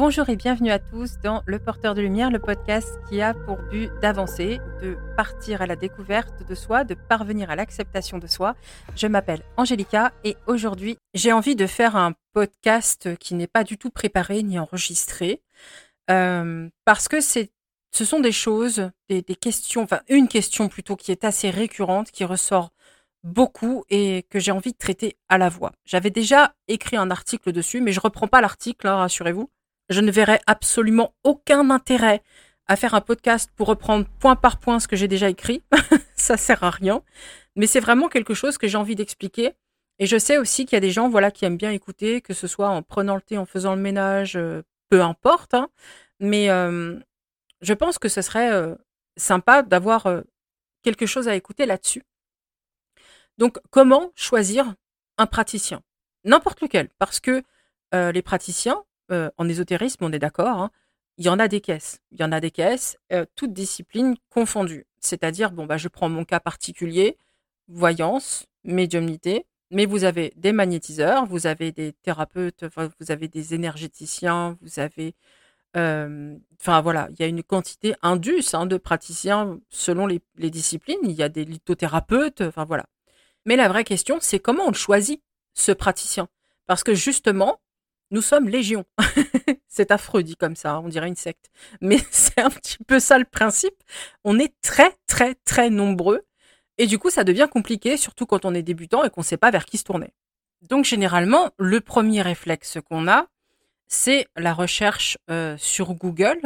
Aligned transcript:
Bonjour 0.00 0.30
et 0.30 0.36
bienvenue 0.36 0.70
à 0.70 0.78
tous 0.78 1.18
dans 1.22 1.42
Le 1.44 1.58
Porteur 1.58 1.94
de 1.94 2.00
Lumière, 2.00 2.30
le 2.30 2.38
podcast 2.38 2.88
qui 3.06 3.20
a 3.20 3.34
pour 3.34 3.58
but 3.70 3.90
d'avancer, 4.00 4.58
de 4.80 4.96
partir 5.14 5.60
à 5.60 5.66
la 5.66 5.76
découverte 5.76 6.42
de 6.48 6.54
soi, 6.54 6.84
de 6.84 6.94
parvenir 6.94 7.50
à 7.50 7.54
l'acceptation 7.54 8.16
de 8.16 8.26
soi. 8.26 8.56
Je 8.96 9.06
m'appelle 9.06 9.42
Angélica 9.58 10.14
et 10.24 10.38
aujourd'hui 10.46 10.96
j'ai 11.12 11.32
envie 11.32 11.54
de 11.54 11.66
faire 11.66 11.96
un 11.96 12.14
podcast 12.32 13.14
qui 13.18 13.34
n'est 13.34 13.46
pas 13.46 13.62
du 13.62 13.76
tout 13.76 13.90
préparé 13.90 14.42
ni 14.42 14.58
enregistré 14.58 15.42
euh, 16.10 16.70
parce 16.86 17.06
que 17.06 17.20
ce 17.20 17.44
sont 17.92 18.20
des 18.20 18.32
choses, 18.32 18.90
des, 19.10 19.22
questions, 19.22 19.82
enfin 19.82 20.00
une 20.08 20.28
question 20.28 20.70
plutôt 20.70 20.96
qui 20.96 21.12
est 21.12 21.24
assez 21.24 21.50
récurrente, 21.50 22.10
qui 22.10 22.24
ressort 22.24 22.70
beaucoup 23.22 23.84
et 23.90 24.24
que 24.30 24.38
j'ai 24.38 24.50
envie 24.50 24.72
de 24.72 24.78
traiter 24.78 25.18
à 25.28 25.36
la 25.36 25.50
voix. 25.50 25.72
J'avais 25.84 26.08
déjà 26.08 26.54
écrit 26.68 26.96
un 26.96 27.10
article 27.10 27.52
dessus, 27.52 27.82
mais 27.82 27.92
je 27.92 28.00
reprends 28.00 28.28
pas 28.28 28.40
l'article, 28.40 28.86
hein, 28.86 28.96
rassurez-vous. 28.96 29.50
Je 29.90 30.00
ne 30.00 30.10
verrai 30.10 30.40
absolument 30.46 31.14
aucun 31.24 31.68
intérêt 31.70 32.22
à 32.66 32.76
faire 32.76 32.94
un 32.94 33.00
podcast 33.00 33.50
pour 33.56 33.66
reprendre 33.66 34.06
point 34.20 34.36
par 34.36 34.60
point 34.60 34.78
ce 34.78 34.86
que 34.86 34.94
j'ai 34.94 35.08
déjà 35.08 35.28
écrit. 35.28 35.64
ça 36.14 36.36
sert 36.36 36.62
à 36.62 36.70
rien. 36.70 37.02
Mais 37.56 37.66
c'est 37.66 37.80
vraiment 37.80 38.08
quelque 38.08 38.32
chose 38.32 38.56
que 38.56 38.68
j'ai 38.68 38.78
envie 38.78 38.94
d'expliquer. 38.94 39.54
Et 39.98 40.06
je 40.06 40.16
sais 40.16 40.38
aussi 40.38 40.64
qu'il 40.64 40.76
y 40.76 40.78
a 40.78 40.80
des 40.80 40.92
gens, 40.92 41.08
voilà, 41.08 41.32
qui 41.32 41.44
aiment 41.44 41.56
bien 41.56 41.72
écouter, 41.72 42.20
que 42.20 42.32
ce 42.32 42.46
soit 42.46 42.68
en 42.68 42.82
prenant 42.82 43.16
le 43.16 43.20
thé, 43.20 43.36
en 43.36 43.44
faisant 43.44 43.74
le 43.74 43.80
ménage, 43.80 44.36
euh, 44.36 44.62
peu 44.88 45.02
importe. 45.02 45.54
Hein. 45.54 45.68
Mais 46.20 46.48
euh, 46.50 46.98
je 47.60 47.74
pense 47.74 47.98
que 47.98 48.08
ce 48.08 48.22
serait 48.22 48.52
euh, 48.52 48.76
sympa 49.16 49.62
d'avoir 49.62 50.06
quelque 50.82 51.06
chose 51.06 51.26
à 51.26 51.34
écouter 51.34 51.66
là-dessus. 51.66 52.04
Donc, 53.38 53.58
comment 53.70 54.12
choisir 54.14 54.72
un 55.18 55.26
praticien? 55.26 55.82
N'importe 56.24 56.60
lequel, 56.60 56.88
parce 56.98 57.18
que 57.20 57.42
les 57.92 58.22
praticiens, 58.22 58.84
en 59.10 59.48
ésotérisme, 59.48 60.04
on 60.04 60.12
est 60.12 60.18
d'accord, 60.18 60.58
hein, 60.58 60.70
il 61.18 61.26
y 61.26 61.28
en 61.28 61.38
a 61.38 61.48
des 61.48 61.60
caisses. 61.60 62.00
Il 62.12 62.20
y 62.20 62.24
en 62.24 62.32
a 62.32 62.40
des 62.40 62.50
caisses, 62.50 62.96
toutes 63.34 63.52
disciplines 63.52 64.16
confondues. 64.30 64.86
C'est-à-dire, 65.00 65.50
bon, 65.50 65.66
bah, 65.66 65.76
je 65.76 65.88
prends 65.88 66.08
mon 66.08 66.24
cas 66.24 66.40
particulier, 66.40 67.18
voyance, 67.68 68.46
médiumnité, 68.64 69.46
mais 69.70 69.86
vous 69.86 70.04
avez 70.04 70.32
des 70.36 70.52
magnétiseurs, 70.52 71.26
vous 71.26 71.46
avez 71.46 71.72
des 71.72 71.92
thérapeutes, 71.92 72.64
vous 72.76 73.10
avez 73.10 73.28
des 73.28 73.54
énergéticiens, 73.54 74.58
vous 74.62 74.80
avez. 74.80 75.14
Enfin 75.74 76.80
voilà, 76.80 77.08
il 77.10 77.20
y 77.20 77.22
a 77.22 77.26
une 77.26 77.44
quantité 77.44 77.94
indus 78.02 78.54
hein, 78.54 78.66
de 78.66 78.76
praticiens 78.76 79.60
selon 79.68 80.06
les, 80.06 80.20
les, 80.36 80.50
disciplines. 80.50 80.98
Il 81.04 81.12
y 81.12 81.22
a 81.22 81.28
des 81.28 81.44
lithothérapeutes, 81.44 82.40
enfin 82.40 82.64
voilà. 82.64 82.86
Mais 83.46 83.56
la 83.56 83.68
vraie 83.68 83.84
question, 83.84 84.18
c'est 84.20 84.40
comment 84.40 84.66
on 84.66 84.72
choisit 84.72 85.22
ce 85.54 85.72
praticien? 85.72 86.28
Parce 86.66 86.82
que 86.82 86.94
justement, 86.94 87.60
nous 88.10 88.22
sommes 88.22 88.48
légion. 88.48 88.84
c'est 89.68 89.90
affreux 89.90 90.22
dit 90.22 90.36
comme 90.36 90.56
ça, 90.56 90.80
on 90.80 90.88
dirait 90.88 91.08
une 91.08 91.16
secte. 91.16 91.50
Mais 91.80 91.98
c'est 92.10 92.40
un 92.40 92.50
petit 92.50 92.78
peu 92.86 93.00
ça 93.00 93.18
le 93.18 93.24
principe. 93.24 93.82
On 94.24 94.38
est 94.38 94.54
très, 94.62 94.96
très, 95.06 95.34
très 95.44 95.70
nombreux. 95.70 96.26
Et 96.78 96.86
du 96.86 96.98
coup, 96.98 97.10
ça 97.10 97.24
devient 97.24 97.48
compliqué, 97.50 97.96
surtout 97.96 98.26
quand 98.26 98.44
on 98.44 98.54
est 98.54 98.62
débutant 98.62 99.04
et 99.04 99.10
qu'on 99.10 99.20
ne 99.20 99.26
sait 99.26 99.36
pas 99.36 99.50
vers 99.50 99.66
qui 99.66 99.78
se 99.78 99.84
tourner. 99.84 100.14
Donc, 100.62 100.84
généralement, 100.84 101.50
le 101.58 101.80
premier 101.80 102.22
réflexe 102.22 102.78
qu'on 102.88 103.06
a, 103.08 103.26
c'est 103.86 104.26
la 104.36 104.54
recherche 104.54 105.18
euh, 105.30 105.56
sur 105.58 105.94
Google 105.94 106.40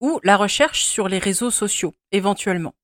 ou 0.00 0.20
la 0.22 0.36
recherche 0.36 0.84
sur 0.84 1.08
les 1.08 1.18
réseaux 1.18 1.50
sociaux, 1.50 1.94
éventuellement. 2.12 2.74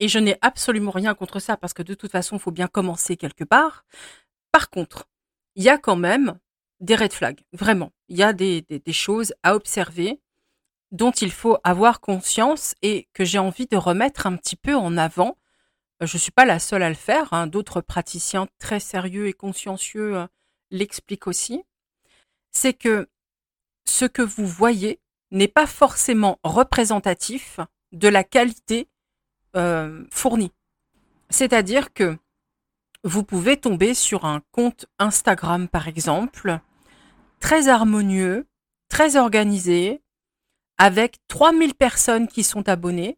Et 0.00 0.08
je 0.08 0.18
n'ai 0.18 0.36
absolument 0.42 0.90
rien 0.90 1.14
contre 1.14 1.38
ça, 1.38 1.56
parce 1.56 1.72
que 1.72 1.82
de 1.82 1.94
toute 1.94 2.10
façon, 2.10 2.36
il 2.36 2.40
faut 2.40 2.50
bien 2.50 2.66
commencer 2.66 3.16
quelque 3.16 3.44
part. 3.44 3.84
Par 4.52 4.68
contre, 4.68 5.08
il 5.54 5.62
y 5.62 5.68
a 5.68 5.78
quand 5.78 5.96
même 5.96 6.38
des 6.80 6.94
red 6.94 7.12
flags, 7.12 7.40
vraiment. 7.52 7.92
Il 8.08 8.16
y 8.16 8.22
a 8.22 8.32
des, 8.32 8.64
choses 8.92 9.34
à 9.42 9.54
observer 9.54 10.20
dont 10.92 11.10
il 11.10 11.32
faut 11.32 11.58
avoir 11.64 12.00
conscience 12.00 12.74
et 12.82 13.08
que 13.12 13.24
j'ai 13.24 13.38
envie 13.38 13.66
de 13.66 13.76
remettre 13.76 14.26
un 14.26 14.36
petit 14.36 14.56
peu 14.56 14.74
en 14.74 14.96
avant. 14.96 15.36
Euh, 16.02 16.06
je 16.06 16.16
ne 16.16 16.20
suis 16.20 16.30
pas 16.30 16.44
la 16.44 16.58
seule 16.58 16.82
à 16.82 16.88
le 16.88 16.94
faire, 16.94 17.32
hein. 17.32 17.46
d'autres 17.46 17.80
praticiens 17.80 18.46
très 18.58 18.80
sérieux 18.80 19.26
et 19.26 19.32
consciencieux 19.32 20.16
euh, 20.16 20.26
l'expliquent 20.70 21.26
aussi. 21.26 21.64
C'est 22.52 22.74
que 22.74 23.08
ce 23.84 24.04
que 24.04 24.22
vous 24.22 24.46
voyez 24.46 25.00
n'est 25.30 25.48
pas 25.48 25.66
forcément 25.66 26.38
représentatif 26.44 27.58
de 27.92 28.08
la 28.08 28.24
qualité 28.24 28.88
euh, 29.56 30.04
fournie. 30.10 30.52
C'est-à-dire 31.30 31.92
que 31.92 32.16
vous 33.06 33.22
pouvez 33.22 33.56
tomber 33.56 33.94
sur 33.94 34.24
un 34.24 34.42
compte 34.50 34.86
Instagram, 34.98 35.68
par 35.68 35.86
exemple, 35.86 36.58
très 37.38 37.68
harmonieux, 37.68 38.48
très 38.88 39.16
organisé, 39.16 40.02
avec 40.76 41.18
3000 41.28 41.74
personnes 41.74 42.26
qui 42.26 42.42
sont 42.42 42.68
abonnées, 42.68 43.16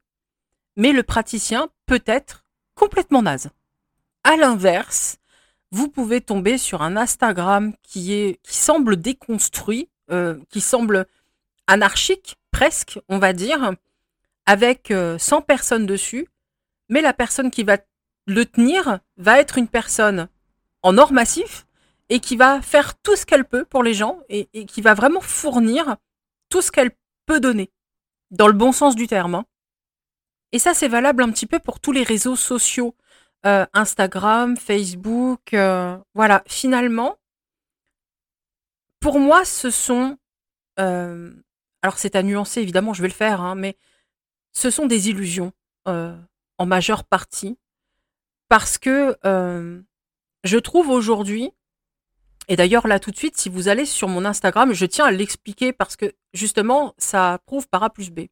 mais 0.76 0.92
le 0.92 1.02
praticien 1.02 1.70
peut 1.86 2.02
être 2.04 2.44
complètement 2.74 3.22
naze. 3.22 3.48
À 4.24 4.36
l'inverse, 4.36 5.16
vous 5.70 5.88
pouvez 5.88 6.20
tomber 6.20 6.58
sur 6.58 6.82
un 6.82 6.98
Instagram 6.98 7.72
qui 7.82 8.12
est 8.12 8.40
qui 8.42 8.56
semble 8.56 8.96
déconstruit, 8.96 9.88
euh, 10.10 10.38
qui 10.50 10.60
semble 10.60 11.06
anarchique 11.66 12.36
presque, 12.50 13.00
on 13.08 13.18
va 13.18 13.32
dire, 13.32 13.72
avec 14.44 14.88
100 14.88 14.92
euh, 14.92 15.40
personnes 15.40 15.86
dessus, 15.86 16.28
mais 16.90 17.00
la 17.00 17.14
personne 17.14 17.50
qui 17.50 17.64
va 17.64 17.78
le 18.28 18.44
tenir 18.44 19.00
va 19.16 19.40
être 19.40 19.58
une 19.58 19.68
personne 19.68 20.28
en 20.82 20.98
or 20.98 21.12
massif 21.12 21.66
et 22.10 22.20
qui 22.20 22.36
va 22.36 22.60
faire 22.60 22.94
tout 23.00 23.16
ce 23.16 23.26
qu'elle 23.26 23.44
peut 23.44 23.64
pour 23.64 23.82
les 23.82 23.94
gens 23.94 24.20
et, 24.28 24.46
qui 24.66 24.82
va 24.82 24.94
vraiment 24.94 25.20
fournir 25.20 25.96
tout 26.50 26.62
ce 26.62 26.70
qu'elle 26.70 26.92
peut 27.26 27.40
donner, 27.40 27.70
dans 28.30 28.46
le 28.46 28.52
bon 28.52 28.70
sens 28.72 28.94
du 28.94 29.06
terme. 29.06 29.34
Hein. 29.34 29.46
Et 30.52 30.58
ça, 30.58 30.74
c'est 30.74 30.88
valable 30.88 31.22
un 31.22 31.30
petit 31.30 31.46
peu 31.46 31.58
pour 31.58 31.80
tous 31.80 31.92
les 31.92 32.02
réseaux 32.02 32.36
sociaux, 32.36 32.94
euh, 33.46 33.66
Instagram, 33.72 34.56
Facebook, 34.56 35.54
euh, 35.54 35.96
voilà. 36.14 36.42
Finalement, 36.46 37.16
pour 39.00 39.18
moi, 39.20 39.44
ce 39.44 39.70
sont, 39.70 40.18
euh, 40.80 41.32
alors 41.82 41.98
c'est 41.98 42.14
à 42.14 42.22
nuancer 42.22 42.60
évidemment, 42.60 42.92
je 42.92 43.02
vais 43.02 43.08
le 43.08 43.14
faire, 43.14 43.40
hein, 43.40 43.54
mais 43.54 43.76
ce 44.52 44.70
sont 44.70 44.86
des 44.86 45.08
illusions 45.08 45.52
en 45.86 46.66
majeure 46.66 47.04
partie 47.04 47.56
parce 48.48 48.78
que 48.78 49.16
euh, 49.24 49.80
je 50.44 50.58
trouve 50.58 50.88
aujourd'hui, 50.90 51.50
et 52.48 52.56
d'ailleurs 52.56 52.86
là 52.86 52.98
tout 52.98 53.10
de 53.10 53.16
suite, 53.16 53.36
si 53.36 53.48
vous 53.48 53.68
allez 53.68 53.84
sur 53.84 54.08
mon 54.08 54.24
Instagram, 54.24 54.72
je 54.72 54.86
tiens 54.86 55.06
à 55.06 55.10
l'expliquer 55.10 55.72
parce 55.72 55.96
que 55.96 56.14
justement, 56.32 56.94
ça 56.98 57.40
prouve 57.46 57.68
par 57.68 57.82
A 57.82 57.90
plus 57.90 58.10
B. 58.10 58.26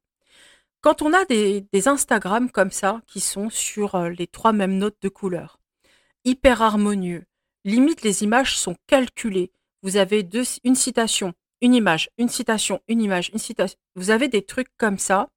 Quand 0.81 1.03
on 1.03 1.12
a 1.12 1.25
des, 1.25 1.66
Instagrams 1.87 2.50
comme 2.50 2.71
ça, 2.71 3.03
qui 3.06 3.21
sont 3.21 3.50
sur 3.50 3.94
euh, 3.97 4.09
les 4.10 4.27
trois 4.27 4.53
mêmes 4.53 4.78
notes 4.78 4.97
de 5.03 5.09
couleur, 5.09 5.59
hyper 6.25 6.62
harmonieux, 6.62 7.25
limite 7.65 8.03
les 8.03 8.22
images 8.22 8.59
sont 8.59 8.77
calculées. 8.87 9.53
Vous 9.83 9.97
avez 9.97 10.27
une 10.65 10.75
citation, 10.75 11.34
une 11.60 11.75
image, 11.75 12.10
une 12.19 12.28
citation, 12.28 12.81
une 12.88 13.03
image, 13.03 13.31
une 13.33 13.38
citation. 13.38 13.78
Vous 13.97 14.10
avez 14.10 14.28
des 14.28 14.43
trucs 14.43 14.71
comme 14.78 14.98
ça, 14.98 15.28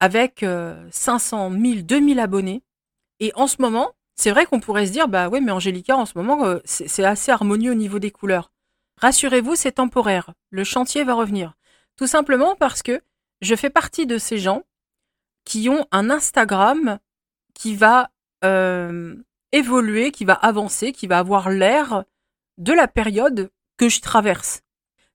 avec 0.00 0.44
500, 0.90 1.50
1000, 1.50 1.86
2000 1.86 2.20
abonnés. 2.20 2.62
Et 3.20 3.32
en 3.34 3.46
ce 3.46 3.60
moment, 3.60 3.92
c'est 4.16 4.30
vrai 4.30 4.46
qu'on 4.46 4.60
pourrait 4.60 4.86
se 4.86 4.92
dire, 4.92 5.08
bah 5.08 5.28
oui, 5.28 5.40
mais 5.40 5.52
Angélica, 5.52 5.96
en 5.96 6.06
ce 6.06 6.16
moment, 6.16 6.44
euh, 6.44 6.58
c'est 6.64 7.04
assez 7.04 7.32
harmonieux 7.32 7.72
au 7.72 7.76
niveau 7.76 7.98
des 7.98 8.10
couleurs. 8.10 8.50
Rassurez-vous, 9.00 9.56
c'est 9.56 9.72
temporaire. 9.72 10.32
Le 10.50 10.64
chantier 10.64 11.04
va 11.04 11.14
revenir. 11.14 11.54
Tout 11.96 12.06
simplement 12.06 12.54
parce 12.56 12.82
que 12.82 13.00
je 13.40 13.54
fais 13.54 13.70
partie 13.70 14.06
de 14.06 14.18
ces 14.18 14.38
gens 14.38 14.62
qui 15.44 15.68
ont 15.68 15.86
un 15.90 16.10
Instagram 16.10 16.98
qui 17.54 17.74
va 17.74 18.10
euh, 18.44 19.16
évoluer, 19.52 20.10
qui 20.10 20.24
va 20.24 20.34
avancer, 20.34 20.92
qui 20.92 21.06
va 21.06 21.18
avoir 21.18 21.50
l'air 21.50 22.04
de 22.58 22.72
la 22.72 22.88
période 22.88 23.50
que 23.76 23.88
je 23.88 24.00
traverse. 24.00 24.62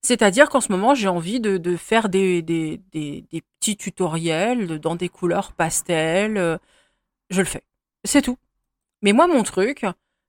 C'est-à-dire 0.02 0.50
qu'en 0.50 0.62
ce 0.62 0.72
moment, 0.72 0.96
j'ai 0.96 1.10
envie 1.10 1.40
de, 1.40 1.76
faire 1.76 2.08
des, 2.10 2.42
des, 2.42 2.82
petits 3.60 3.76
tutoriels 3.76 4.80
dans 4.80 4.96
des 4.96 5.10
couleurs 5.10 5.52
pastel. 5.54 6.38
Euh, 6.38 6.58
je 7.30 7.42
le 7.42 7.46
fais. 7.46 7.64
C'est 8.04 8.22
tout. 8.22 8.38
Mais 9.02 9.14
moi, 9.14 9.28
mon 9.28 9.44
truc, 9.44 9.86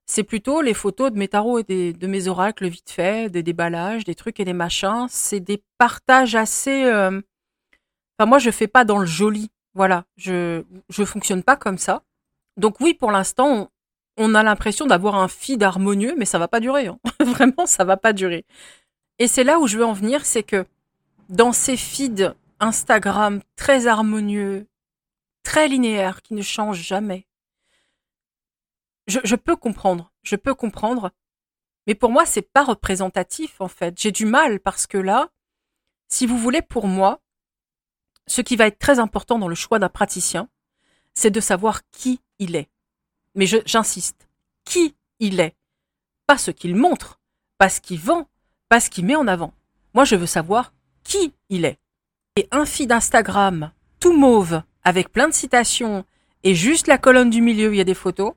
c'est 0.07 0.25
plutôt 0.25 0.61
les 0.61 0.75
photos 0.75 1.13
de 1.13 1.19
mes 1.19 1.29
tarots 1.29 1.61
et 1.61 1.93
de 1.93 2.07
mes 2.07 2.29
oracles 2.29 2.69
vite 2.69 2.91
fait, 2.91 3.31
des 3.31 3.43
déballages, 3.43 4.05
des 4.05 4.15
trucs 4.15 4.41
et 4.41 4.45
des 4.45 4.53
machins. 4.53 5.07
C'est 5.09 5.41
des 5.41 5.63
partages 5.79 6.35
assez. 6.35 6.85
Euh, 6.85 7.21
enfin, 8.19 8.29
moi, 8.29 8.39
je 8.39 8.51
fais 8.51 8.69
pas 8.69 8.85
dans 8.85 8.99
le 8.99 9.07
joli. 9.07 9.51
Voilà, 9.75 10.05
je 10.17 10.65
je 10.89 11.05
fonctionne 11.05 11.43
pas 11.43 11.57
comme 11.57 11.79
ça. 11.79 12.03
Donc 12.57 12.81
oui, 12.81 12.95
pour 12.95 13.13
l'instant, 13.13 13.71
on, 14.17 14.35
a 14.35 14.43
l'impression 14.43 14.87
d'avoir 14.87 15.15
un 15.15 15.29
feed 15.29 15.63
harmonieux, 15.63 16.15
mais 16.19 16.25
ça 16.25 16.39
va 16.39 16.49
pas 16.49 16.61
durer. 16.61 16.89
Hein. 16.89 16.99
Vraiment, 17.25 17.67
ça 17.67 17.85
va 17.85 17.97
pas 17.97 18.13
durer. 18.13 18.45
Et 19.19 19.29
c'est 19.29 19.45
là 19.45 19.59
où 19.61 19.67
je 19.67 19.79
veux 19.79 19.85
en 19.85 19.93
venir, 19.93 20.27
c'est 20.27 20.43
que 20.43 20.67
dans 21.29 21.53
ces 21.53 21.77
feeds 21.77 22.35
Instagram 22.59 23.41
très 23.57 23.87
harmonieux, 23.87 24.67
très 25.45 25.69
linéaires, 25.69 26.21
qui 26.23 26.35
ne 26.35 26.43
changent 26.43 26.83
jamais, 26.83 27.27
je, 29.11 29.37
peux 29.37 29.57
comprendre, 29.57 30.13
je 30.23 30.37
peux 30.37 30.55
comprendre, 30.55 31.11
mais 31.87 31.95
pour 31.95 32.11
moi, 32.11 32.27
c'est 32.27 32.43
pas 32.43 32.65
représentatif 32.65 33.61
en 33.61 33.69
fait. 33.69 33.99
J'ai 33.99 34.13
du 34.13 34.27
mal 34.27 34.61
parce 34.61 34.87
que 34.87 34.99
là, 34.99 35.31
Si 36.13 36.27
vous 36.27 36.39
voulez, 36.39 36.61
pour 36.61 36.89
moi, 36.89 37.21
ce 38.27 38.41
qui 38.41 38.57
va 38.57 38.67
être 38.67 38.79
très 38.79 38.99
important 38.99 39.39
dans 39.39 39.49
le 39.49 39.55
choix 39.55 39.79
d'un 39.79 39.89
praticien, 39.89 40.49
c'est 41.15 41.31
de 41.31 41.41
savoir 41.41 41.83
qui 41.91 42.21
il 42.39 42.57
est. 42.57 42.69
Mais 43.35 43.47
j'insiste, 43.47 44.29
qui 44.65 44.97
il 45.21 45.39
est. 45.39 45.57
Pas 46.27 46.37
ce 46.37 46.51
qu'il 46.51 46.75
montre, 46.75 47.21
pas 47.59 47.69
ce 47.69 47.81
qu'il 47.81 48.01
vend, 48.01 48.29
pas 48.69 48.81
ce 48.81 48.91
qu'il 48.91 49.07
met 49.07 49.15
en 49.15 49.29
avant. 49.29 49.55
Moi, 49.95 50.05
je 50.05 50.17
veux 50.17 50.27
savoir 50.27 50.73
qui 51.05 51.33
il 51.49 51.65
est. 51.65 51.79
Et 52.37 52.49
un 52.51 52.67
feed 52.67 52.89
d'Instagram 52.89 53.73
tout 54.01 54.17
mauve, 54.17 54.63
avec 54.83 55.13
plein 55.13 55.29
de 55.29 55.35
citations, 55.35 56.05
et 56.43 56.55
juste 56.55 56.87
la 56.87 56.99
colonne 56.99 57.31
du 57.31 57.43
milieu 57.43 57.69
où 57.69 57.73
il 57.73 57.79
y 57.79 57.83
a 57.83 57.85
des 57.85 57.95
photos, 57.95 58.33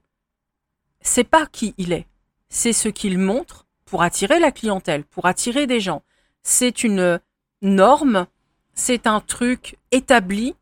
c'est 1.04 1.24
pas 1.24 1.46
qui 1.46 1.74
il 1.78 1.94
est. 1.94 2.08
C'est 2.50 2.74
ce 2.74 2.90
qu'il 2.90 3.20
montre 3.20 3.68
pour 3.86 4.02
attirer 4.02 4.40
la 4.40 4.52
clientèle, 4.52 5.04
pour 5.04 5.26
attirer 5.26 5.68
des 5.68 5.80
gens. 5.80 6.02
C'est 6.42 6.84
une 6.84 7.20
norme, 7.62 8.26
c'est 8.74 9.08
un 9.08 9.20
truc 9.20 9.78
établi, 9.92 10.56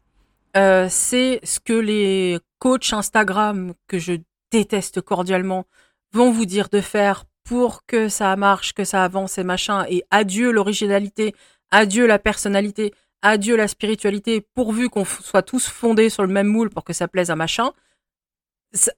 euh, 0.58 0.88
c'est 0.90 1.40
ce 1.44 1.60
que 1.60 1.74
les 1.74 2.40
coachs 2.60 2.94
Instagram, 2.94 3.74
que 3.88 4.00
je 4.00 4.14
déteste 4.52 5.02
cordialement, 5.02 5.66
vont 6.12 6.32
vous 6.32 6.46
dire 6.46 6.70
de 6.70 6.82
faire 6.82 7.26
pour 7.44 7.86
que 7.86 8.10
ça 8.10 8.36
marche, 8.36 8.74
que 8.74 8.84
ça 8.84 9.04
avance 9.04 9.38
et 9.38 9.44
machin, 9.44 9.86
et 9.90 10.04
adieu 10.12 10.52
l'originalité, 10.52 11.34
adieu 11.72 12.06
la 12.06 12.20
personnalité, 12.20 12.94
adieu 13.22 13.56
la 13.56 13.68
spiritualité, 13.68 14.42
pourvu 14.42 14.90
qu'on 14.90 15.06
soit 15.06 15.42
tous 15.42 15.68
fondés 15.68 16.10
sur 16.10 16.24
le 16.24 16.34
même 16.34 16.48
moule 16.48 16.70
pour 16.70 16.84
que 16.84 16.94
ça 16.94 17.08
plaise 17.08 17.32
à 17.32 17.36
machin. 17.36 17.72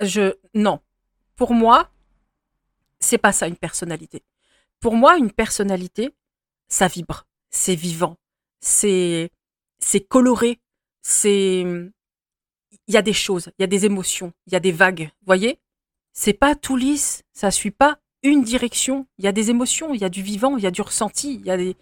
Je, 0.02 0.34
non. 0.54 0.80
Pour 1.36 1.54
moi, 1.54 1.90
c'est 3.00 3.18
pas 3.18 3.32
ça 3.32 3.48
une 3.48 3.58
personnalité. 3.58 4.24
Pour 4.80 4.96
moi, 4.96 5.18
une 5.18 5.32
personnalité, 5.32 6.14
ça 6.68 6.88
vibre, 6.88 7.26
c'est 7.50 7.76
vivant, 7.76 8.18
c'est, 8.60 9.32
c'est 9.80 10.02
coloré, 10.02 10.60
c'est, 11.02 11.62
il 11.62 12.94
y 12.94 12.98
a 12.98 13.02
des 13.02 13.14
choses, 13.14 13.52
il 13.58 13.62
y 13.62 13.66
a 13.66 13.68
des 13.68 13.86
émotions, 13.86 14.34
il 14.48 14.54
y 14.54 14.56
a 14.56 14.60
des 14.60 14.72
vagues, 14.72 15.12
voyez? 15.26 15.60
C'est 16.14 16.34
pas 16.34 16.56
tout 16.56 16.76
lisse, 16.76 17.24
ça 17.34 17.50
suit 17.50 17.72
pas 17.72 18.00
une 18.24 18.44
direction. 18.44 19.06
Il 19.18 19.26
y 19.26 19.28
a 19.28 19.32
des 19.32 19.50
émotions, 19.50 19.94
il 19.94 20.02
y 20.02 20.06
a 20.06 20.10
du 20.10 20.24
vivant, 20.24 20.58
il 20.58 20.64
y 20.64 20.68
a 20.68 20.72
du 20.72 20.82
ressenti, 20.82 21.36
il 21.36 21.46
y 21.46 21.52
a 21.52 21.58
des. 21.58 21.76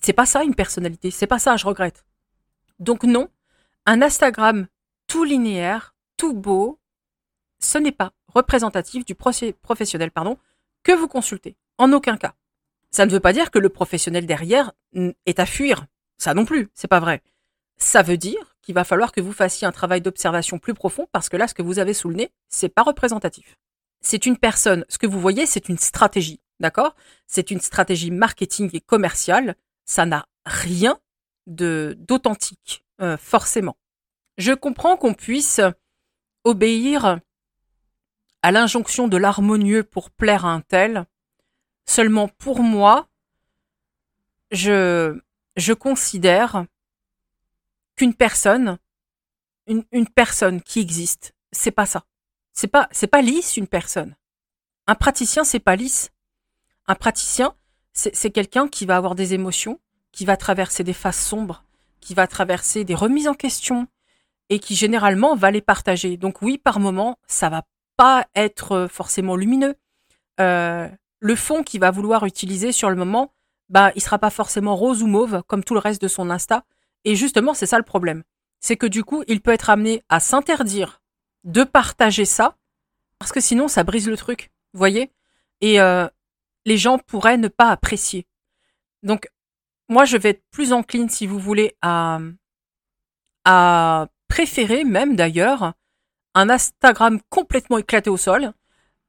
C'est 0.00 0.12
pas 0.12 0.26
ça 0.26 0.42
une 0.42 0.54
personnalité, 0.54 1.10
c'est 1.10 1.26
pas 1.26 1.38
ça, 1.38 1.56
je 1.56 1.66
regrette. 1.66 2.04
Donc 2.78 3.04
non, 3.04 3.28
un 3.86 4.02
Instagram 4.02 4.66
tout 5.06 5.24
linéaire, 5.24 5.94
tout 6.16 6.32
beau, 6.32 6.80
ce 7.62 7.78
n'est 7.78 7.92
pas 7.92 8.12
représentatif 8.28 9.04
du 9.04 9.14
professionnel 9.14 10.10
pardon, 10.10 10.38
que 10.82 10.92
vous 10.92 11.08
consultez. 11.08 11.56
En 11.78 11.92
aucun 11.92 12.16
cas. 12.16 12.34
Ça 12.90 13.06
ne 13.06 13.10
veut 13.10 13.20
pas 13.20 13.32
dire 13.32 13.50
que 13.50 13.58
le 13.58 13.68
professionnel 13.68 14.26
derrière 14.26 14.72
est 15.26 15.40
à 15.40 15.46
fuir. 15.46 15.86
Ça 16.18 16.34
non 16.34 16.44
plus, 16.44 16.68
c'est 16.74 16.88
pas 16.88 17.00
vrai. 17.00 17.22
Ça 17.78 18.02
veut 18.02 18.18
dire 18.18 18.56
qu'il 18.60 18.74
va 18.74 18.84
falloir 18.84 19.12
que 19.12 19.20
vous 19.20 19.32
fassiez 19.32 19.66
un 19.66 19.72
travail 19.72 20.00
d'observation 20.02 20.58
plus 20.58 20.74
profond 20.74 21.08
parce 21.12 21.28
que 21.28 21.36
là, 21.36 21.48
ce 21.48 21.54
que 21.54 21.62
vous 21.62 21.78
avez 21.78 21.94
sous 21.94 22.08
le 22.08 22.16
nez, 22.16 22.30
c'est 22.48 22.68
pas 22.68 22.82
représentatif 22.82 23.56
c'est 24.02 24.26
une 24.26 24.36
personne, 24.36 24.84
ce 24.88 24.98
que 24.98 25.06
vous 25.06 25.20
voyez, 25.20 25.46
c'est 25.46 25.68
une 25.68 25.78
stratégie, 25.78 26.40
d'accord? 26.60 26.94
C'est 27.26 27.50
une 27.50 27.60
stratégie 27.60 28.10
marketing 28.10 28.68
et 28.74 28.80
commerciale. 28.80 29.56
Ça 29.86 30.04
n'a 30.04 30.26
rien 30.44 30.98
d'authentique, 31.46 32.84
euh, 33.00 33.16
forcément. 33.16 33.76
Je 34.38 34.52
comprends 34.52 34.96
qu'on 34.96 35.14
puisse 35.14 35.60
obéir 36.44 37.20
à 38.42 38.52
l'injonction 38.52 39.08
de 39.08 39.16
l'harmonieux 39.16 39.84
pour 39.84 40.10
plaire 40.10 40.44
à 40.44 40.52
un 40.52 40.60
tel. 40.60 41.06
Seulement 41.86 42.28
pour 42.28 42.60
moi, 42.62 43.08
je, 44.50 45.18
je 45.56 45.72
considère 45.72 46.66
qu'une 47.96 48.14
personne, 48.14 48.78
une, 49.66 50.08
personne 50.08 50.60
qui 50.60 50.80
existe, 50.80 51.34
c'est 51.52 51.70
pas 51.70 51.86
ça. 51.86 52.04
C'est 52.52 52.68
pas, 52.68 52.88
c'est 52.90 53.06
pas 53.06 53.22
lisse 53.22 53.56
une 53.56 53.66
personne. 53.66 54.16
Un 54.86 54.94
praticien, 54.94 55.44
c'est 55.44 55.60
pas 55.60 55.76
lisse. 55.76 56.10
Un 56.86 56.94
praticien, 56.94 57.54
c'est 57.92 58.30
quelqu'un 58.30 58.68
qui 58.68 58.86
va 58.86 58.96
avoir 58.96 59.14
des 59.14 59.34
émotions, 59.34 59.80
qui 60.10 60.24
va 60.24 60.36
traverser 60.36 60.84
des 60.84 60.92
phases 60.92 61.16
sombres, 61.16 61.64
qui 62.00 62.14
va 62.14 62.26
traverser 62.26 62.84
des 62.84 62.94
remises 62.94 63.28
en 63.28 63.34
question 63.34 63.86
et 64.48 64.58
qui 64.58 64.74
généralement 64.74 65.36
va 65.36 65.50
les 65.50 65.60
partager. 65.60 66.16
Donc 66.16 66.42
oui, 66.42 66.58
par 66.58 66.80
moment, 66.80 67.18
ça 67.26 67.48
va 67.48 67.62
être 68.34 68.88
forcément 68.90 69.36
lumineux. 69.36 69.74
Euh, 70.40 70.88
le 71.20 71.36
fond 71.36 71.62
qu'il 71.62 71.80
va 71.80 71.90
vouloir 71.90 72.24
utiliser 72.24 72.72
sur 72.72 72.90
le 72.90 72.96
moment, 72.96 73.32
bah, 73.68 73.92
il 73.94 74.02
sera 74.02 74.18
pas 74.18 74.30
forcément 74.30 74.76
rose 74.76 75.02
ou 75.02 75.06
mauve 75.06 75.42
comme 75.46 75.64
tout 75.64 75.74
le 75.74 75.80
reste 75.80 76.02
de 76.02 76.08
son 76.08 76.30
Insta. 76.30 76.64
Et 77.04 77.16
justement, 77.16 77.54
c'est 77.54 77.66
ça 77.66 77.78
le 77.78 77.84
problème. 77.84 78.22
C'est 78.60 78.76
que 78.76 78.86
du 78.86 79.04
coup, 79.04 79.22
il 79.28 79.40
peut 79.40 79.52
être 79.52 79.70
amené 79.70 80.02
à 80.08 80.20
s'interdire 80.20 81.00
de 81.44 81.64
partager 81.64 82.24
ça, 82.24 82.56
parce 83.18 83.32
que 83.32 83.40
sinon 83.40 83.68
ça 83.68 83.82
brise 83.84 84.08
le 84.08 84.16
truc, 84.16 84.50
voyez? 84.72 85.12
Et 85.60 85.80
euh, 85.80 86.08
les 86.64 86.76
gens 86.76 86.98
pourraient 86.98 87.38
ne 87.38 87.48
pas 87.48 87.70
apprécier. 87.70 88.26
Donc, 89.02 89.28
moi, 89.88 90.04
je 90.04 90.16
vais 90.16 90.30
être 90.30 90.44
plus 90.50 90.72
encline, 90.72 91.08
si 91.08 91.26
vous 91.26 91.38
voulez, 91.38 91.76
à, 91.82 92.20
à 93.44 94.06
préférer 94.28 94.84
même 94.84 95.16
d'ailleurs 95.16 95.74
un 96.34 96.50
Instagram 96.50 97.20
complètement 97.28 97.78
éclaté 97.78 98.10
au 98.10 98.16
sol, 98.16 98.52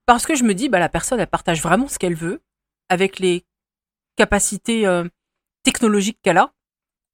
parce 0.06 0.26
que 0.26 0.36
je 0.36 0.44
me 0.44 0.54
dis, 0.54 0.70
bah, 0.70 0.80
la 0.80 0.90
personne, 0.90 1.20
elle 1.20 1.28
partage 1.28 1.62
vraiment 1.62 1.88
ce 1.88 2.00
qu'elle 2.00 2.16
veut, 2.16 2.42
avec 2.90 3.20
les 3.20 3.46
capacités 4.16 4.86
euh, 4.86 5.06
technologiques 5.64 6.20
qu'elle 6.22 6.38
a. 6.38 6.54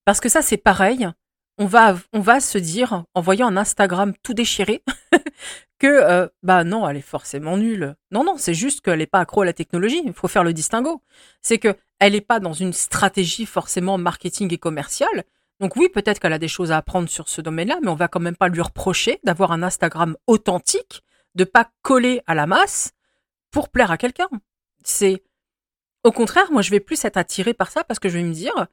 Parce 0.06 0.20
que 0.20 0.30
ça, 0.30 0.42
c'est 0.42 0.58
pareil 0.58 1.10
on 1.60 1.66
va, 1.66 2.40
se 2.40 2.58
dire, 2.58 3.04
en 3.14 3.22
voyant 3.22 3.48
un 3.48 3.58
Instagram 3.58 4.14
tout 4.24 4.34
déchiré, 4.34 4.82
que 5.80 5.88
euh, 5.88 6.28
bah 6.42 6.64
non, 6.64 6.88
elle 6.88 6.98
est 6.98 7.02
forcément 7.02 7.58
nulle. 7.58 7.96
Non, 8.12 8.24
non, 8.24 8.36
c'est 8.38 8.54
juste 8.54 8.82
qu'elle 8.82 9.00
n'est 9.00 9.08
pas 9.08 9.20
accro 9.20 9.42
à 9.42 9.46
la 9.46 9.54
technologie. 9.54 10.02
Il 10.06 10.14
faut 10.14 10.30
faire 10.30 10.46
le 10.46 10.54
distinguo. 10.54 11.02
C'est 11.42 11.58
que 11.58 11.76
elle 12.00 12.14
n'est 12.14 12.22
pas 12.22 12.40
dans 12.40 12.54
une 12.54 12.72
stratégie 12.72 13.46
forcément 13.46 13.98
marketing 13.98 14.54
et 14.54 14.58
commerciale. 14.58 15.26
Donc 15.60 15.76
oui, 15.76 15.90
peut-être 15.90 16.20
qu'elle 16.20 16.34
a 16.34 16.40
des 16.40 16.48
choses 16.48 16.72
à 16.72 16.78
apprendre 16.78 17.10
sur 17.10 17.28
ce 17.28 17.42
domaine-là, 17.42 17.80
mais 17.82 17.90
on 17.90 17.96
va 17.96 18.08
quand 18.08 18.20
même 18.20 18.36
pas 18.36 18.48
lui 18.48 18.62
reprocher 18.62 19.20
d'avoir 19.24 19.52
un 19.52 19.62
Instagram 19.64 20.16
authentique, 20.28 21.04
de 21.36 21.44
pas 21.44 21.70
coller 21.82 22.22
à 22.28 22.36
la 22.36 22.48
masse 22.48 22.92
pour 23.52 23.70
plaire 23.70 23.92
à 23.92 23.98
quelqu'un. 23.98 24.30
C'est 24.84 25.24
au 26.04 26.12
contraire, 26.12 26.51
moi 26.51 26.62
je 26.62 26.72
vais 26.72 26.80
plus 26.80 27.04
être 27.04 27.18
attirée 27.18 27.54
par 27.54 27.72
ça 27.72 27.84
parce 27.84 28.00
que 28.00 28.08
je 28.08 28.18
vais 28.18 28.24
me 28.24 28.34
dire, 28.34 28.68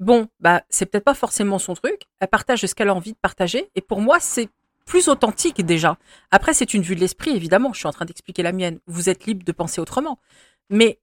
bon, 0.00 0.28
bah, 0.40 0.62
c'est 0.70 0.86
peut-être 0.86 1.04
pas 1.04 1.14
forcément 1.14 1.58
son 1.58 1.74
truc. 1.74 2.02
Elle 2.20 2.28
partage 2.28 2.64
ce 2.64 2.74
qu'elle 2.74 2.88
a 2.88 2.94
envie 2.94 3.12
de 3.12 3.18
partager. 3.18 3.70
Et 3.74 3.80
pour 3.80 4.00
moi, 4.00 4.20
c'est 4.20 4.48
plus 4.86 5.08
authentique 5.08 5.64
déjà. 5.64 5.98
Après, 6.30 6.54
c'est 6.54 6.74
une 6.74 6.82
vue 6.82 6.94
de 6.94 7.00
l'esprit, 7.00 7.30
évidemment. 7.30 7.72
Je 7.72 7.78
suis 7.78 7.86
en 7.86 7.92
train 7.92 8.04
d'expliquer 8.04 8.42
la 8.42 8.52
mienne. 8.52 8.80
Vous 8.86 9.08
êtes 9.08 9.26
libre 9.26 9.44
de 9.44 9.52
penser 9.52 9.80
autrement. 9.80 10.18
Mais 10.70 11.00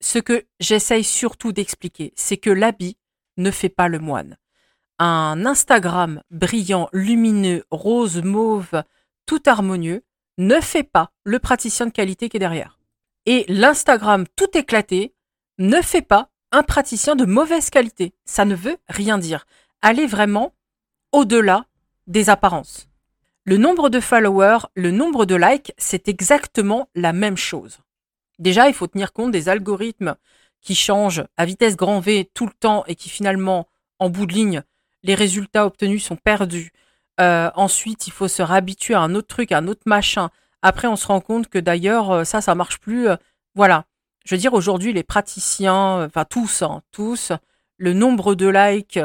ce 0.00 0.18
que 0.18 0.44
j'essaye 0.60 1.04
surtout 1.04 1.52
d'expliquer, 1.52 2.12
c'est 2.16 2.36
que 2.36 2.50
l'habit 2.50 2.96
ne 3.36 3.50
fait 3.50 3.68
pas 3.68 3.88
le 3.88 3.98
moine. 3.98 4.36
Un 5.04 5.46
Instagram 5.46 6.22
brillant, 6.30 6.88
lumineux, 6.92 7.64
rose, 7.72 8.22
mauve, 8.22 8.84
tout 9.26 9.42
harmonieux, 9.46 10.04
ne 10.38 10.60
fait 10.60 10.84
pas 10.84 11.10
le 11.24 11.40
praticien 11.40 11.86
de 11.86 11.90
qualité 11.90 12.28
qui 12.28 12.36
est 12.36 12.38
derrière. 12.38 12.78
Et 13.26 13.44
l'Instagram 13.48 14.26
tout 14.36 14.56
éclaté 14.56 15.12
ne 15.58 15.82
fait 15.82 16.02
pas 16.02 16.30
un 16.52 16.62
praticien 16.62 17.16
de 17.16 17.24
mauvaise 17.24 17.68
qualité. 17.68 18.14
Ça 18.26 18.44
ne 18.44 18.54
veut 18.54 18.76
rien 18.88 19.18
dire. 19.18 19.44
Allez 19.80 20.06
vraiment 20.06 20.54
au-delà 21.10 21.66
des 22.06 22.30
apparences. 22.30 22.88
Le 23.42 23.56
nombre 23.56 23.88
de 23.88 23.98
followers, 23.98 24.68
le 24.76 24.92
nombre 24.92 25.26
de 25.26 25.34
likes, 25.34 25.72
c'est 25.78 26.06
exactement 26.06 26.88
la 26.94 27.12
même 27.12 27.36
chose. 27.36 27.80
Déjà, 28.38 28.68
il 28.68 28.74
faut 28.74 28.86
tenir 28.86 29.12
compte 29.12 29.32
des 29.32 29.48
algorithmes 29.48 30.14
qui 30.60 30.76
changent 30.76 31.24
à 31.36 31.44
vitesse 31.44 31.74
grand 31.74 31.98
V 31.98 32.30
tout 32.34 32.46
le 32.46 32.52
temps 32.52 32.84
et 32.86 32.94
qui 32.94 33.08
finalement, 33.08 33.66
en 33.98 34.08
bout 34.08 34.26
de 34.26 34.34
ligne, 34.34 34.62
les 35.02 35.14
résultats 35.14 35.66
obtenus 35.66 36.04
sont 36.04 36.16
perdus. 36.16 36.72
Euh, 37.20 37.50
ensuite, 37.54 38.06
il 38.06 38.12
faut 38.12 38.28
se 38.28 38.42
réhabituer 38.42 38.94
à 38.94 39.00
un 39.00 39.14
autre 39.14 39.28
truc, 39.28 39.52
à 39.52 39.58
un 39.58 39.68
autre 39.68 39.82
machin. 39.86 40.30
Après, 40.62 40.88
on 40.88 40.96
se 40.96 41.06
rend 41.06 41.20
compte 41.20 41.48
que 41.48 41.58
d'ailleurs, 41.58 42.10
euh, 42.10 42.24
ça, 42.24 42.40
ça 42.40 42.54
marche 42.54 42.78
plus. 42.78 43.08
Voilà 43.54 43.84
je 44.24 44.34
veux 44.34 44.38
dire, 44.38 44.54
aujourd'hui, 44.54 44.92
les 44.92 45.02
praticiens, 45.02 46.04
enfin 46.04 46.24
tous, 46.24 46.62
hein, 46.62 46.82
tous, 46.92 47.32
le 47.76 47.92
nombre 47.92 48.34
de 48.34 48.46
likes 48.46 49.00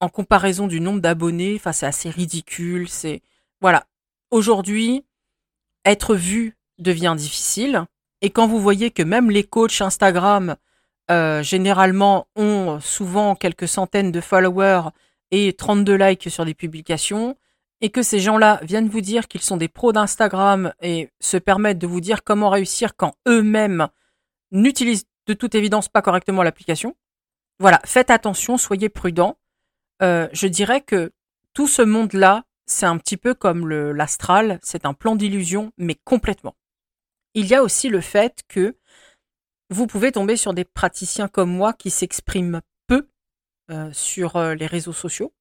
en 0.00 0.08
comparaison 0.08 0.66
du 0.66 0.80
nombre 0.80 1.00
d'abonnés, 1.00 1.54
enfin, 1.56 1.72
c'est 1.72 1.86
assez 1.86 2.10
ridicule. 2.10 2.88
C'est 2.88 3.22
voilà. 3.60 3.84
Aujourd'hui, 4.30 5.04
être 5.84 6.14
vu 6.14 6.56
devient 6.78 7.14
difficile. 7.16 7.84
Et 8.22 8.30
quand 8.30 8.46
vous 8.46 8.60
voyez 8.60 8.90
que 8.90 9.02
même 9.02 9.30
les 9.30 9.44
coachs 9.44 9.80
Instagram, 9.80 10.56
euh, 11.10 11.42
généralement, 11.42 12.26
ont 12.36 12.80
souvent 12.80 13.34
quelques 13.34 13.68
centaines 13.68 14.12
de 14.12 14.20
followers 14.20 14.90
et 15.30 15.52
32 15.52 15.96
likes 15.96 16.30
sur 16.30 16.44
des 16.44 16.54
publications, 16.54 17.36
et 17.80 17.90
que 17.90 18.02
ces 18.02 18.20
gens-là 18.20 18.60
viennent 18.62 18.88
vous 18.88 19.00
dire 19.00 19.28
qu'ils 19.28 19.42
sont 19.42 19.56
des 19.56 19.68
pros 19.68 19.92
d'Instagram 19.92 20.72
et 20.80 21.10
se 21.20 21.36
permettent 21.36 21.78
de 21.78 21.86
vous 21.86 22.00
dire 22.00 22.24
comment 22.24 22.50
réussir 22.50 22.96
quand 22.96 23.14
eux-mêmes 23.28 23.88
n'utilise 24.50 25.04
de 25.26 25.34
toute 25.34 25.54
évidence 25.54 25.88
pas 25.88 26.02
correctement 26.02 26.42
l'application. 26.42 26.94
voilà, 27.58 27.80
faites 27.84 28.10
attention, 28.10 28.58
soyez 28.58 28.88
prudents. 28.88 29.38
Euh, 30.02 30.28
je 30.32 30.46
dirais 30.46 30.82
que 30.82 31.12
tout 31.54 31.66
ce 31.66 31.82
monde-là, 31.82 32.44
c'est 32.66 32.86
un 32.86 32.98
petit 32.98 33.16
peu 33.16 33.34
comme 33.34 33.68
l'astral, 33.68 34.58
c'est 34.62 34.84
un 34.84 34.92
plan 34.94 35.16
d'illusion, 35.16 35.72
mais 35.78 35.96
complètement. 36.04 36.54
Il 37.34 37.46
y 37.46 37.54
a 37.54 37.62
aussi 37.62 37.88
le 37.88 38.00
fait 38.00 38.42
que 38.48 38.76
vous 39.70 39.86
pouvez 39.86 40.12
tomber 40.12 40.36
sur 40.36 40.54
des 40.54 40.64
praticiens 40.64 41.28
comme 41.28 41.50
moi 41.50 41.72
qui 41.72 41.90
s'expriment 41.90 42.60
euh, 43.70 43.90
sur 43.92 44.36
euh, 44.36 44.54
les 44.54 44.66
réseaux 44.66 44.92
sociaux. 44.92 45.32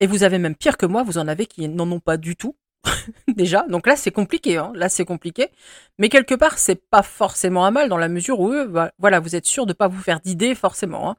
Et 0.00 0.06
vous 0.06 0.22
avez 0.22 0.38
même 0.38 0.54
pire 0.54 0.76
que 0.76 0.86
moi, 0.86 1.02
vous 1.02 1.18
en 1.18 1.28
avez 1.28 1.46
qui 1.46 1.68
n'en 1.68 1.90
ont 1.90 2.00
pas 2.00 2.16
du 2.16 2.36
tout. 2.36 2.56
déjà. 3.28 3.64
Donc 3.68 3.86
là, 3.86 3.96
c'est 3.96 4.10
compliqué. 4.10 4.56
Hein. 4.56 4.72
Là, 4.74 4.88
c'est 4.88 5.04
compliqué. 5.04 5.48
Mais 5.98 6.08
quelque 6.08 6.34
part, 6.34 6.58
c'est 6.58 6.88
pas 6.90 7.02
forcément 7.02 7.64
un 7.66 7.70
mal 7.70 7.88
dans 7.88 7.98
la 7.98 8.08
mesure 8.08 8.40
où, 8.40 8.52
eux, 8.52 8.72
voilà, 8.98 9.20
vous 9.20 9.36
êtes 9.36 9.46
sûr 9.46 9.66
de 9.66 9.72
pas 9.72 9.88
vous 9.88 10.00
faire 10.00 10.20
d'idées 10.20 10.54
forcément, 10.54 11.10
hein, 11.10 11.16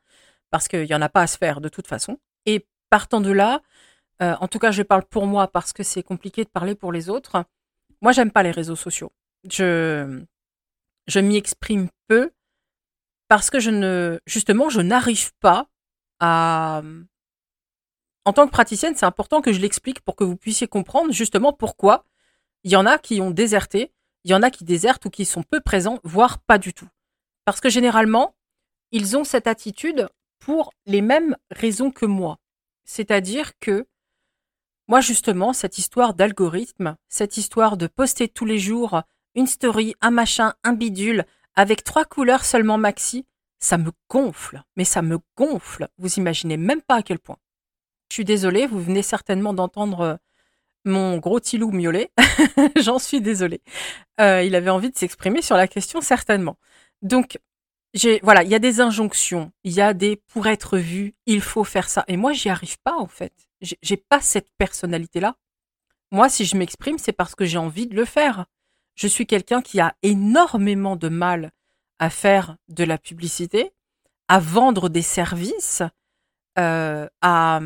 parce 0.50 0.68
qu'il 0.68 0.86
y 0.86 0.96
en 0.96 1.02
a 1.02 1.10
pas 1.10 1.22
à 1.22 1.28
se 1.28 1.38
faire 1.38 1.62
de 1.62 1.70
toute 1.70 1.88
façon. 1.88 2.20
Et 2.46 2.66
partant 2.90 3.22
de 3.22 3.32
là, 3.32 3.62
euh, 4.22 4.36
en 4.40 4.48
tout 4.48 4.60
cas, 4.60 4.72
je 4.72 4.84
parle 4.84 5.04
pour 5.04 5.26
moi 5.28 5.48
parce 5.48 5.74
que 5.74 5.84
c'est 5.84 6.04
compliqué 6.04 6.44
de 6.44 6.50
parler 6.50 6.76
pour 6.76 6.92
les 6.92 7.10
autres. 7.10 7.46
Moi, 8.02 8.12
j'aime 8.12 8.32
pas 8.32 8.44
les 8.44 8.52
réseaux 8.52 8.76
sociaux. 8.76 9.12
Je, 9.50 10.22
je 11.08 11.20
m'y 11.20 11.38
exprime 11.38 11.90
peu 12.08 12.32
parce 13.28 13.50
que 13.50 13.60
je 13.60 13.72
ne, 13.72 14.20
justement, 14.26 14.70
je 14.70 14.82
n'arrive 14.82 15.32
pas 15.40 15.68
en 16.22 16.84
tant 18.34 18.46
que 18.46 18.51
praticienne, 18.51 18.96
c'est 18.96 19.06
important 19.06 19.42
que 19.42 19.51
je 19.51 19.60
l'explique 19.60 20.01
pour 20.01 20.16
que 20.16 20.24
vous 20.24 20.38
puissiez 20.38 20.68
comprendre 20.68 21.12
justement 21.12 21.54
pourquoi 21.54 22.06
il 22.63 22.72
y 22.72 22.75
en 22.75 22.86
a 22.86 22.98
qui 23.00 23.22
ont 23.22 23.32
déserté, 23.32 23.92
il 24.24 24.32
y 24.32 24.34
en 24.36 24.44
a 24.44 24.51
qui 24.51 24.63
désertent 24.63 25.06
ou 25.06 25.10
qui 25.10 25.25
sont 25.25 25.44
peu 25.44 25.60
présents, 25.62 26.00
voire 26.04 26.40
pas 26.40 26.60
du 26.60 26.74
tout. 26.74 26.88
Parce 27.46 27.60
que 27.60 27.70
généralement, 27.70 28.36
ils 28.92 29.18
ont 29.18 29.24
cette 29.24 29.48
attitude 29.48 30.10
pour 30.40 30.72
les 30.86 31.01
mêmes 31.01 31.36
raisons 31.50 31.92
que 31.92 32.06
moi. 32.06 32.38
C'est-à-dire 32.84 33.58
que 33.60 33.88
moi, 34.88 35.01
justement, 35.01 35.54
cette 35.54 35.78
histoire 35.78 36.13
d'algorithme, 36.13 36.98
cette 37.08 37.38
histoire 37.38 37.78
de 37.78 37.88
poster 37.88 38.28
tous 38.28 38.46
les 38.46 38.60
jours 38.60 39.01
une 39.36 39.48
story, 39.48 39.96
un 40.01 40.12
machin, 40.12 40.54
un 40.63 40.74
bidule, 40.74 41.25
avec 41.56 41.84
trois 41.84 42.06
couleurs 42.06 42.44
seulement 42.44 42.78
maxi, 42.78 43.25
ça 43.62 43.77
me 43.77 43.91
gonfle. 44.10 44.63
Mais 44.75 44.84
ça 44.84 45.01
me 45.01 45.20
gonfle. 45.38 45.88
Vous 45.98 46.13
imaginez 46.15 46.58
même 46.58 46.82
pas 46.82 46.96
à 46.96 47.03
quel 47.03 47.20
point. 47.20 47.38
Je 48.10 48.15
suis 48.15 48.25
désolée, 48.25 48.68
vous 48.68 48.82
venez 48.82 49.03
certainement 49.03 49.53
d'entendre 49.53 50.01
euh, 50.01 50.15
mon 50.84 51.18
gros 51.18 51.39
Tilou 51.39 51.72
miauler. 51.72 52.12
J'en 52.75 53.00
suis 53.00 53.22
désolée. 53.22 53.62
Euh, 54.20 54.44
il 54.44 54.56
avait 54.56 54.70
envie 54.70 54.91
de 54.91 54.98
s'exprimer 54.98 55.41
sur 55.41 55.56
la 55.56 55.68
question, 55.68 56.01
certainement. 56.01 56.58
Donc, 57.01 57.39
j'ai, 57.94 58.20
voilà, 58.24 58.44
il 58.44 58.50
y 58.50 58.56
a 58.56 58.60
des 58.60 58.80
injonctions, 58.80 59.51
il 59.63 59.74
y 59.74 59.82
a 59.82 59.94
des 59.94 60.15
pour 60.15 60.48
être 60.48 60.77
vu, 60.77 61.13
il 61.25 61.41
faut 61.41 61.63
faire 61.63 61.89
ça. 61.89 62.06
Et 62.08 62.18
moi, 62.18 62.32
j'y 62.34 62.50
arrive 62.50 62.77
pas, 62.84 62.96
en 62.98 63.08
fait. 63.08 63.34
J'ai 63.62 63.98
pas 63.98 64.22
cette 64.22 64.50
personnalité-là. 64.58 65.36
Moi, 66.12 66.30
si 66.30 66.46
je 66.46 66.58
m'exprime, 66.58 66.98
c'est 66.98 67.13
parce 67.13 67.36
que 67.36 67.46
j'ai 67.46 67.58
envie 67.58 67.88
de 67.88 67.96
le 67.96 68.06
faire. 68.06 68.46
Je 68.96 69.08
suis 69.08 69.25
quelqu'un 69.25 69.62
qui 69.62 69.80
a 69.80 69.96
énormément 70.03 70.96
de 70.96 71.10
mal 71.10 71.51
à 72.01 72.10
faire 72.10 72.58
de 72.67 72.84
la 72.84 72.98
publicité, 72.98 73.72
à 74.27 74.39
vendre 74.39 74.89
des 74.89 75.03
services, 75.03 75.84
euh, 76.60 77.08
à, 77.22 77.62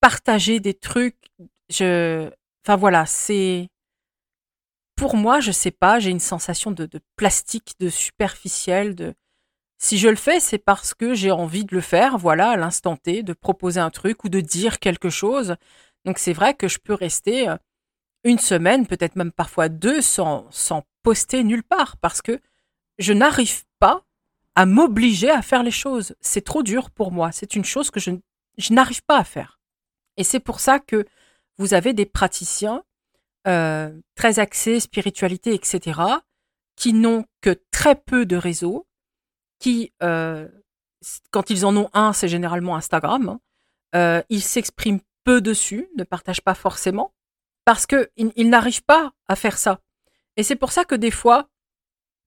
partager 0.00 0.60
des 0.60 0.74
trucs. 0.74 1.16
Je, 1.68 2.30
enfin 2.62 2.76
voilà, 2.76 3.06
c'est 3.06 3.68
pour 4.94 5.16
moi, 5.16 5.40
je 5.40 5.50
sais 5.50 5.72
pas, 5.72 5.98
j'ai 5.98 6.10
une 6.10 6.20
sensation 6.20 6.70
de, 6.70 6.88
plastique, 7.16 7.74
de 7.80 7.88
superficiel, 7.88 8.94
de 8.94 9.14
si 9.78 9.98
je 9.98 10.08
le 10.08 10.16
fais, 10.16 10.38
c'est 10.38 10.58
parce 10.58 10.94
que 10.94 11.14
j'ai 11.14 11.32
envie 11.32 11.64
de 11.64 11.74
le 11.74 11.80
faire, 11.80 12.18
voilà, 12.18 12.50
à 12.50 12.56
l'instant 12.56 12.96
T, 12.96 13.24
de 13.24 13.32
proposer 13.32 13.80
un 13.80 13.90
truc 13.90 14.22
ou 14.22 14.28
de 14.28 14.40
dire 14.40 14.78
quelque 14.78 15.10
chose. 15.10 15.56
Donc 16.04 16.18
c'est 16.18 16.32
vrai 16.32 16.54
que 16.54 16.68
je 16.68 16.78
peux 16.78 16.94
rester 16.94 17.48
euh, 17.48 17.56
une 18.22 18.38
semaine, 18.38 18.86
peut-être 18.86 19.16
même 19.16 19.32
parfois 19.32 19.68
deux, 19.68 20.00
sans, 20.02 20.46
sans 20.50 20.84
poster 21.02 21.42
nulle 21.42 21.64
part, 21.64 21.96
parce 21.96 22.22
que 22.22 22.40
je 22.98 23.12
n'arrive 23.12 23.64
pas 23.78 24.02
à 24.54 24.66
m'obliger 24.66 25.30
à 25.30 25.42
faire 25.42 25.62
les 25.62 25.70
choses. 25.70 26.14
C'est 26.20 26.44
trop 26.44 26.62
dur 26.62 26.90
pour 26.90 27.12
moi. 27.12 27.30
C'est 27.32 27.54
une 27.54 27.64
chose 27.64 27.90
que 27.90 28.00
je, 28.00 28.10
n'arrive 28.70 29.02
pas 29.04 29.18
à 29.18 29.24
faire. 29.24 29.60
Et 30.16 30.24
c'est 30.24 30.40
pour 30.40 30.60
ça 30.60 30.78
que 30.80 31.04
vous 31.58 31.74
avez 31.74 31.92
des 31.92 32.06
praticiens 32.06 32.82
euh, 33.46 33.92
très 34.14 34.38
axés 34.38 34.80
spiritualité, 34.80 35.54
etc., 35.54 36.00
qui 36.74 36.92
n'ont 36.92 37.24
que 37.40 37.58
très 37.70 37.94
peu 37.94 38.26
de 38.26 38.36
réseaux, 38.36 38.86
qui, 39.58 39.92
euh, 40.02 40.48
quand 41.30 41.50
ils 41.50 41.64
en 41.64 41.76
ont 41.76 41.88
un, 41.92 42.12
c'est 42.12 42.28
généralement 42.28 42.76
Instagram, 42.76 43.28
hein, 43.28 43.40
euh, 43.94 44.22
ils 44.28 44.42
s'expriment 44.42 45.00
peu 45.24 45.40
dessus, 45.40 45.88
ne 45.96 46.04
partagent 46.04 46.42
pas 46.42 46.54
forcément, 46.54 47.14
parce 47.64 47.86
qu'ils 47.86 48.08
ils, 48.16 48.48
n'arrivent 48.48 48.84
pas 48.84 49.12
à 49.28 49.36
faire 49.36 49.58
ça. 49.58 49.80
Et 50.36 50.42
c'est 50.42 50.56
pour 50.56 50.72
ça 50.72 50.84
que 50.84 50.94
des 50.94 51.10
fois, 51.10 51.48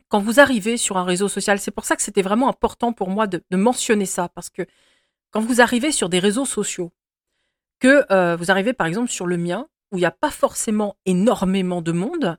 quand 0.10 0.20
vous 0.20 0.39
arrivez 0.39 0.78
sur 0.78 0.98
un 0.98 1.04
réseau 1.04 1.28
social, 1.28 1.60
c'est 1.60 1.72
pour 1.72 1.86
ça 1.86 1.96
que 1.96 2.01
c'était 2.01 2.22
vraiment 2.22 2.50
important 2.50 2.94
pour 2.94 3.10
moi 3.10 3.28
de 3.28 3.42
mentionner 3.51 4.06
ça, 4.06 4.30
parce 4.30 4.50
que 4.50 4.63
quand 5.32 5.42
vous 5.42 5.62
arrivez 5.62 5.92
sur 5.92 6.10
des 6.10 6.20
réseaux 6.20 6.46
sociaux, 6.46 6.92
que 7.80 8.06
euh, 8.12 8.36
vous 8.36 8.51
arrivez 8.51 8.74
par 8.74 8.88
exemple 8.88 9.10
sur 9.10 9.28
le 9.28 9.38
mien, 9.38 9.68
où 9.92 9.98
il 9.98 10.01
n'y 10.01 10.06
a 10.06 10.12
pas 10.12 10.32
forcément 10.32 10.98
énormément 11.06 11.82
de 11.82 11.92
monde, 11.92 12.38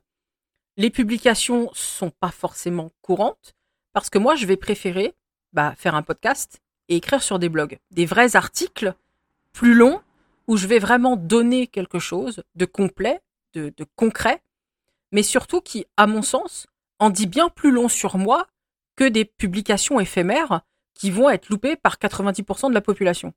les 0.77 0.89
publications 0.89 1.69
sont 1.73 2.11
pas 2.11 2.31
forcément 2.31 2.91
courantes, 3.01 3.53
parce 3.93 4.09
que 4.09 4.19
moi, 4.19 4.35
je 4.35 4.45
vais 4.45 4.57
préférer 4.57 5.13
bah, 5.53 5.73
faire 5.77 5.95
un 5.95 6.03
podcast 6.03 6.61
et 6.87 6.95
écrire 6.97 7.21
sur 7.21 7.39
des 7.39 7.49
blogs, 7.49 7.79
des 7.91 8.05
vrais 8.05 8.35
articles 8.35 8.93
plus 9.51 9.73
longs, 9.73 10.01
où 10.47 10.57
je 10.57 10.67
vais 10.67 10.79
vraiment 10.79 11.17
donner 11.17 11.67
quelque 11.67 11.99
chose 11.99 12.43
de 12.55 12.65
complet, 12.65 13.21
de, 13.53 13.73
de 13.75 13.85
concret, 13.95 14.41
mais 15.11 15.23
surtout 15.23 15.61
qui, 15.61 15.85
à 15.97 16.07
mon 16.07 16.21
sens, 16.21 16.67
en 17.01 17.09
dit 17.09 17.25
bien 17.25 17.49
plus 17.49 17.71
long 17.71 17.89
sur 17.89 18.17
moi 18.17 18.47
que 18.95 19.03
des 19.03 19.25
publications 19.25 19.99
éphémères 19.99 20.61
qui 20.93 21.09
vont 21.09 21.29
être 21.29 21.49
loupées 21.49 21.75
par 21.75 21.95
90% 21.97 22.69
de 22.69 22.75
la 22.75 22.81
population. 22.81 23.33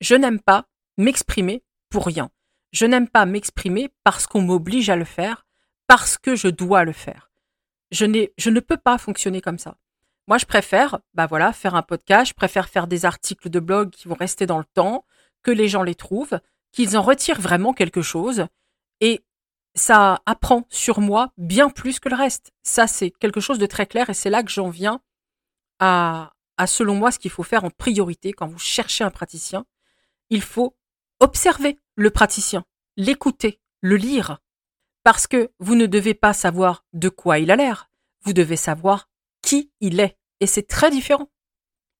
Je 0.00 0.16
n'aime 0.16 0.40
pas 0.40 0.66
m'exprimer 0.96 1.62
pour 1.90 2.06
rien. 2.06 2.30
Je 2.72 2.86
n'aime 2.86 3.08
pas 3.08 3.24
m'exprimer 3.24 3.90
parce 4.02 4.26
qu'on 4.26 4.42
m'oblige 4.42 4.90
à 4.90 4.96
le 4.96 5.04
faire, 5.04 5.46
parce 5.86 6.18
que 6.18 6.34
je 6.34 6.48
dois 6.48 6.82
le 6.82 6.92
faire. 6.92 7.30
Je, 7.92 8.28
je 8.36 8.50
ne 8.50 8.60
peux 8.60 8.76
pas 8.76 8.98
fonctionner 8.98 9.40
comme 9.40 9.58
ça. 9.58 9.76
Moi, 10.26 10.38
je 10.38 10.46
préfère, 10.46 10.98
bah 11.14 11.26
voilà, 11.26 11.52
faire 11.52 11.76
un 11.76 11.82
podcast, 11.82 12.30
je 12.30 12.34
préfère 12.34 12.68
faire 12.68 12.88
des 12.88 13.04
articles 13.04 13.48
de 13.48 13.60
blog 13.60 13.90
qui 13.90 14.08
vont 14.08 14.16
rester 14.16 14.44
dans 14.44 14.58
le 14.58 14.66
temps, 14.74 15.06
que 15.44 15.52
les 15.52 15.68
gens 15.68 15.84
les 15.84 15.94
trouvent, 15.94 16.40
qu'ils 16.72 16.98
en 16.98 17.02
retirent 17.02 17.40
vraiment 17.40 17.72
quelque 17.72 18.02
chose. 18.02 18.46
Et 19.00 19.22
ça 19.78 20.20
apprend 20.26 20.66
sur 20.68 21.00
moi 21.00 21.32
bien 21.38 21.70
plus 21.70 22.00
que 22.00 22.08
le 22.08 22.16
reste. 22.16 22.52
Ça, 22.62 22.86
c'est 22.86 23.10
quelque 23.10 23.40
chose 23.40 23.58
de 23.58 23.66
très 23.66 23.86
clair 23.86 24.10
et 24.10 24.14
c'est 24.14 24.30
là 24.30 24.42
que 24.42 24.50
j'en 24.50 24.68
viens 24.68 25.00
à, 25.78 26.32
selon 26.66 26.94
moi, 26.94 27.10
ce 27.10 27.18
qu'il 27.18 27.30
faut 27.30 27.42
faire 27.42 27.64
en 27.64 27.70
priorité 27.70 28.32
quand 28.32 28.46
vous 28.46 28.58
cherchez 28.58 29.04
un 29.04 29.10
praticien. 29.10 29.64
Il 30.30 30.42
faut 30.42 30.76
observer 31.20 31.78
le 31.94 32.10
praticien, 32.10 32.64
l'écouter, 32.96 33.60
le 33.80 33.96
lire. 33.96 34.38
Parce 35.04 35.26
que 35.26 35.50
vous 35.58 35.74
ne 35.74 35.86
devez 35.86 36.14
pas 36.14 36.32
savoir 36.32 36.84
de 36.92 37.08
quoi 37.08 37.38
il 37.38 37.50
a 37.50 37.56
l'air, 37.56 37.90
vous 38.22 38.32
devez 38.32 38.56
savoir 38.56 39.08
qui 39.42 39.70
il 39.80 40.00
est. 40.00 40.18
Et 40.40 40.46
c'est 40.46 40.66
très 40.66 40.90
différent. 40.90 41.30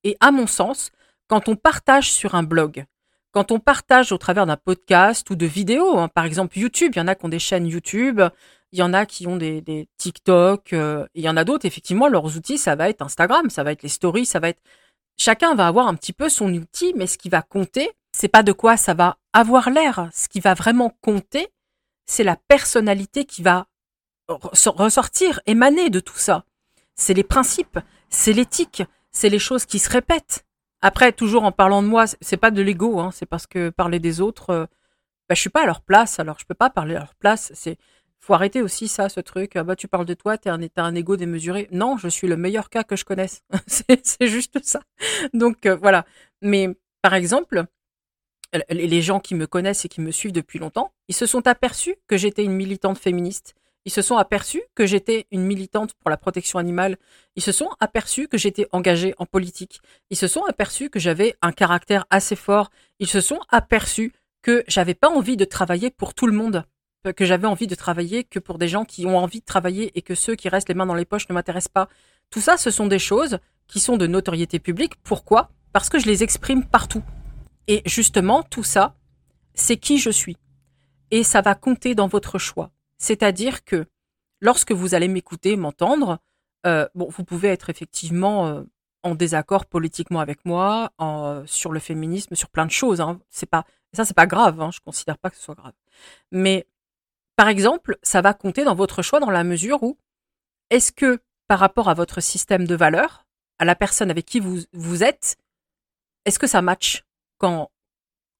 Et 0.04 0.16
à 0.20 0.30
mon 0.30 0.46
sens, 0.46 0.90
quand 1.28 1.48
on 1.48 1.56
partage 1.56 2.12
sur 2.12 2.34
un 2.34 2.42
blog, 2.42 2.84
quand 3.32 3.52
on 3.52 3.60
partage 3.60 4.12
au 4.12 4.18
travers 4.18 4.46
d'un 4.46 4.56
podcast 4.56 5.28
ou 5.30 5.36
de 5.36 5.46
vidéos, 5.46 5.98
hein, 5.98 6.08
par 6.08 6.24
exemple 6.24 6.58
YouTube, 6.58 6.92
il 6.94 6.98
y 6.98 7.02
en 7.02 7.08
a 7.08 7.14
qui 7.14 7.24
ont 7.24 7.28
des 7.28 7.38
chaînes 7.38 7.66
YouTube, 7.66 8.20
il 8.72 8.78
y 8.78 8.82
en 8.82 8.92
a 8.92 9.06
qui 9.06 9.26
ont 9.26 9.36
des, 9.36 9.88
TikTok, 9.96 10.72
euh, 10.72 11.06
il 11.14 11.22
y 11.22 11.28
en 11.28 11.36
a 11.36 11.44
d'autres, 11.44 11.66
effectivement, 11.66 12.08
leurs 12.08 12.36
outils, 12.36 12.58
ça 12.58 12.76
va 12.76 12.88
être 12.88 13.02
Instagram, 13.02 13.50
ça 13.50 13.62
va 13.64 13.72
être 13.72 13.82
les 13.82 13.88
stories, 13.88 14.26
ça 14.26 14.40
va 14.40 14.50
être... 14.50 14.62
Chacun 15.16 15.54
va 15.54 15.66
avoir 15.66 15.88
un 15.88 15.94
petit 15.94 16.12
peu 16.12 16.28
son 16.28 16.52
outil, 16.52 16.92
mais 16.96 17.06
ce 17.06 17.18
qui 17.18 17.28
va 17.28 17.42
compter, 17.42 17.90
c'est 18.12 18.28
pas 18.28 18.42
de 18.42 18.52
quoi 18.52 18.76
ça 18.76 18.94
va 18.94 19.18
avoir 19.32 19.70
l'air. 19.70 20.08
Ce 20.14 20.28
qui 20.28 20.40
va 20.40 20.54
vraiment 20.54 20.96
compter, 21.00 21.48
c'est 22.06 22.24
la 22.24 22.36
personnalité 22.36 23.24
qui 23.24 23.42
va 23.42 23.66
ressortir, 24.28 25.40
émaner 25.46 25.90
de 25.90 26.00
tout 26.00 26.18
ça. 26.18 26.44
C'est 26.94 27.14
les 27.14 27.24
principes, 27.24 27.78
c'est 28.10 28.32
l'éthique, 28.32 28.82
c'est 29.10 29.28
les 29.28 29.38
choses 29.38 29.64
qui 29.64 29.78
se 29.78 29.90
répètent. 29.90 30.44
Après, 30.82 31.12
toujours 31.12 31.44
en 31.44 31.52
parlant 31.52 31.82
de 31.82 31.88
moi, 31.88 32.04
c'est 32.20 32.36
pas 32.36 32.50
de 32.50 32.62
l'ego, 32.62 33.00
hein, 33.00 33.10
c'est 33.12 33.26
parce 33.26 33.46
que 33.46 33.70
parler 33.70 33.98
des 33.98 34.20
autres, 34.20 34.50
euh, 34.50 34.66
bah, 35.28 35.34
je 35.34 35.40
suis 35.40 35.50
pas 35.50 35.62
à 35.62 35.66
leur 35.66 35.80
place, 35.82 36.20
alors 36.20 36.38
je 36.38 36.46
peux 36.46 36.54
pas 36.54 36.70
parler 36.70 36.94
à 36.94 37.00
leur 37.00 37.14
place. 37.16 37.52
C'est 37.54 37.78
faut 38.20 38.34
arrêter 38.34 38.62
aussi 38.62 38.88
ça, 38.88 39.08
ce 39.08 39.20
truc. 39.20 39.56
Ah 39.56 39.64
bah 39.64 39.76
tu 39.76 39.88
parles 39.88 40.04
de 40.06 40.14
toi, 40.14 40.38
t'es 40.38 40.50
un, 40.50 40.60
un 40.76 40.94
ego 40.94 41.16
démesuré. 41.16 41.68
Non, 41.72 41.96
je 41.96 42.08
suis 42.08 42.26
le 42.28 42.36
meilleur 42.36 42.70
cas 42.70 42.84
que 42.84 42.96
je 42.96 43.04
connaisse. 43.04 43.42
c'est 43.66 44.26
juste 44.26 44.58
ça. 44.64 44.80
Donc 45.34 45.66
euh, 45.66 45.76
voilà. 45.76 46.04
Mais 46.42 46.68
par 47.02 47.14
exemple, 47.14 47.64
les 48.70 49.02
gens 49.02 49.20
qui 49.20 49.34
me 49.34 49.46
connaissent 49.46 49.84
et 49.84 49.88
qui 49.88 50.00
me 50.00 50.10
suivent 50.10 50.32
depuis 50.32 50.58
longtemps, 50.58 50.92
ils 51.08 51.14
se 51.14 51.26
sont 51.26 51.46
aperçus 51.46 51.96
que 52.06 52.16
j'étais 52.16 52.44
une 52.44 52.52
militante 52.52 52.98
féministe. 52.98 53.54
Ils 53.88 53.90
se 53.90 54.02
sont 54.02 54.18
aperçus 54.18 54.60
que 54.74 54.84
j'étais 54.84 55.26
une 55.30 55.44
militante 55.44 55.94
pour 55.94 56.10
la 56.10 56.18
protection 56.18 56.58
animale. 56.58 56.98
Ils 57.36 57.42
se 57.42 57.52
sont 57.52 57.70
aperçus 57.80 58.28
que 58.28 58.36
j'étais 58.36 58.68
engagée 58.70 59.14
en 59.16 59.24
politique. 59.24 59.80
Ils 60.10 60.16
se 60.18 60.26
sont 60.28 60.44
aperçus 60.44 60.90
que 60.90 60.98
j'avais 60.98 61.36
un 61.40 61.52
caractère 61.52 62.04
assez 62.10 62.36
fort. 62.36 62.68
Ils 62.98 63.08
se 63.08 63.22
sont 63.22 63.40
aperçus 63.48 64.12
que 64.42 64.62
j'avais 64.68 64.92
pas 64.92 65.08
envie 65.08 65.38
de 65.38 65.46
travailler 65.46 65.88
pour 65.88 66.12
tout 66.12 66.26
le 66.26 66.34
monde, 66.34 66.66
que 67.16 67.24
j'avais 67.24 67.46
envie 67.46 67.66
de 67.66 67.74
travailler 67.74 68.24
que 68.24 68.38
pour 68.38 68.58
des 68.58 68.68
gens 68.68 68.84
qui 68.84 69.06
ont 69.06 69.16
envie 69.16 69.40
de 69.40 69.46
travailler 69.46 69.90
et 69.94 70.02
que 70.02 70.14
ceux 70.14 70.34
qui 70.34 70.50
restent 70.50 70.68
les 70.68 70.74
mains 70.74 70.84
dans 70.84 70.92
les 70.92 71.06
poches 71.06 71.30
ne 71.30 71.34
m'intéressent 71.34 71.72
pas. 71.72 71.88
Tout 72.28 72.42
ça, 72.42 72.58
ce 72.58 72.70
sont 72.70 72.88
des 72.88 72.98
choses 72.98 73.38
qui 73.68 73.80
sont 73.80 73.96
de 73.96 74.06
notoriété 74.06 74.58
publique. 74.58 74.96
Pourquoi? 75.02 75.48
Parce 75.72 75.88
que 75.88 75.98
je 75.98 76.04
les 76.04 76.22
exprime 76.22 76.62
partout. 76.62 77.02
Et 77.68 77.80
justement, 77.86 78.42
tout 78.42 78.64
ça, 78.64 78.96
c'est 79.54 79.78
qui 79.78 79.96
je 79.96 80.10
suis. 80.10 80.36
Et 81.10 81.24
ça 81.24 81.40
va 81.40 81.54
compter 81.54 81.94
dans 81.94 82.06
votre 82.06 82.38
choix. 82.38 82.70
C'est-à-dire 82.98 83.64
que 83.64 83.86
lorsque 84.40 84.72
vous 84.72 84.94
allez 84.94 85.08
m'écouter, 85.08 85.56
m'entendre, 85.56 86.18
euh, 86.66 86.88
bon, 86.94 87.08
vous 87.08 87.24
pouvez 87.24 87.48
être 87.48 87.70
effectivement 87.70 88.46
euh, 88.46 88.62
en 89.02 89.14
désaccord 89.14 89.66
politiquement 89.66 90.20
avec 90.20 90.44
moi, 90.44 90.92
en, 90.98 91.44
sur 91.46 91.72
le 91.72 91.80
féminisme, 91.80 92.34
sur 92.34 92.50
plein 92.50 92.66
de 92.66 92.70
choses. 92.70 93.00
Hein. 93.00 93.20
C'est 93.30 93.48
pas, 93.48 93.64
ça, 93.92 94.04
c'est 94.04 94.14
pas 94.14 94.26
grave. 94.26 94.60
Hein. 94.60 94.70
Je 94.72 94.80
considère 94.80 95.18
pas 95.18 95.30
que 95.30 95.36
ce 95.36 95.42
soit 95.42 95.54
grave. 95.54 95.74
Mais 96.32 96.66
par 97.36 97.48
exemple, 97.48 97.98
ça 98.02 98.20
va 98.20 98.34
compter 98.34 98.64
dans 98.64 98.74
votre 98.74 99.02
choix 99.02 99.20
dans 99.20 99.30
la 99.30 99.44
mesure 99.44 99.82
où 99.82 99.96
est-ce 100.70 100.92
que 100.92 101.20
par 101.46 101.60
rapport 101.60 101.88
à 101.88 101.94
votre 101.94 102.20
système 102.20 102.66
de 102.66 102.74
valeurs, 102.74 103.26
à 103.58 103.64
la 103.64 103.74
personne 103.74 104.10
avec 104.10 104.26
qui 104.26 104.40
vous, 104.40 105.02
êtes, 105.02 105.38
est-ce 106.24 106.38
que 106.38 106.46
ça 106.46 106.62
match 106.62 107.04
quand, 107.38 107.70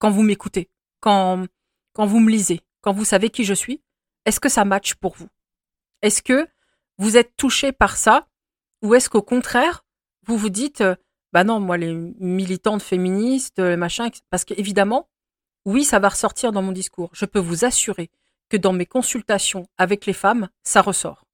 vous 0.02 0.22
m'écoutez, 0.22 0.68
quand 1.00 1.46
vous 1.96 2.20
me 2.20 2.30
lisez, 2.30 2.60
quand 2.82 2.92
vous 2.92 3.04
savez 3.04 3.30
qui 3.30 3.44
je 3.44 3.54
suis? 3.54 3.80
Est-ce 4.28 4.40
que 4.40 4.50
ça 4.50 4.66
match 4.66 4.92
pour 4.92 5.16
vous? 5.16 5.30
Est-ce 6.02 6.22
que 6.22 6.46
vous 6.98 7.16
êtes 7.16 7.34
touché 7.38 7.72
par 7.72 7.96
ça? 7.96 8.28
Ou 8.82 8.94
est-ce 8.94 9.08
qu'au 9.08 9.22
contraire, 9.22 9.86
vous 10.26 10.36
vous 10.36 10.50
dites, 10.50 10.82
euh, 10.82 10.96
bah 11.32 11.44
non, 11.44 11.60
moi 11.60 11.78
les 11.78 11.94
militantes 11.94 12.82
féministes, 12.82 13.58
les 13.58 13.78
machins, 13.78 14.10
parce 14.28 14.44
qu'évidemment, 14.44 15.08
oui, 15.64 15.82
ça 15.82 15.98
va 15.98 16.10
ressortir 16.10 16.52
dans 16.52 16.60
mon 16.60 16.72
discours. 16.72 17.08
Je 17.14 17.24
peux 17.24 17.38
vous 17.38 17.64
assurer 17.64 18.10
que 18.50 18.58
dans 18.58 18.74
mes 18.74 18.84
consultations 18.84 19.66
avec 19.78 20.04
les 20.04 20.12
femmes, 20.12 20.50
ça 20.62 20.82
ressort. 20.82 21.24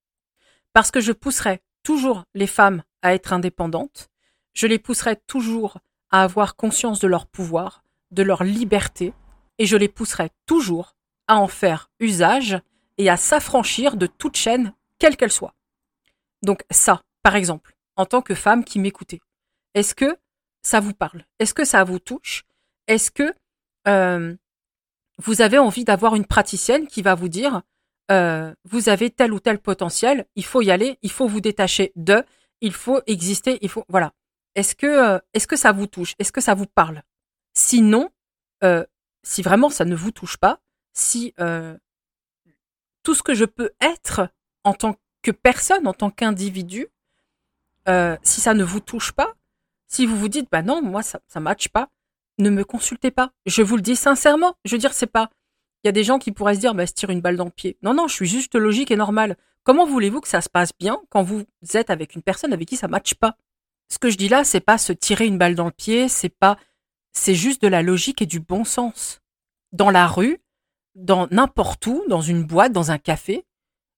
Parce 0.73 0.93
que 0.93 1.01
je 1.01 1.11
pousserai 1.11 1.63
toujours 1.83 2.23
les 2.33 2.47
femmes 2.47 2.85
à 3.03 3.13
être 3.13 3.33
indépendantes, 3.33 4.09
je 4.53 4.69
les 4.69 4.79
pousserai 4.79 5.17
toujours 5.27 5.79
à 6.13 6.23
avoir 6.23 6.55
conscience 6.55 7.01
de 7.01 7.09
leur 7.09 7.27
pouvoir, 7.27 7.83
de 8.13 8.23
leur 8.23 8.45
liberté, 8.45 9.13
et 9.59 9.67
je 9.67 9.77
les 9.77 9.89
pousserai 9.89 10.31
toujours 10.47 10.95
à 11.27 11.39
en 11.39 11.49
faire 11.49 11.91
usage 11.99 12.63
et 12.99 13.11
à 13.11 13.17
s'affranchir 13.17 13.97
de 13.97 14.07
toute 14.07 14.37
chaîne, 14.37 14.73
quelle 14.99 15.17
qu'elle 15.17 15.33
soit. 15.33 15.55
Donc 16.43 16.63
ça, 16.71 17.03
par 17.23 17.37
exemple, 17.37 17.75
en 17.97 18.07
tant 18.07 18.23
que 18.23 18.35
femme 18.35 18.65
qui 18.65 18.79
m'écoutez, 18.79 19.21
est-ce 19.75 19.95
que 19.95 20.17
ça 20.63 20.81
vous 20.81 20.95
parle? 20.95 21.25
Est-ce 21.39 21.55
que 21.55 21.65
ça 21.65 21.85
vous 21.85 21.99
touche? 21.99 22.45
Est-ce 22.87 23.11
que 23.11 23.33
euh, 23.89 24.35
vous 25.19 25.43
avez 25.43 25.59
envie 25.59 25.85
d'avoir 25.85 26.15
une 26.15 26.27
praticienne 26.27 26.87
qui 26.87 27.03
va 27.03 27.15
vous 27.15 27.29
dire 27.29 27.63
euh, 28.11 28.55
vous 28.65 28.91
avez 28.91 29.09
tel 29.11 29.33
ou 29.33 29.41
tel 29.41 29.59
potentiel, 29.59 30.27
il 30.37 30.45
faut 30.45 30.61
y 30.61 30.71
aller, 30.71 30.99
il 31.01 31.11
faut 31.11 31.27
vous 31.27 31.41
détacher 31.41 31.93
de, 31.97 32.23
il 32.61 32.75
faut 32.75 33.01
exister, 33.07 33.59
il 33.63 33.71
faut 33.71 33.85
voilà. 33.89 34.13
Est-ce 34.55 34.75
que 34.75 34.87
euh, 34.87 35.19
est-ce 35.33 35.47
que 35.47 35.57
ça 35.57 35.73
vous 35.73 35.87
touche? 35.87 36.15
Est-ce 36.19 36.33
que 36.33 36.43
ça 36.43 36.55
vous 36.55 36.67
parle? 36.67 37.03
Sinon, 37.55 38.11
si 39.23 39.43
vraiment 39.43 39.71
ça 39.71 39.85
ne 39.85 39.95
vous 39.95 40.11
touche 40.11 40.37
pas, 40.39 40.61
si 40.95 41.35
tout 43.05 43.15
ce 43.15 43.23
que 43.23 43.35
je 43.35 43.45
peux 43.45 43.71
être 43.81 44.29
en 44.65 44.75
tant 44.75 44.97
que 45.23 45.31
personne, 45.31 45.87
en 45.87 45.93
tant 45.93 46.11
qu'individu, 46.11 46.89
si 47.87 48.41
ça 48.41 48.55
ne 48.55 48.65
vous 48.65 48.81
touche 48.81 49.13
pas, 49.13 49.35
si 49.87 50.07
vous 50.07 50.17
vous 50.17 50.29
dites 50.29 50.49
bah 50.51 50.63
non, 50.63 50.83
moi 50.83 51.03
ça 51.03 51.21
ça 51.29 51.39
matche 51.39 51.69
pas, 51.69 51.91
ne 52.39 52.51
me 52.51 52.65
consultez 52.65 53.13
pas. 53.13 53.31
Je 53.47 53.63
vous 53.63 53.77
le 53.77 53.83
dis 53.83 53.95
sincèrement. 53.95 54.57
Je 54.65 54.73
veux 54.73 54.79
dire, 54.79 54.93
c'est 54.93 55.07
pas 55.07 55.31
il 55.85 55.89
y 55.89 55.91
a 55.91 55.93
des 55.93 56.05
gens 56.05 56.19
qui 56.19 56.33
pourraient 56.33 56.55
se 56.55 56.61
dire, 56.61 56.75
bah, 56.75 56.87
se 56.87 56.95
tire 56.95 57.11
une 57.11 57.21
balle 57.21 57.37
dans 57.37 57.45
le 57.45 57.51
pied. 57.51 57.77
Non, 57.83 57.93
non, 57.93 58.09
je 58.09 58.15
suis 58.15 58.27
juste 58.27 58.55
logique 58.55 58.91
et 58.91 58.97
normal. 58.97 59.37
Comment 59.65 59.85
voulez-vous 59.85 60.23
que 60.23 60.29
ça 60.29 60.41
se 60.41 60.49
passe 60.49 60.73
bien 60.79 60.99
quand 61.11 61.23
vous 61.23 61.45
êtes 61.75 61.91
avec 61.91 62.15
une 62.15 62.23
personne 62.23 62.55
avec 62.55 62.69
qui 62.69 62.77
ça 62.79 62.89
matche 62.89 63.15
pas? 63.15 63.37
Ce 63.93 63.99
que 63.99 64.09
je 64.09 64.17
dis 64.17 64.31
là, 64.31 64.45
c'est 64.45 64.61
pas 64.61 64.79
se 64.79 64.95
tirer 64.95 65.27
une 65.27 65.37
balle 65.37 65.55
dans 65.55 65.67
le 65.67 65.71
pied, 65.71 66.09
c'est 66.09 66.31
pas, 66.31 66.57
c'est 67.13 67.35
juste 67.35 67.61
de 67.61 67.69
la 67.69 67.83
logique 67.83 68.23
et 68.23 68.27
du 68.27 68.41
bon 68.41 68.65
sens. 68.65 69.21
Dans 69.73 69.91
la 69.91 70.07
rue, 70.07 70.39
dans 70.95 71.27
n'importe 71.31 71.87
où, 71.87 72.05
dans 72.09 72.21
une 72.21 72.45
boîte, 72.45 72.73
dans 72.73 72.91
un 72.91 72.99
café, 72.99 73.45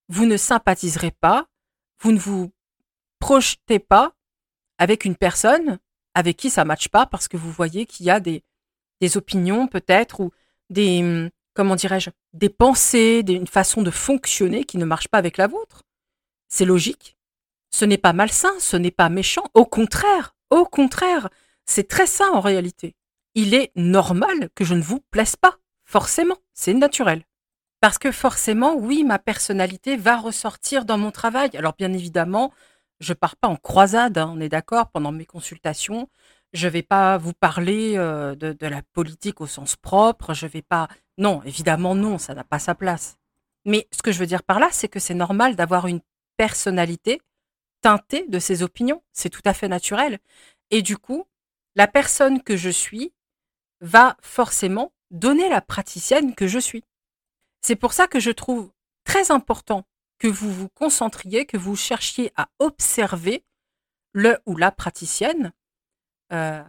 vous 0.09 0.25
ne 0.25 0.37
sympathiserez 0.37 1.11
pas, 1.11 1.47
vous 2.01 2.11
ne 2.11 2.19
vous 2.19 2.51
projetez 3.19 3.79
pas 3.79 4.13
avec 4.77 5.05
une 5.05 5.15
personne 5.15 5.79
avec 6.13 6.37
qui 6.37 6.49
ça 6.49 6.65
matche 6.65 6.89
pas 6.89 7.05
parce 7.05 7.27
que 7.27 7.37
vous 7.37 7.51
voyez 7.51 7.85
qu'il 7.85 8.05
y 8.05 8.09
a 8.09 8.19
des, 8.19 8.43
des 9.01 9.17
opinions 9.17 9.67
peut-être 9.67 10.19
ou 10.19 10.31
des, 10.69 11.29
comment 11.53 11.75
dirais-je, 11.75 12.09
des 12.33 12.49
pensées, 12.49 13.23
une 13.27 13.47
façon 13.47 13.81
de 13.81 13.91
fonctionner 13.91 14.63
qui 14.63 14.77
ne 14.77 14.85
marche 14.85 15.07
pas 15.07 15.19
avec 15.19 15.37
la 15.37 15.47
vôtre. 15.47 15.83
C'est 16.47 16.65
logique. 16.65 17.17
Ce 17.69 17.85
n'est 17.85 17.97
pas 17.97 18.13
malsain, 18.13 18.53
ce 18.59 18.77
n'est 18.77 18.91
pas 18.91 19.09
méchant. 19.09 19.43
Au 19.53 19.65
contraire, 19.65 20.35
au 20.49 20.65
contraire, 20.65 21.29
c'est 21.65 21.87
très 21.87 22.07
sain 22.07 22.29
en 22.31 22.39
réalité. 22.39 22.95
Il 23.35 23.53
est 23.53 23.71
normal 23.75 24.49
que 24.55 24.63
je 24.63 24.73
ne 24.73 24.81
vous 24.81 25.01
plaise 25.11 25.35
pas. 25.35 25.57
Forcément, 25.87 26.35
c'est 26.53 26.73
naturel. 26.73 27.23
Parce 27.79 27.97
que 27.97 28.11
forcément, 28.11 28.75
oui, 28.75 29.05
ma 29.05 29.19
personnalité 29.19 29.95
va 29.95 30.17
ressortir 30.17 30.83
dans 30.83 30.97
mon 30.97 31.11
travail. 31.11 31.49
Alors 31.55 31.73
bien 31.77 31.93
évidemment, 31.93 32.51
je 32.99 33.13
pars 33.13 33.37
pas 33.37 33.47
en 33.47 33.55
croisade, 33.55 34.17
hein, 34.17 34.31
on 34.35 34.41
est 34.41 34.49
d'accord, 34.49 34.89
pendant 34.91 35.13
mes 35.13 35.25
consultations. 35.25 36.09
Je 36.51 36.67
vais 36.67 36.83
pas 36.83 37.17
vous 37.17 37.33
parler 37.33 37.93
euh, 37.97 38.35
de, 38.35 38.51
de, 38.51 38.67
la 38.67 38.81
politique 38.93 39.39
au 39.39 39.47
sens 39.47 39.77
propre. 39.77 40.33
Je 40.33 40.45
vais 40.45 40.61
pas 40.61 40.89
non, 41.17 41.41
évidemment 41.43 41.95
non, 41.95 42.17
ça 42.17 42.33
n'a 42.35 42.43
pas 42.43 42.59
sa 42.59 42.75
place. 42.75 43.17
Mais 43.63 43.87
ce 43.91 44.01
que 44.01 44.11
je 44.11 44.19
veux 44.19 44.25
dire 44.25 44.43
par 44.43 44.59
là, 44.59 44.67
c'est 44.71 44.89
que 44.89 44.99
c'est 44.99 45.13
normal 45.13 45.55
d'avoir 45.55 45.87
une 45.87 46.01
personnalité 46.35 47.21
teintée 47.81 48.25
de 48.27 48.39
ses 48.39 48.61
opinions. 48.61 49.03
C'est 49.13 49.29
tout 49.29 49.41
à 49.45 49.53
fait 49.53 49.69
naturel. 49.69 50.19
Et 50.69 50.81
du 50.81 50.97
coup, 50.97 51.25
la 51.75 51.87
personne 51.87 52.41
que 52.43 52.57
je 52.57 52.69
suis 52.69 53.13
va 53.79 54.17
forcément 54.21 54.91
donner 55.11 55.49
la 55.49 55.61
praticienne 55.61 56.35
que 56.35 56.47
je 56.47 56.59
suis. 56.59 56.83
C'est 57.61 57.75
pour 57.75 57.93
ça 57.93 58.07
que 58.07 58.19
je 58.19 58.31
trouve 58.31 58.71
très 59.03 59.31
important 59.31 59.83
que 60.19 60.27
vous 60.27 60.51
vous 60.51 60.69
concentriez, 60.69 61.45
que 61.45 61.57
vous 61.57 61.75
cherchiez 61.75 62.31
à 62.35 62.49
observer 62.59 63.43
le 64.13 64.39
ou 64.45 64.57
la 64.57 64.71
praticienne 64.71 65.53
euh, 66.33 66.63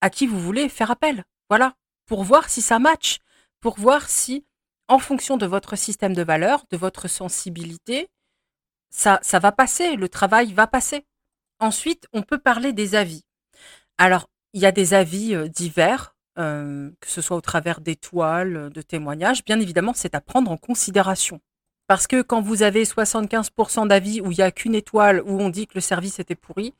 à 0.00 0.10
qui 0.10 0.26
vous 0.26 0.40
voulez 0.40 0.68
faire 0.68 0.90
appel. 0.90 1.24
Voilà, 1.48 1.74
pour 2.06 2.24
voir 2.24 2.48
si 2.48 2.62
ça 2.62 2.78
match 2.78 3.18
pour 3.60 3.78
voir 3.78 4.08
si, 4.08 4.46
en 4.88 4.98
fonction 4.98 5.36
de 5.36 5.46
votre 5.46 5.76
système 5.76 6.14
de 6.14 6.22
valeurs, 6.22 6.64
de 6.70 6.76
votre 6.76 7.08
sensibilité, 7.08 8.08
ça, 8.90 9.20
va 9.32 9.52
passer, 9.52 9.96
le 9.96 10.08
travail 10.08 10.52
va 10.52 10.66
passer. 10.66 11.04
Ensuite, 11.58 12.06
on 12.12 12.22
peut 12.22 12.38
parler 12.38 12.72
des 12.72 12.94
avis. 12.94 13.24
Alors, 13.98 14.28
il 14.52 14.60
y 14.60 14.66
a 14.66 14.72
des 14.72 14.94
avis 14.94 15.34
euh, 15.34 15.48
divers, 15.48 16.14
euh, 16.38 16.90
que 17.00 17.08
ce 17.08 17.20
soit 17.20 17.36
au 17.36 17.40
travers 17.40 17.80
d'étoiles, 17.80 18.70
de 18.70 18.82
témoignages. 18.82 19.44
Bien 19.44 19.60
évidemment, 19.60 19.92
c'est 19.94 20.14
à 20.14 20.20
prendre 20.20 20.50
en 20.50 20.56
considération. 20.56 21.40
Parce 21.86 22.06
que 22.06 22.22
quand 22.22 22.40
vous 22.40 22.62
avez 22.62 22.84
75% 22.84 23.88
d'avis 23.88 24.20
où 24.20 24.32
il 24.32 24.38
n'y 24.38 24.44
a 24.44 24.50
qu'une 24.50 24.74
étoile, 24.74 25.22
où 25.24 25.40
on 25.40 25.50
dit 25.50 25.66
que 25.66 25.74
le 25.76 25.80
service 25.80 26.18
était 26.18 26.34
pourri, 26.34 26.74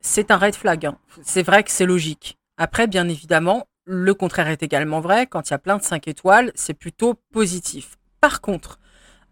c'est 0.00 0.30
un 0.30 0.36
red 0.36 0.54
flag. 0.54 0.86
Hein. 0.86 0.98
C'est 1.22 1.42
vrai 1.42 1.64
que 1.64 1.70
c'est 1.70 1.86
logique. 1.86 2.38
Après, 2.56 2.86
bien 2.86 3.08
évidemment, 3.08 3.66
le 3.84 4.14
contraire 4.14 4.48
est 4.48 4.62
également 4.62 5.00
vrai. 5.00 5.26
Quand 5.26 5.48
il 5.48 5.52
y 5.52 5.54
a 5.54 5.58
plein 5.58 5.76
de 5.76 5.82
5 5.82 6.06
étoiles, 6.08 6.52
c'est 6.54 6.74
plutôt 6.74 7.14
positif. 7.32 7.96
Par 8.20 8.40
contre, 8.40 8.78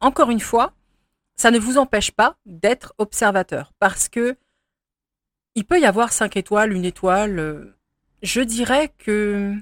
encore 0.00 0.30
une 0.30 0.40
fois, 0.40 0.72
ça 1.36 1.50
ne 1.50 1.58
vous 1.58 1.78
empêche 1.78 2.10
pas 2.10 2.36
d'être 2.46 2.94
observateur 2.98 3.72
parce 3.78 4.08
que 4.08 4.36
il 5.54 5.64
peut 5.64 5.80
y 5.80 5.86
avoir 5.86 6.12
5 6.12 6.36
étoiles, 6.36 6.72
une 6.72 6.84
étoile. 6.84 7.74
Je 8.22 8.40
dirais 8.40 8.92
que 8.98 9.54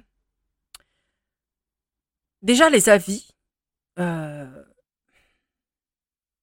déjà 2.43 2.69
les 2.71 2.89
avis, 2.89 3.29
euh, 3.99 4.47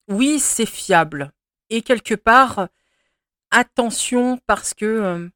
oui, 0.08 0.40
c'est 0.40 0.66
fiable. 0.66 1.32
Et 1.70 1.82
quelque 1.82 2.16
part, 2.16 2.70
attention 3.52 4.40
parce 4.48 4.74
que 4.74 4.86
euh, 4.86 5.30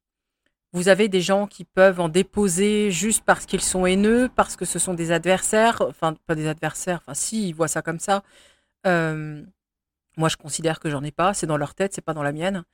vous 0.72 0.88
avez 0.88 1.08
des 1.08 1.20
gens 1.20 1.46
qui 1.46 1.64
peuvent 1.64 2.00
en 2.00 2.08
déposer 2.08 2.90
juste 2.90 3.24
parce 3.24 3.46
qu'ils 3.46 3.60
sont 3.62 3.86
haineux, 3.86 4.28
parce 4.34 4.56
que 4.56 4.64
ce 4.64 4.78
sont 4.78 4.94
des 4.94 5.12
adversaires, 5.12 5.82
enfin 5.82 6.14
pas 6.26 6.34
des 6.34 6.48
adversaires, 6.48 7.00
enfin 7.02 7.14
si, 7.14 7.48
ils 7.48 7.54
voient 7.54 7.68
ça 7.68 7.82
comme 7.82 8.00
ça. 8.00 8.22
Euh, 8.86 9.42
moi, 10.16 10.28
je 10.28 10.36
considère 10.36 10.80
que 10.80 10.90
j'en 10.90 11.02
ai 11.04 11.12
pas, 11.12 11.34
c'est 11.34 11.46
dans 11.46 11.56
leur 11.56 11.74
tête, 11.74 11.94
c'est 11.94 12.02
pas 12.02 12.14
dans 12.14 12.22
la 12.22 12.32
mienne. 12.32 12.64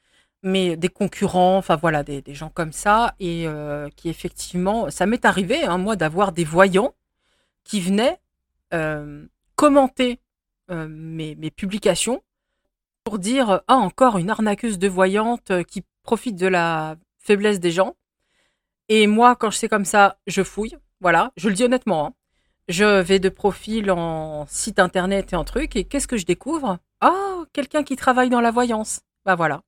Mais 0.43 0.77
des 0.77 0.89
concurrents, 0.89 1.57
enfin 1.59 1.77
voilà, 1.77 2.05
des, 2.05 2.23
gens 2.35 2.51
comme 2.51 2.73
ça, 2.73 3.15
et 3.19 3.49
euh, 3.49 3.89
qui 3.97 4.09
effectivement, 4.09 4.89
ça 4.91 5.05
m'est 5.07 5.25
arrivé, 5.25 5.65
hein, 5.65 5.79
moi, 5.79 5.97
d'avoir 5.97 6.33
des 6.33 6.45
voyants 6.45 6.95
qui 7.65 7.81
venaient 7.81 8.21
euh, 8.73 9.27
commenter 9.57 10.21
euh, 10.71 10.87
mes, 10.89 11.35
mes, 11.35 11.51
publications 11.51 12.23
pour 13.03 13.19
dire 13.19 13.63
ah 13.67 13.77
encore 13.77 14.19
une 14.19 14.31
arnaqueuse 14.31 14.79
de 14.79 14.89
voyante 14.89 15.65
qui 15.65 15.83
profite 16.03 16.37
de 16.37 16.47
la 16.47 16.97
faiblesse 17.19 17.59
des 17.59 17.73
gens. 17.73 17.97
Et 18.89 19.07
moi, 19.07 19.37
quand 19.37 19.51
je 19.51 19.59
sais 19.59 19.69
comme 19.69 19.85
ça, 19.85 20.19
je 20.27 20.43
fouille. 20.43 20.77
Voilà, 21.01 21.33
je 21.37 21.49
le 21.49 21.55
dis 21.55 21.65
honnêtement. 21.65 22.07
Hein. 22.07 22.15
Je 22.69 23.01
vais 23.01 23.19
de 23.19 23.29
profil 23.29 23.91
en 23.91 24.47
site 24.47 24.79
internet 24.79 25.33
et 25.33 25.37
en 25.37 25.45
truc, 25.45 25.75
et 25.77 25.85
qu'est-ce 25.85 26.09
que 26.09 26.17
je 26.19 26.27
découvre? 26.27 26.79
Ah, 27.01 27.45
quelqu'un 27.53 27.83
qui 27.83 27.97
travaille 27.97 28.29
dans 28.31 28.41
la 28.41 28.51
voyance. 28.51 29.01
Bah 29.25 29.35
voilà. 29.35 29.63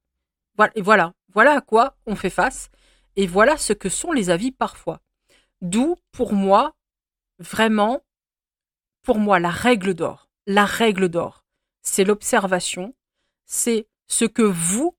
Voilà, 0.76 1.12
voilà 1.32 1.56
à 1.56 1.60
quoi 1.60 1.96
on 2.06 2.16
fait 2.16 2.30
face, 2.30 2.70
et 3.16 3.26
voilà 3.26 3.56
ce 3.56 3.72
que 3.72 3.88
sont 3.88 4.12
les 4.12 4.30
avis 4.30 4.52
parfois. 4.52 5.00
D'où, 5.60 5.96
pour 6.12 6.32
moi, 6.32 6.74
vraiment, 7.38 8.02
pour 9.02 9.18
moi, 9.18 9.38
la 9.38 9.50
règle 9.50 9.94
d'or. 9.94 10.28
La 10.46 10.64
règle 10.64 11.08
d'or, 11.08 11.44
c'est 11.82 12.04
l'observation, 12.04 12.94
c'est 13.46 13.86
ce 14.06 14.24
que 14.24 14.42
vous, 14.42 14.96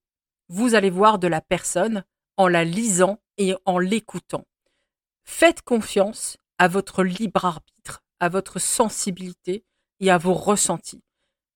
vous 0.48 0.76
allez 0.76 0.90
voir 0.90 1.20
de 1.20 1.28
la 1.28 1.42
personne 1.42 2.04
en 2.38 2.48
la 2.48 2.64
lisant 2.64 3.20
et 3.38 3.56
en 3.66 3.80
l'écoutant. 3.80 4.46
Faites 5.24 5.62
confiance 5.62 6.38
à 6.58 6.68
votre 6.68 7.04
libre 7.04 7.46
arbitre, 7.46 8.04
à 8.20 8.30
votre 8.30 8.60
sensibilité 8.60 9.66
et 10.00 10.12
à 10.12 10.18
vos 10.18 10.34
ressentis. 10.34 11.04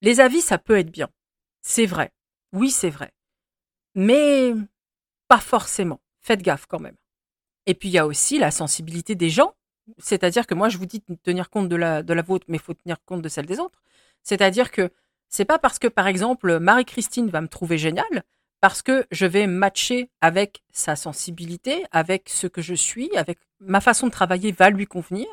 Les 0.02 0.20
avis, 0.20 0.42
ça 0.42 0.58
peut 0.58 0.78
être 0.78 0.92
bien. 0.92 1.10
C'est 1.62 1.86
vrai. 1.86 2.12
Oui, 2.52 2.72
c'est 2.72 2.90
vrai. 2.90 3.15
Mais 3.96 4.54
pas 5.28 5.40
forcément. 5.40 6.02
Faites 6.22 6.42
gaffe 6.42 6.66
quand 6.68 6.80
même. 6.80 6.96
Et 7.66 7.74
puis 7.74 7.90
il 7.90 7.94
y 7.94 7.98
a 7.98 8.06
aussi 8.06 8.38
la 8.38 8.52
sensibilité 8.52 9.16
des 9.16 9.30
gens. 9.30 9.54
C'est-à-dire 9.98 10.48
que 10.48 10.56
moi, 10.56 10.70
je 10.70 10.78
vous 10.78 10.86
dis 10.86 11.04
de 11.08 11.16
tenir 11.16 11.50
compte 11.50 11.70
de 11.70 11.76
la, 11.76 12.02
vôtre, 12.22 12.46
mais 12.48 12.58
il 12.58 12.62
faut 12.62 12.74
tenir 12.74 12.98
compte 13.06 13.22
de 13.22 13.30
celle 13.30 13.46
des 13.46 13.60
autres. 13.60 13.82
C'est-à-dire 14.24 14.72
que 14.72 14.92
c'est 15.30 15.46
pas 15.46 15.60
parce 15.60 15.80
que, 15.80 15.88
par 15.88 16.08
exemple, 16.08 16.60
Marie-Christine 16.60 17.30
va 17.30 17.42
me 17.42 17.48
trouver 17.48 17.78
génial, 17.78 18.24
parce 18.62 18.82
que 18.82 19.06
je 19.12 19.26
vais 19.26 19.48
matcher 19.48 20.10
avec 20.22 20.64
sa 20.72 20.96
sensibilité, 20.96 21.86
avec 21.92 22.30
ce 22.30 22.48
que 22.48 22.62
je 22.62 22.74
suis, 22.74 23.16
avec 23.16 23.38
ma 23.60 23.82
façon 23.82 24.08
de 24.08 24.12
travailler 24.12 24.52
va 24.52 24.70
lui 24.72 24.88
convenir. 24.88 25.28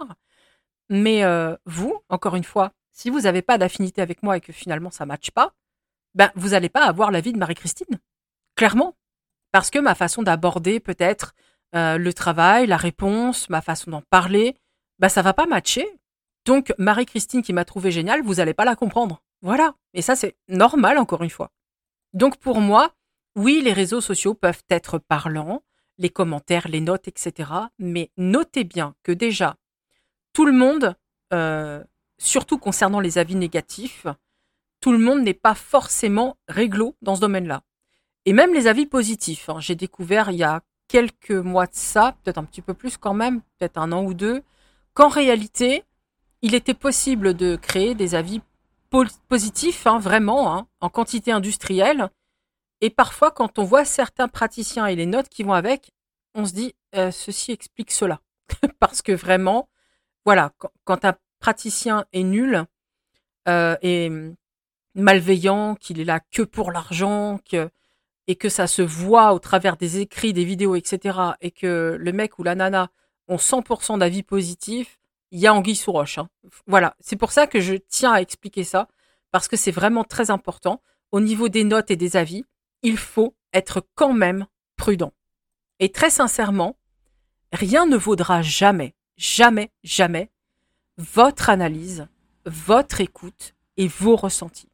Mais 0.90 1.24
euh, 1.24 1.56
vous, 1.64 2.02
encore 2.10 2.36
une 2.36 2.44
fois, 2.44 2.72
si 2.90 3.08
vous 3.08 3.20
n'avez 3.22 3.40
pas 3.40 3.56
d'affinité 3.56 4.02
avec 4.02 4.22
moi 4.22 4.36
et 4.36 4.40
que 4.40 4.52
finalement 4.52 4.90
ça 4.90 5.04
ne 5.04 5.08
matche 5.08 5.30
pas, 5.30 5.54
ben 6.14 6.30
vous 6.34 6.50
n'allez 6.50 6.68
pas 6.68 6.84
avoir 6.84 7.10
la 7.10 7.20
vie 7.20 7.32
de 7.32 7.38
Marie-Christine. 7.38 7.98
Clairement. 8.62 8.94
Parce 9.50 9.70
que 9.70 9.80
ma 9.80 9.96
façon 9.96 10.22
d'aborder 10.22 10.78
peut-être 10.78 11.34
euh, 11.74 11.98
le 11.98 12.12
travail, 12.14 12.68
la 12.68 12.76
réponse, 12.76 13.50
ma 13.50 13.60
façon 13.60 13.90
d'en 13.90 14.02
parler, 14.02 14.54
ben 15.00 15.08
ça 15.08 15.20
va 15.20 15.34
pas 15.34 15.46
matcher. 15.46 15.98
Donc 16.44 16.72
Marie-Christine 16.78 17.42
qui 17.42 17.52
m'a 17.52 17.64
trouvé 17.64 17.90
géniale, 17.90 18.22
vous 18.22 18.34
n'allez 18.34 18.54
pas 18.54 18.64
la 18.64 18.76
comprendre. 18.76 19.20
Voilà. 19.40 19.74
Et 19.94 20.00
ça 20.00 20.14
c'est 20.14 20.36
normal 20.46 20.98
encore 20.98 21.24
une 21.24 21.30
fois. 21.30 21.50
Donc 22.12 22.36
pour 22.36 22.60
moi, 22.60 22.94
oui, 23.34 23.62
les 23.64 23.72
réseaux 23.72 24.00
sociaux 24.00 24.34
peuvent 24.34 24.62
être 24.70 24.98
parlants, 24.98 25.64
les 25.98 26.10
commentaires, 26.10 26.68
les 26.68 26.80
notes, 26.80 27.08
etc. 27.08 27.50
Mais 27.80 28.12
notez 28.16 28.62
bien 28.62 28.94
que 29.02 29.10
déjà, 29.10 29.56
tout 30.32 30.46
le 30.46 30.52
monde, 30.52 30.94
euh, 31.32 31.82
surtout 32.16 32.58
concernant 32.58 33.00
les 33.00 33.18
avis 33.18 33.34
négatifs, 33.34 34.06
tout 34.78 34.92
le 34.92 34.98
monde 34.98 35.22
n'est 35.22 35.34
pas 35.34 35.56
forcément 35.56 36.36
réglo 36.46 36.94
dans 37.02 37.16
ce 37.16 37.22
domaine-là. 37.22 37.64
Et 38.24 38.32
même 38.32 38.54
les 38.54 38.66
avis 38.66 38.86
positifs. 38.86 39.48
Hein. 39.48 39.60
J'ai 39.60 39.74
découvert 39.74 40.30
il 40.30 40.36
y 40.36 40.44
a 40.44 40.62
quelques 40.88 41.30
mois 41.30 41.66
de 41.66 41.74
ça, 41.74 42.16
peut-être 42.22 42.38
un 42.38 42.44
petit 42.44 42.62
peu 42.62 42.74
plus 42.74 42.96
quand 42.96 43.14
même, 43.14 43.40
peut-être 43.58 43.78
un 43.78 43.92
an 43.92 44.04
ou 44.04 44.14
deux, 44.14 44.42
qu'en 44.94 45.08
réalité, 45.08 45.84
il 46.42 46.54
était 46.54 46.74
possible 46.74 47.34
de 47.34 47.56
créer 47.56 47.94
des 47.94 48.14
avis 48.14 48.40
positifs, 49.28 49.86
hein, 49.86 49.98
vraiment, 49.98 50.54
hein, 50.54 50.66
en 50.80 50.90
quantité 50.90 51.32
industrielle. 51.32 52.10
Et 52.82 52.90
parfois, 52.90 53.30
quand 53.30 53.58
on 53.58 53.64
voit 53.64 53.84
certains 53.84 54.28
praticiens 54.28 54.86
et 54.86 54.96
les 54.96 55.06
notes 55.06 55.28
qui 55.28 55.44
vont 55.44 55.54
avec, 55.54 55.92
on 56.34 56.44
se 56.44 56.52
dit, 56.52 56.74
euh, 56.94 57.10
ceci 57.10 57.52
explique 57.52 57.90
cela. 57.90 58.20
Parce 58.80 59.00
que 59.02 59.12
vraiment, 59.12 59.68
voilà, 60.24 60.52
quand, 60.84 61.04
un 61.04 61.14
praticien 61.38 62.04
est 62.12 62.22
nul 62.22 62.64
euh, 63.48 63.76
et 63.82 64.10
malveillant, 64.94 65.74
qu'il 65.74 66.00
est 66.00 66.04
là 66.04 66.20
que 66.20 66.42
pour 66.42 66.70
l'argent, 66.70 67.40
que, 67.50 67.70
et 68.26 68.36
que 68.36 68.48
ça 68.48 68.66
se 68.66 68.82
voit 68.82 69.32
au 69.32 69.38
travers 69.38 69.76
des 69.76 69.98
écrits, 69.98 70.32
des 70.32 70.44
vidéos, 70.44 70.74
etc., 70.74 71.18
et 71.40 71.50
que 71.50 71.96
le 71.98 72.12
mec 72.12 72.38
ou 72.38 72.42
la 72.42 72.54
nana 72.54 72.90
ont 73.28 73.36
100% 73.36 73.98
d'avis 73.98 74.22
positifs, 74.22 74.98
il 75.30 75.40
y 75.40 75.46
a 75.46 75.54
anguille 75.54 75.76
sous 75.76 75.92
roche. 75.92 76.18
Hein. 76.18 76.28
Voilà, 76.66 76.94
c'est 77.00 77.16
pour 77.16 77.32
ça 77.32 77.46
que 77.46 77.60
je 77.60 77.74
tiens 77.74 78.12
à 78.12 78.20
expliquer 78.20 78.64
ça, 78.64 78.88
parce 79.30 79.48
que 79.48 79.56
c'est 79.56 79.70
vraiment 79.70 80.04
très 80.04 80.30
important. 80.30 80.80
Au 81.10 81.20
niveau 81.20 81.48
des 81.48 81.64
notes 81.64 81.90
et 81.90 81.96
des 81.96 82.16
avis, 82.16 82.44
il 82.82 82.96
faut 82.96 83.34
être 83.52 83.84
quand 83.94 84.12
même 84.12 84.46
prudent. 84.76 85.12
Et 85.80 85.90
très 85.90 86.10
sincèrement, 86.10 86.76
rien 87.52 87.86
ne 87.86 87.96
vaudra 87.96 88.42
jamais, 88.42 88.94
jamais, 89.16 89.70
jamais 89.82 90.30
votre 90.98 91.50
analyse, 91.50 92.06
votre 92.44 93.00
écoute 93.00 93.54
et 93.76 93.88
vos 93.88 94.16
ressentis. 94.16 94.68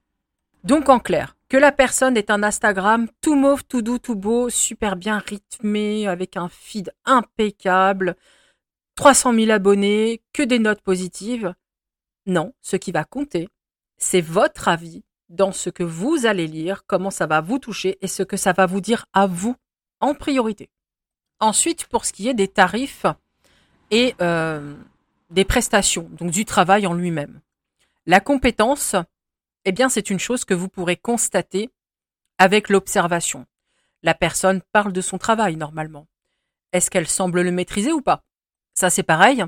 Donc 0.65 0.89
en 0.89 0.99
clair, 0.99 1.37
que 1.49 1.57
la 1.57 1.73
personne 1.73 2.17
est 2.17 2.31
un 2.31 2.43
Instagram 2.43 3.09
tout 3.21 3.35
mauve, 3.35 3.65
tout 3.65 3.83
doux, 3.83 3.99
tout 3.99 4.17
beau, 4.17 4.51
super 4.51 4.97
bien 4.97 5.19
rythmé, 5.19 6.07
avec 6.07 6.37
un 6.37 6.49
feed 6.49 6.93
impeccable, 7.05 8.17
300 8.97 9.35
000 9.35 9.51
abonnés, 9.51 10.23
que 10.33 10.43
des 10.43 10.59
notes 10.59 10.83
positives. 10.83 11.55
Non, 12.27 12.53
ce 12.61 12.77
qui 12.77 12.93
va 12.93 13.05
compter, 13.05 13.49
c'est 13.97 14.21
votre 14.21 14.69
avis 14.69 15.05
dans 15.29 15.53
ce 15.53 15.71
que 15.71 15.83
vous 15.83 16.27
allez 16.27 16.47
lire, 16.47 16.85
comment 16.87 17.11
ça 17.11 17.27
va 17.27 17.41
vous 17.41 17.59
toucher 17.59 17.99
et 18.01 18.09
ce 18.09 18.23
que 18.23 18.37
ça 18.37 18.53
va 18.53 18.67
vous 18.67 18.81
dire 18.81 19.07
à 19.13 19.27
vous 19.27 19.57
en 20.01 20.15
priorité. 20.15 20.71
Ensuite, 21.41 21.87
pour 21.87 22.05
ce 22.05 22.13
qui 22.13 22.29
est 22.29 22.35
des 22.35 22.49
tarifs 22.49 23.07
et 23.91 24.15
euh, 24.21 24.75
des 25.31 25.45
prestations, 25.45 26.09
donc 26.13 26.31
du 26.31 26.45
travail 26.45 26.87
en 26.87 26.95
lui-même. 26.95 27.41
La 28.07 28.21
compétence, 28.21 28.97
eh 29.69 29.73
bien, 29.73 29.91
c'est 29.91 30.09
une 30.09 30.19
chose 30.19 30.47
que 30.47 30.55
vous 30.55 30.71
pourrez 30.71 30.97
constater 30.97 31.69
avec 32.39 32.71
l'observation. 32.71 33.45
La 34.03 34.15
personne 34.15 34.63
parle 34.73 34.95
de 34.95 35.03
son 35.03 35.19
travail 35.19 35.57
normalement. 35.57 36.07
Est-ce 36.73 36.91
qu'elle 36.91 37.07
semble 37.07 37.43
le 37.43 37.53
maîtriser 37.53 37.93
ou 37.93 38.01
pas? 38.01 38.25
Ça, 38.73 38.89
c'est 38.89 39.03
pareil. 39.03 39.45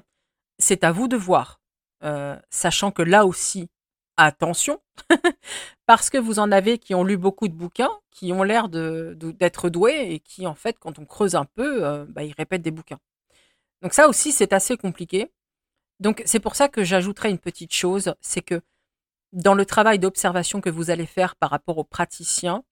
C'est 0.59 0.85
à 0.85 0.93
vous 0.93 1.09
de 1.09 1.17
voir. 1.17 1.63
Euh, 2.05 2.39
sachant 2.51 2.91
que 2.91 3.01
là 3.01 3.25
aussi, 3.25 3.71
attention, 4.19 4.83
parce 5.87 6.11
que 6.11 6.19
vous 6.19 6.39
en 6.39 6.53
avez 6.53 6.77
qui 6.77 6.95
ont 6.95 7.05
lu 7.05 7.17
beaucoup 7.17 7.49
de 7.49 7.55
bouquins, 7.55 7.99
qui 8.11 8.31
ont 8.35 8.43
l'air 8.43 8.69
d'être 8.69 9.71
doués 9.71 10.13
et 10.13 10.21
qui, 10.21 10.47
en 10.47 10.55
fait, 10.55 10.79
quand 10.79 10.99
on 10.99 11.07
creuse 11.07 11.35
un 11.35 11.47
peu, 11.47 11.87
euh, 11.87 12.05
bah, 12.07 12.25
ils 12.25 12.35
répètent 12.35 12.61
des 12.61 12.71
bouquins. 12.71 13.01
Donc 13.81 13.95
ça 13.95 14.07
aussi, 14.07 14.33
c'est 14.33 14.53
assez 14.53 14.77
compliqué. 14.77 15.33
Donc 15.99 16.23
c'est 16.27 16.41
pour 16.41 16.57
ça 16.57 16.69
que 16.69 16.85
j'ajouterai 16.85 17.31
une 17.31 17.39
petite 17.39 17.73
chose, 17.73 18.15
c'est 18.21 18.43
que 18.43 18.61
dans 19.33 19.55
le 19.55 19.65
travail 19.65 19.99
d'observation 19.99 20.61
que 20.61 20.71
vous 20.71 20.91
allez 20.91 21.07
faire 21.07 21.37
par 21.37 21.51
rapport 21.51 21.79
aux 21.79 21.85
praticiens, 21.85 22.65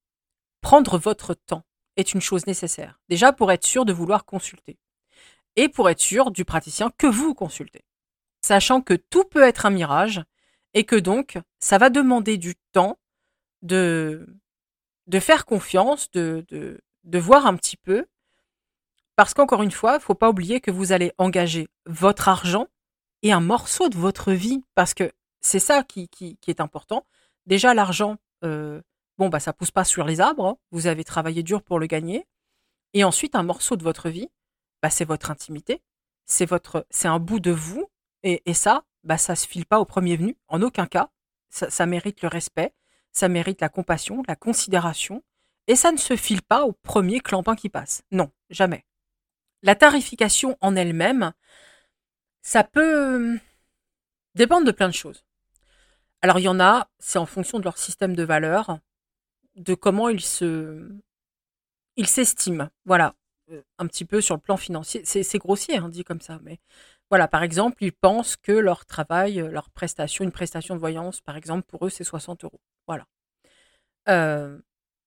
prendre 0.60 0.98
votre 0.98 1.34
temps 1.34 1.64
est 1.96 2.14
une 2.14 2.20
chose 2.20 2.46
nécessaire. 2.46 3.00
Déjà 3.08 3.32
pour 3.32 3.52
être 3.52 3.66
sûr 3.66 3.84
de 3.84 3.92
vouloir 3.92 4.24
consulter 4.24 4.78
et 5.56 5.68
pour 5.68 5.90
être 5.90 6.00
sûr 6.00 6.30
du 6.30 6.44
praticien 6.44 6.90
que 6.96 7.06
vous 7.06 7.34
consultez. 7.34 7.84
Sachant 8.42 8.80
que 8.80 8.94
tout 8.94 9.24
peut 9.24 9.42
être 9.42 9.66
un 9.66 9.70
mirage 9.70 10.22
et 10.74 10.84
que 10.84 10.96
donc 10.96 11.38
ça 11.58 11.78
va 11.78 11.90
demander 11.90 12.38
du 12.38 12.54
temps 12.72 12.98
de, 13.62 14.26
de 15.08 15.20
faire 15.20 15.46
confiance, 15.46 16.10
de, 16.12 16.46
de, 16.48 17.18
voir 17.18 17.46
un 17.46 17.56
petit 17.56 17.76
peu. 17.76 18.06
Parce 19.16 19.34
qu'encore 19.34 19.62
une 19.62 19.72
fois, 19.72 19.94
il 19.94 19.96
ne 19.96 20.02
faut 20.02 20.14
pas 20.14 20.30
oublier 20.30 20.60
que 20.60 20.70
vous 20.70 20.92
allez 20.92 21.12
engager 21.18 21.66
votre 21.86 22.28
argent 22.28 22.68
et 23.22 23.32
un 23.32 23.40
morceau 23.40 23.88
de 23.88 23.96
votre 23.96 24.32
vie. 24.32 24.62
Parce 24.76 24.94
que 24.94 25.10
c'est 25.48 25.61
ça 25.61 25.82
qui, 25.82 26.11
est 26.46 26.61
important. 26.61 27.06
Déjà, 27.46 27.72
l'argent, 27.72 28.18
euh, 28.44 28.82
bon, 29.16 29.28
bah, 29.30 29.40
ça 29.40 29.54
pousse 29.54 29.70
pas 29.70 29.84
sur 29.84 30.04
les 30.04 30.20
arbres. 30.20 30.46
Hein. 30.46 30.58
Vous 30.70 30.87
avez 30.87 31.04
travaillé 31.04 31.42
dur 31.42 31.62
pour 31.62 31.78
le 31.78 31.87
gagner. 31.87 32.26
Et 32.92 33.02
ensuite, 33.02 33.34
un 33.34 33.42
morceau 33.42 33.76
de 33.76 33.82
votre 33.82 34.11
vie, 34.11 34.28
bah, 34.82 34.90
c'est 34.90 35.06
votre 35.06 35.30
intimité. 35.30 35.82
C'est 36.26 36.44
votre, 36.44 36.87
c'est 36.90 37.08
un 37.08 37.18
bout 37.18 37.40
de 37.40 37.50
vous. 37.50 37.90
Et, 38.22 38.42
et 38.44 38.52
ça, 38.54 38.84
bah, 39.04 39.16
ça 39.16 39.34
se 39.34 39.46
file 39.46 39.64
pas 39.64 39.80
au 39.80 39.87
premier 39.87 40.16
venu. 40.16 40.37
En 40.48 40.61
aucun 40.61 40.87
cas. 40.87 41.11
Ça, 41.48 41.70
ça 41.70 41.87
mérite 41.87 42.20
le 42.20 42.28
respect. 42.28 42.74
Ça 43.12 43.28
mérite 43.28 43.62
la 43.62 43.70
compassion, 43.70 44.22
la 44.28 44.37
considération. 44.37 45.24
Et 45.66 45.76
ça 45.76 45.92
ne 45.92 45.96
se 45.96 46.14
file 46.14 46.42
pas 46.42 46.64
au 46.64 46.72
premier 46.72 47.20
clampin 47.20 47.56
qui 47.56 47.70
passe. 47.70 48.02
Non, 48.11 48.30
jamais. 48.50 48.84
La 49.62 49.74
tarification 49.74 50.58
en 50.61 50.76
elle-même, 50.76 51.32
ça 52.42 52.64
peut 52.64 53.38
dépendre 54.34 54.66
de 54.66 54.72
plein 54.72 54.88
de 54.88 54.94
choses. 54.94 55.24
Alors 56.22 56.38
il 56.38 56.42
y 56.42 56.48
en 56.48 56.61
a, 56.61 56.88
c'est 56.98 57.18
en 57.18 57.26
fonction 57.26 57.59
de 57.59 57.64
leur 57.64 57.78
système 57.78 58.16
de 58.16 58.24
valeurs, 58.24 58.78
de 59.57 59.74
comment 59.74 60.09
ils 60.09 60.20
se, 60.20 60.90
ils 61.96 62.07
s'estiment. 62.09 62.68
Voilà, 62.85 63.14
euh, 63.52 63.62
un 63.78 63.87
petit 63.87 64.04
peu 64.04 64.20
sur 64.20 64.35
le 64.35 64.40
plan 64.40 64.57
financier. 64.57 65.02
C'est 65.04 65.38
grossier, 65.38 65.76
hein, 65.78 65.88
dit 65.88 66.04
comme 66.04 66.20
ça, 66.20 66.38
mais 66.42 66.59
Voilà, 67.11 67.28
par 67.28 67.42
exemple, 67.42 67.83
ils 67.85 67.92
pensent 67.92 68.37
que 68.37 68.52
leur 68.52 68.87
travail, 68.87 69.40
euh, 69.40 69.50
leur 69.50 69.70
prestation, 69.70 70.24
une 70.24 70.33
prestation 70.33 70.74
de 70.74 70.81
voyance, 70.81 71.20
par 71.20 71.37
exemple, 71.37 71.64
pour 71.66 71.87
eux, 71.87 71.90
c'est 71.90 72.04
60 72.04 72.44
euros. 72.44 72.61
Voilà. 72.87 73.07
Euh, 74.09 74.59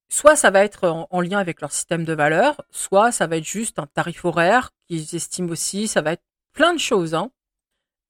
soit 0.09 0.35
ça 0.35 0.51
va 0.51 0.63
être 0.63 0.87
en, 0.87 1.07
en 1.09 1.21
lien 1.21 1.39
avec 1.39 1.61
leur 1.61 1.71
système 1.71 2.05
de 2.05 2.13
valeur, 2.13 2.61
soit 2.71 3.11
ça 3.11 3.27
va 3.27 3.37
être 3.37 3.45
juste 3.45 3.79
un 3.79 3.87
tarif 3.87 4.25
horaire 4.25 4.71
qu'ils 4.87 5.15
estiment 5.15 5.49
aussi, 5.49 5.87
ça 5.87 6.01
va 6.01 6.13
être 6.13 6.23
plein 6.53 6.73
de 6.73 6.79
choses. 6.79 7.15
Hein. 7.15 7.31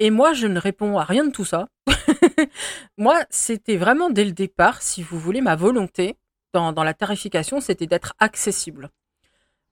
Et 0.01 0.09
moi, 0.09 0.33
je 0.33 0.47
ne 0.47 0.59
réponds 0.59 0.97
à 0.97 1.03
rien 1.03 1.25
de 1.25 1.29
tout 1.29 1.45
ça. 1.45 1.67
moi, 2.97 3.23
c'était 3.29 3.77
vraiment 3.77 4.09
dès 4.09 4.25
le 4.25 4.31
départ, 4.31 4.81
si 4.81 5.03
vous 5.03 5.19
voulez, 5.19 5.41
ma 5.41 5.55
volonté 5.55 6.17
dans, 6.53 6.71
la 6.71 6.95
tarification, 6.95 7.61
c'était 7.61 7.85
d'être 7.85 8.15
accessible. 8.17 8.89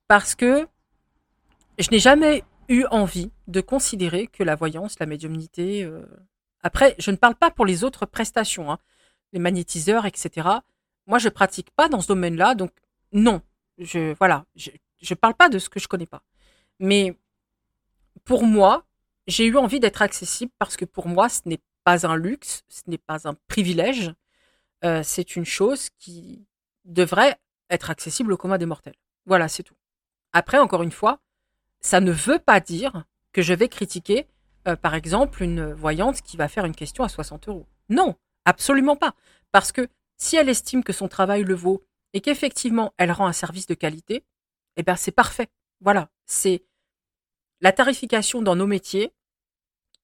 Parce 0.07 0.35
que 0.35 0.67
je 1.79 1.89
n'ai 1.89 1.97
jamais 1.97 2.43
eu 2.67 2.85
envie 2.91 3.31
de 3.47 3.59
considérer 3.59 4.27
que 4.27 4.43
la 4.43 4.53
voyance, 4.53 4.99
la 4.99 5.07
médiumnité. 5.07 5.83
euh, 5.83 6.05
Après, 6.61 6.93
je 6.99 7.09
ne 7.09 7.15
parle 7.15 7.33
pas 7.33 7.49
pour 7.49 7.65
les 7.65 7.83
autres 7.83 8.05
prestations, 8.05 8.71
hein, 8.71 8.77
les 9.33 9.39
magnétiseurs, 9.39 10.05
etc. 10.05 10.47
Moi, 11.07 11.17
je 11.17 11.29
pratique 11.29 11.71
pas 11.71 11.89
dans 11.89 12.01
ce 12.01 12.07
domaine-là, 12.07 12.53
donc 12.53 12.69
non. 13.13 13.41
Je 13.79 14.13
voilà, 14.19 14.45
je, 14.55 14.69
je 15.01 15.13
parle 15.15 15.33
pas 15.33 15.49
de 15.49 15.57
ce 15.57 15.69
que 15.69 15.79
je 15.79 15.87
connais 15.87 16.05
pas. 16.05 16.21
Mais 16.77 17.17
pour 18.25 18.43
moi, 18.43 18.85
j'ai 19.29 19.45
eu 19.45 19.57
envie 19.57 19.79
d'être 19.79 20.01
accessible 20.01 20.51
parce 20.59 20.77
que 20.77 20.85
pour 20.85 21.07
moi, 21.07 21.29
ce 21.29 21.41
n'est 21.45 21.61
pas 21.83 22.07
un 22.07 22.15
luxe, 22.15 22.63
ce 22.69 22.81
n'est 22.87 22.97
pas 22.97 23.27
un 23.27 23.35
privilège. 23.47 24.13
euh, 24.85 25.03
c'est 25.03 25.35
une 25.35 25.45
chose 25.45 25.89
qui 25.99 26.45
devrait 26.85 27.37
être 27.69 27.89
accessible 27.89 28.31
au 28.33 28.37
commun 28.37 28.57
des 28.57 28.65
mortels. 28.65 28.95
Voilà, 29.25 29.47
c'est 29.47 29.63
tout. 29.63 29.75
Après, 30.33 30.57
encore 30.57 30.83
une 30.83 30.91
fois, 30.91 31.19
ça 31.81 31.99
ne 31.99 32.11
veut 32.11 32.39
pas 32.39 32.59
dire 32.59 33.03
que 33.33 33.41
je 33.41 33.53
vais 33.53 33.67
critiquer, 33.69 34.27
euh, 34.67 34.75
par 34.75 34.95
exemple, 34.95 35.43
une 35.43 35.73
voyante 35.73 36.21
qui 36.21 36.37
va 36.37 36.47
faire 36.47 36.65
une 36.65 36.75
question 36.75 37.03
à 37.03 37.09
60 37.09 37.49
euros. 37.49 37.67
Non, 37.89 38.15
absolument 38.45 38.95
pas. 38.95 39.15
Parce 39.51 39.71
que 39.71 39.87
si 40.17 40.35
elle 40.35 40.49
estime 40.49 40.83
que 40.83 40.93
son 40.93 41.07
travail 41.07 41.43
le 41.43 41.55
vaut 41.55 41.83
et 42.13 42.21
qu'effectivement 42.21 42.93
elle 42.97 43.11
rend 43.11 43.27
un 43.27 43.33
service 43.33 43.67
de 43.67 43.73
qualité, 43.75 44.23
eh 44.77 44.83
ben 44.83 44.95
c'est 44.95 45.11
parfait. 45.11 45.47
Voilà, 45.81 46.09
c'est 46.25 46.63
la 47.61 47.71
tarification 47.71 48.41
dans 48.41 48.55
nos 48.55 48.67
métiers. 48.67 49.13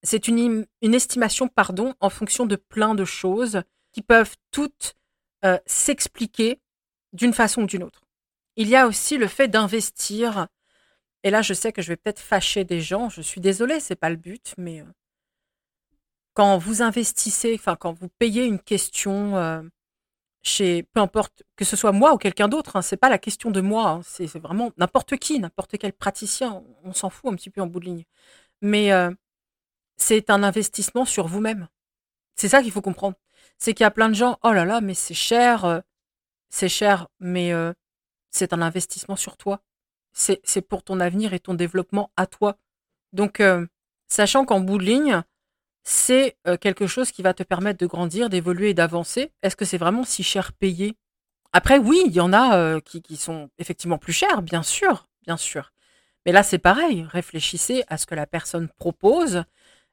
C'est 0.05 0.27
une, 0.27 0.39
im- 0.39 0.65
une 0.81 0.93
estimation, 0.93 1.47
pardon, 1.47 1.93
en 1.99 2.09
fonction 2.09 2.45
de 2.45 2.55
plein 2.55 2.95
de 2.95 3.05
choses 3.05 3.61
qui 3.91 4.01
peuvent 4.01 4.35
toutes 4.51 4.95
euh, 5.43 5.57
s'expliquer 5.65 6.61
d'une 7.11 7.33
façon 7.33 7.63
ou 7.63 7.65
d'une 7.65 7.83
autre. 7.83 8.01
Il 8.55 8.69
y 8.69 8.75
a 8.75 8.87
aussi 8.87 9.17
le 9.17 9.27
fait 9.27 9.47
d'investir. 9.47 10.47
Et 11.23 11.29
là, 11.31 11.41
je 11.41 11.53
sais 11.53 11.71
que 11.73 11.81
je 11.81 11.89
vais 11.89 11.97
peut-être 11.97 12.19
fâcher 12.19 12.63
des 12.63 12.81
gens. 12.81 13.09
Je 13.09 13.21
suis 13.21 13.41
désolée, 13.41 13.79
c'est 13.79 13.95
pas 13.95 14.09
le 14.09 14.15
but, 14.15 14.53
mais 14.57 14.81
euh, 14.81 14.85
quand 16.33 16.57
vous 16.57 16.81
investissez, 16.81 17.55
enfin 17.55 17.75
quand 17.75 17.93
vous 17.93 18.09
payez 18.19 18.45
une 18.45 18.59
question 18.59 19.35
euh, 19.37 19.61
chez, 20.43 20.83
peu 20.83 20.99
importe 20.99 21.43
que 21.55 21.65
ce 21.65 21.75
soit 21.75 21.93
moi 21.93 22.13
ou 22.13 22.17
quelqu'un 22.17 22.47
d'autre, 22.47 22.75
hein, 22.75 22.81
c'est 22.81 22.97
pas 22.97 23.09
la 23.09 23.17
question 23.17 23.49
de 23.49 23.61
moi, 23.61 23.89
hein, 23.89 24.01
c'est 24.03 24.37
vraiment 24.37 24.71
n'importe 24.77 25.17
qui, 25.17 25.39
n'importe 25.39 25.77
quel 25.77 25.93
praticien, 25.93 26.63
on 26.83 26.93
s'en 26.93 27.09
fout 27.09 27.31
un 27.31 27.35
petit 27.35 27.49
peu 27.49 27.61
en 27.61 27.67
bout 27.67 27.79
de 27.79 27.85
ligne. 27.85 28.03
Mais 28.61 28.91
c'est 29.97 30.29
un 30.29 30.43
investissement 30.43 31.05
sur 31.05 31.27
vous-même. 31.27 31.67
C'est 32.35 32.49
ça 32.49 32.61
qu'il 32.61 32.71
faut 32.71 32.81
comprendre. 32.81 33.15
C'est 33.57 33.73
qu'il 33.73 33.83
y 33.83 33.87
a 33.87 33.91
plein 33.91 34.09
de 34.09 34.15
gens, 34.15 34.37
oh 34.43 34.51
là 34.51 34.65
là, 34.65 34.81
mais 34.81 34.93
c'est 34.93 35.13
cher, 35.13 35.65
euh, 35.65 35.79
c'est 36.49 36.69
cher, 36.69 37.07
mais 37.19 37.53
euh, 37.53 37.73
c'est 38.31 38.53
un 38.53 38.61
investissement 38.61 39.15
sur 39.15 39.37
toi. 39.37 39.61
C'est 40.13 40.61
pour 40.61 40.83
ton 40.83 41.01
avenir 41.01 41.33
et 41.33 41.39
ton 41.39 41.55
développement 41.55 42.09
à 42.15 42.25
toi. 42.25 42.57
Donc, 43.11 43.41
euh, 43.41 43.65
sachant 44.07 44.45
qu'en 44.45 44.61
bout 44.61 44.77
de 44.77 44.83
ligne, 44.83 45.23
c'est 45.83 46.37
quelque 46.61 46.87
chose 46.87 47.11
qui 47.11 47.21
va 47.21 47.33
te 47.33 47.43
permettre 47.43 47.79
de 47.79 47.85
grandir, 47.85 48.29
d'évoluer 48.29 48.69
et 48.69 48.73
d'avancer. 48.73 49.33
Est-ce 49.43 49.57
que 49.57 49.65
c'est 49.65 49.77
vraiment 49.77 50.05
si 50.05 50.23
cher 50.23 50.53
payé? 50.53 50.97
Après, 51.51 51.77
oui, 51.77 52.01
il 52.05 52.13
y 52.13 52.21
en 52.21 52.31
a 52.31 52.79
qui, 52.79 53.01
qui 53.01 53.17
sont 53.17 53.49
effectivement 53.59 53.97
plus 53.97 54.13
chers, 54.13 54.41
bien 54.41 54.63
sûr, 54.63 55.05
bien 55.25 55.35
sûr. 55.35 55.73
Mais 56.25 56.31
là, 56.31 56.43
c'est 56.43 56.59
pareil. 56.59 57.05
Réfléchissez 57.09 57.83
à 57.87 57.97
ce 57.97 58.05
que 58.05 58.15
la 58.15 58.25
personne 58.25 58.69
propose 58.79 59.43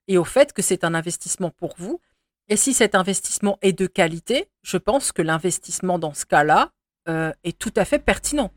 et 0.08 0.18
au 0.18 0.24
fait 0.24 0.52
que 0.52 0.62
c'est 0.62 0.84
un 0.84 0.94
investissement 0.94 1.50
pour 1.50 1.74
vous. 1.78 2.00
Et 2.48 2.56
si 2.56 2.74
cet 2.74 2.94
investissement 2.94 3.58
est 3.62 3.72
de 3.72 3.86
qualité, 3.86 4.48
je 4.62 4.76
pense 4.76 5.12
que 5.12 5.22
l'investissement 5.22 5.98
dans 5.98 6.14
ce 6.14 6.26
cas-là 6.26 6.70
euh, 7.08 7.32
est 7.44 7.58
tout 7.58 7.72
à 7.76 7.84
fait 7.84 7.98
pertinent. 7.98 8.50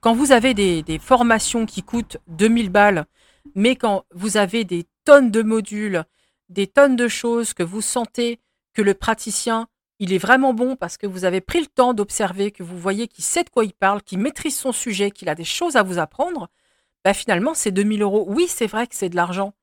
Quand 0.00 0.14
vous 0.14 0.32
avez 0.32 0.54
des, 0.54 0.82
des 0.82 0.98
formations 0.98 1.66
qui 1.66 1.82
coûtent 1.82 2.18
2000 2.28 2.70
balles, 2.70 3.06
mais 3.54 3.76
quand 3.76 4.04
vous 4.14 4.36
avez 4.36 4.64
des 4.64 4.86
tonnes 5.04 5.30
de 5.30 5.42
modules, 5.42 6.04
des 6.48 6.66
tonnes 6.66 6.96
de 6.96 7.08
choses 7.08 7.54
que 7.54 7.62
vous 7.62 7.80
sentez 7.80 8.40
que 8.74 8.82
le 8.82 8.94
praticien, 8.94 9.68
il 9.98 10.12
est 10.12 10.18
vraiment 10.18 10.52
bon 10.52 10.76
parce 10.76 10.96
que 10.96 11.06
vous 11.06 11.24
avez 11.24 11.40
pris 11.40 11.60
le 11.60 11.66
temps 11.66 11.94
d'observer, 11.94 12.50
que 12.50 12.62
vous 12.62 12.78
voyez 12.78 13.08
qu'il 13.08 13.24
sait 13.24 13.44
de 13.44 13.50
quoi 13.50 13.64
il 13.64 13.72
parle, 13.72 14.02
qu'il 14.02 14.18
maîtrise 14.18 14.56
son 14.56 14.72
sujet, 14.72 15.10
qu'il 15.10 15.28
a 15.28 15.34
des 15.34 15.44
choses 15.44 15.76
à 15.76 15.82
vous 15.82 15.98
apprendre, 15.98 16.48
bah 17.04 17.14
finalement, 17.14 17.54
c'est 17.54 17.70
2000 17.70 18.02
euros. 18.02 18.24
Oui, 18.28 18.46
c'est 18.48 18.66
vrai 18.66 18.86
que 18.86 18.94
c'est 18.94 19.08
de 19.08 19.16
l'argent, 19.16 19.54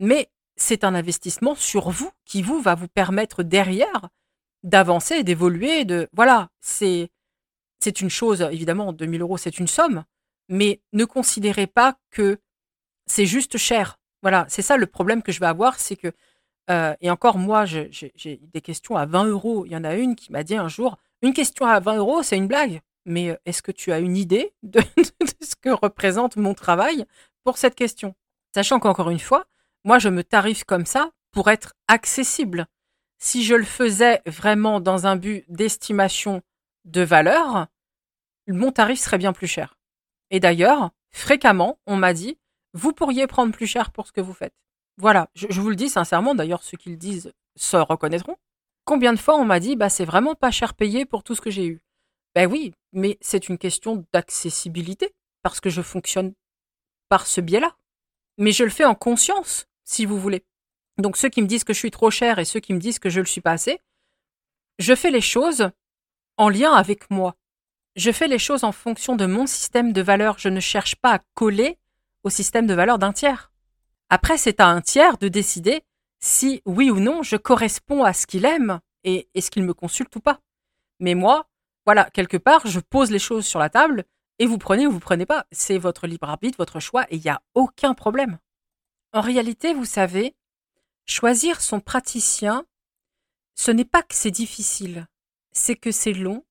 mais 0.00 0.28
c'est 0.56 0.84
un 0.84 0.94
investissement 0.94 1.54
sur 1.54 1.90
vous 1.90 2.10
qui 2.24 2.42
vous 2.42 2.60
va 2.60 2.74
vous 2.74 2.88
permettre 2.88 3.42
derrière 3.42 4.08
d'avancer, 4.62 5.22
d'évoluer, 5.22 5.84
de 5.84 6.08
voilà, 6.12 6.48
c'est 6.60 7.10
c'est 7.80 8.00
une 8.02 8.10
chose 8.10 8.42
évidemment 8.42 8.92
2000 8.92 9.22
euros, 9.22 9.38
c'est 9.38 9.58
une 9.58 9.66
somme, 9.66 10.04
mais 10.48 10.80
ne 10.92 11.04
considérez 11.04 11.66
pas 11.66 11.96
que 12.10 12.38
c'est 13.06 13.26
juste 13.26 13.56
cher. 13.56 13.98
Voilà, 14.22 14.44
c'est 14.48 14.62
ça 14.62 14.76
le 14.76 14.86
problème 14.86 15.22
que 15.22 15.32
je 15.32 15.40
vais 15.40 15.46
avoir, 15.46 15.80
c'est 15.80 15.96
que 15.96 16.12
euh, 16.70 16.94
et 17.00 17.10
encore 17.10 17.38
moi, 17.38 17.64
j'ai 17.64 17.90
des 18.24 18.60
questions 18.60 18.96
à 18.96 19.06
20 19.06 19.24
euros. 19.26 19.66
Il 19.66 19.72
y 19.72 19.76
en 19.76 19.84
a 19.84 19.94
une 19.94 20.14
qui 20.14 20.30
m'a 20.30 20.44
dit 20.44 20.56
un 20.56 20.68
jour, 20.68 20.98
une 21.22 21.32
question 21.32 21.66
à 21.66 21.80
20 21.80 21.96
euros, 21.96 22.22
c'est 22.22 22.36
une 22.36 22.46
blague. 22.46 22.80
Mais 23.06 23.30
euh, 23.30 23.36
est-ce 23.44 23.62
que 23.62 23.72
tu 23.72 23.92
as 23.92 23.98
une 23.98 24.16
idée 24.16 24.52
de, 24.62 24.80
de 24.96 25.26
ce 25.40 25.56
que 25.56 25.70
représente 25.70 26.36
mon 26.36 26.54
travail 26.54 27.06
pour 27.44 27.58
cette 27.58 27.74
question? 27.74 28.14
Sachant 28.54 28.78
qu'encore 28.78 29.10
une 29.10 29.18
fois, 29.18 29.46
moi, 29.84 29.98
je 29.98 30.08
me 30.08 30.24
tarife 30.24 30.64
comme 30.64 30.86
ça 30.86 31.10
pour 31.30 31.50
être 31.50 31.74
accessible. 31.88 32.66
Si 33.18 33.44
je 33.44 33.54
le 33.54 33.64
faisais 33.64 34.22
vraiment 34.26 34.80
dans 34.80 35.06
un 35.06 35.16
but 35.16 35.44
d'estimation 35.48 36.42
de 36.84 37.02
valeur, 37.02 37.66
mon 38.46 38.72
tarif 38.72 38.98
serait 38.98 39.18
bien 39.18 39.32
plus 39.32 39.46
cher. 39.46 39.76
Et 40.30 40.40
d'ailleurs, 40.40 40.90
fréquemment, 41.10 41.78
on 41.86 41.96
m'a 41.96 42.12
dit, 42.12 42.38
vous 42.72 42.92
pourriez 42.92 43.26
prendre 43.26 43.52
plus 43.52 43.66
cher 43.66 43.90
pour 43.90 44.06
ce 44.06 44.12
que 44.12 44.20
vous 44.20 44.32
faites. 44.32 44.54
Voilà, 44.96 45.28
je, 45.34 45.60
vous 45.60 45.70
le 45.70 45.76
dis 45.76 45.88
sincèrement, 45.88 46.34
d'ailleurs, 46.34 46.62
ceux 46.62 46.76
qui 46.76 46.90
le 46.90 46.96
disent 46.96 47.32
se 47.56 47.76
reconnaîtront. 47.76 48.36
Combien 48.84 49.12
de 49.12 49.18
fois 49.18 49.36
on 49.36 49.44
m'a 49.44 49.60
dit, 49.60 49.76
bah, 49.76 49.88
c'est 49.88 50.04
vraiment 50.04 50.34
pas 50.34 50.50
cher 50.50 50.74
payé 50.74 51.06
pour 51.06 51.22
tout 51.22 51.34
ce 51.34 51.40
que 51.40 51.50
j'ai 51.50 51.66
eu 51.66 51.80
Ben 52.34 52.50
oui, 52.50 52.72
mais 52.92 53.18
c'est 53.20 53.48
une 53.48 53.58
question 53.58 54.04
d'accessibilité, 54.12 55.14
parce 55.42 55.60
que 55.60 55.70
je 55.70 55.82
fonctionne 55.82 56.34
par 57.08 57.26
ce 57.26 57.40
biais-là. 57.40 57.76
Mais 58.38 58.52
je 58.52 58.64
le 58.64 58.70
fais 58.70 58.84
en 58.84 58.94
conscience, 58.94 59.66
si 59.90 60.06
vous 60.06 60.18
voulez. 60.18 60.44
Donc 60.98 61.16
ceux 61.16 61.28
qui 61.28 61.42
me 61.42 61.46
disent 61.46 61.64
que 61.64 61.72
je 61.72 61.78
suis 61.78 61.90
trop 61.90 62.10
cher 62.10 62.38
et 62.38 62.44
ceux 62.44 62.60
qui 62.60 62.72
me 62.72 62.78
disent 62.78 62.98
que 62.98 63.10
je 63.10 63.20
le 63.20 63.26
suis 63.26 63.40
pas 63.40 63.52
assez, 63.52 63.80
je 64.78 64.94
fais 64.94 65.10
les 65.10 65.20
choses 65.20 65.70
en 66.36 66.48
lien 66.48 66.72
avec 66.72 67.10
moi. 67.10 67.34
Je 67.96 68.12
fais 68.12 68.28
les 68.28 68.38
choses 68.38 68.62
en 68.62 68.72
fonction 68.72 69.16
de 69.16 69.26
mon 69.26 69.46
système 69.46 69.92
de 69.92 70.00
valeurs. 70.00 70.38
Je 70.38 70.48
ne 70.48 70.60
cherche 70.60 70.94
pas 70.94 71.14
à 71.14 71.18
coller 71.34 71.76
au 72.22 72.30
système 72.30 72.66
de 72.66 72.74
valeurs 72.74 72.98
d'un 72.98 73.12
tiers. 73.12 73.52
Après, 74.10 74.38
c'est 74.38 74.60
à 74.60 74.68
un 74.68 74.80
tiers 74.80 75.18
de 75.18 75.28
décider 75.28 75.82
si, 76.20 76.62
oui 76.66 76.90
ou 76.90 77.00
non, 77.00 77.22
je 77.22 77.36
corresponds 77.36 78.04
à 78.04 78.12
ce 78.12 78.26
qu'il 78.26 78.44
aime 78.44 78.80
et 79.04 79.28
est-ce 79.34 79.50
qu'il 79.50 79.64
me 79.64 79.74
consulte 79.74 80.14
ou 80.16 80.20
pas. 80.20 80.38
Mais 81.00 81.14
moi, 81.14 81.48
voilà, 81.84 82.04
quelque 82.10 82.36
part, 82.36 82.66
je 82.66 82.78
pose 82.78 83.10
les 83.10 83.18
choses 83.18 83.46
sur 83.46 83.58
la 83.58 83.70
table 83.70 84.04
et 84.38 84.46
vous 84.46 84.58
prenez 84.58 84.86
ou 84.86 84.92
vous 84.92 85.00
prenez 85.00 85.26
pas. 85.26 85.46
C'est 85.50 85.78
votre 85.78 86.06
libre 86.06 86.28
arbitre, 86.28 86.58
votre 86.58 86.78
choix 86.78 87.06
et 87.10 87.16
il 87.16 87.22
n'y 87.22 87.30
a 87.30 87.42
aucun 87.54 87.94
problème. 87.94 88.38
En 89.12 89.20
réalité, 89.20 89.74
vous 89.74 89.84
savez, 89.84 90.36
choisir 91.04 91.60
son 91.60 91.80
praticien, 91.80 92.64
ce 93.56 93.72
n'est 93.72 93.84
pas 93.84 94.02
que 94.02 94.14
c'est 94.14 94.30
difficile, 94.30 95.08
c'est 95.52 95.74
que 95.74 95.90
c'est 95.90 96.12
long. 96.12 96.44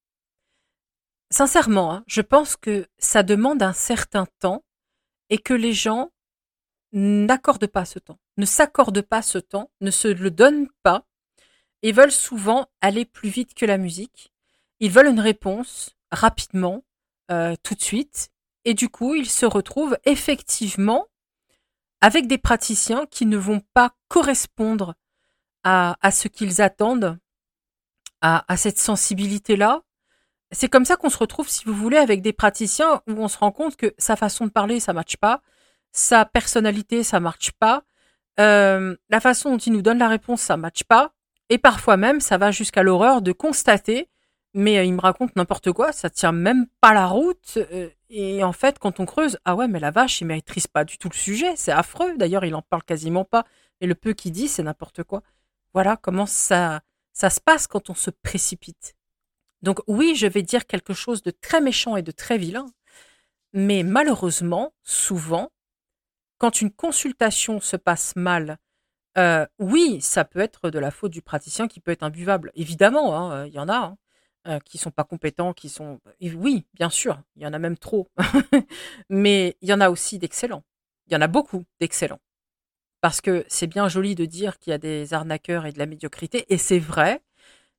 Sincèrement, 1.31 1.93
hein, 1.93 2.03
je 2.07 2.21
pense 2.21 2.57
que 2.57 2.87
ça 2.97 3.23
demande 3.23 3.63
un 3.63 3.73
certain 3.73 4.25
temps 4.39 4.65
et 5.29 5.37
que 5.37 5.53
les 5.53 5.73
gens 5.73 6.11
n'accordent 6.91 7.67
pas 7.67 7.85
ce 7.85 7.99
temps, 7.99 8.19
ne 8.37 8.45
s'accordent 8.45 9.03
pas 9.03 9.21
ce 9.21 9.37
temps, 9.37 9.71
ne 9.79 9.91
se 9.91 10.07
le 10.07 10.31
donnent 10.31 10.69
pas 10.83 11.05
et 11.81 11.93
veulent 11.93 12.11
souvent 12.11 12.67
aller 12.81 13.05
plus 13.05 13.29
vite 13.29 13.53
que 13.53 13.65
la 13.65 13.77
musique. 13.77 14.33
Ils 14.81 14.91
veulent 14.91 15.07
une 15.07 15.19
réponse 15.19 15.95
rapidement, 16.11 16.83
euh, 17.31 17.55
tout 17.63 17.75
de 17.75 17.81
suite, 17.81 18.31
et 18.65 18.73
du 18.73 18.89
coup, 18.89 19.15
ils 19.15 19.29
se 19.29 19.45
retrouvent 19.45 19.97
effectivement 20.03 21.07
avec 22.01 22.27
des 22.27 22.37
praticiens 22.37 23.05
qui 23.07 23.25
ne 23.25 23.37
vont 23.37 23.61
pas 23.73 23.91
correspondre 24.07 24.95
à, 25.63 26.11
ce 26.11 26.27
qu'ils 26.27 26.61
attendent, 26.61 27.19
à, 28.21 28.57
cette 28.57 28.79
sensibilité-là. 28.79 29.81
C'est 30.51 30.69
comme 30.69 30.85
ça 30.85 30.95
qu'on 30.95 31.09
se 31.09 31.17
retrouve, 31.17 31.47
si 31.47 31.65
vous 31.65 31.73
voulez, 31.73 31.97
avec 31.97 32.21
des 32.21 32.33
praticiens 32.33 33.01
où 33.07 33.13
on 33.13 33.27
se 33.27 33.37
rend 33.37 33.51
compte 33.51 33.75
que 33.75 33.93
sa 33.97 34.15
façon 34.15 34.47
de 34.47 34.51
parler, 34.51 34.79
ça 34.79 34.93
matche 34.93 35.17
pas, 35.17 35.41
sa 35.91 36.25
personnalité, 36.25 37.03
ça 37.03 37.19
marche 37.19 37.51
pas, 37.51 37.83
euh, 38.39 38.95
la 39.09 39.19
façon 39.19 39.51
dont 39.51 39.57
il 39.57 39.73
nous 39.73 39.81
donne 39.81 39.99
la 39.99 40.07
réponse, 40.07 40.41
ça 40.41 40.57
matche 40.57 40.83
pas. 40.85 41.13
Et 41.49 41.57
parfois 41.57 41.97
même, 41.97 42.19
ça 42.19 42.37
va 42.37 42.51
jusqu'à 42.51 42.83
l'horreur 42.83 43.21
de 43.21 43.31
constater, 43.31 44.09
mais 44.53 44.77
euh, 44.79 44.83
il 44.83 44.93
me 44.93 45.01
raconte 45.01 45.35
n'importe 45.35 45.71
quoi, 45.71 45.91
ça 45.91 46.09
tient 46.09 46.31
même 46.31 46.67
pas 46.81 46.93
la 46.93 47.07
route. 47.07 47.57
Euh, 47.57 47.89
et 48.09 48.43
en 48.43 48.53
fait, 48.53 48.79
quand 48.79 48.99
on 48.99 49.05
creuse, 49.05 49.37
ah 49.45 49.55
ouais, 49.55 49.67
mais 49.67 49.79
la 49.79 49.91
vache, 49.91 50.21
il 50.21 50.25
maîtrise 50.25 50.67
pas 50.67 50.83
du 50.85 50.97
tout 50.97 51.09
le 51.09 51.15
sujet, 51.15 51.55
c'est 51.55 51.71
affreux. 51.71 52.17
D'ailleurs, 52.17 52.45
il 52.45 52.55
en 52.55 52.61
parle 52.61 52.83
quasiment 52.83 53.25
pas. 53.25 53.45
Et 53.81 53.87
le 53.87 53.95
peu 53.95 54.13
qu'il 54.13 54.31
dit, 54.31 54.47
c'est 54.47 54.63
n'importe 54.63 55.03
quoi. 55.03 55.21
Voilà 55.73 55.97
comment 55.97 56.25
ça, 56.25 56.81
ça 57.13 57.29
se 57.29 57.39
passe 57.39 57.67
quand 57.67 57.89
on 57.89 57.95
se 57.95 58.09
précipite. 58.09 58.95
Donc 59.61 59.81
oui, 59.87 60.15
je 60.15 60.27
vais 60.27 60.41
dire 60.41 60.65
quelque 60.65 60.93
chose 60.93 61.21
de 61.21 61.31
très 61.31 61.61
méchant 61.61 61.95
et 61.95 62.01
de 62.01 62.11
très 62.11 62.37
vilain, 62.37 62.65
mais 63.53 63.83
malheureusement, 63.83 64.73
souvent, 64.83 65.51
quand 66.37 66.61
une 66.61 66.71
consultation 66.71 67.59
se 67.59 67.75
passe 67.75 68.15
mal, 68.15 68.57
euh, 69.17 69.45
oui, 69.59 69.99
ça 70.01 70.23
peut 70.23 70.39
être 70.39 70.69
de 70.69 70.79
la 70.79 70.91
faute 70.91 71.11
du 71.11 71.21
praticien 71.21 71.67
qui 71.67 71.81
peut 71.81 71.91
être 71.91 72.03
imbuvable. 72.03 72.51
Évidemment, 72.55 73.17
hein, 73.17 73.45
il 73.47 73.53
y 73.53 73.59
en 73.59 73.67
a 73.67 73.75
hein, 73.77 73.97
euh, 74.49 74.59
qui 74.59 74.77
sont 74.79 74.91
pas 74.91 75.03
compétents, 75.03 75.53
qui 75.53 75.69
sont. 75.69 75.99
oui, 76.21 76.65
bien 76.73 76.89
sûr, 76.89 77.21
il 77.35 77.43
y 77.43 77.45
en 77.45 77.53
a 77.53 77.59
même 77.59 77.77
trop. 77.77 78.09
Mais 79.09 79.57
il 79.61 79.69
y 79.69 79.73
en 79.73 79.81
a 79.81 79.89
aussi 79.89 80.17
d'excellents. 80.17 80.63
Il 81.07 81.13
y 81.13 81.15
en 81.15 81.21
a 81.21 81.27
beaucoup 81.27 81.65
d'excellents. 81.79 82.19
Parce 83.01 83.21
que 83.21 83.45
c'est 83.47 83.67
bien 83.67 83.87
joli 83.89 84.15
de 84.15 84.25
dire 84.25 84.57
qu'il 84.59 84.71
y 84.71 84.73
a 84.73 84.79
des 84.79 85.13
arnaqueurs 85.13 85.65
et 85.65 85.71
de 85.71 85.79
la 85.79 85.85
médiocrité, 85.85 86.51
et 86.51 86.57
c'est 86.57 86.79
vrai. 86.79 87.21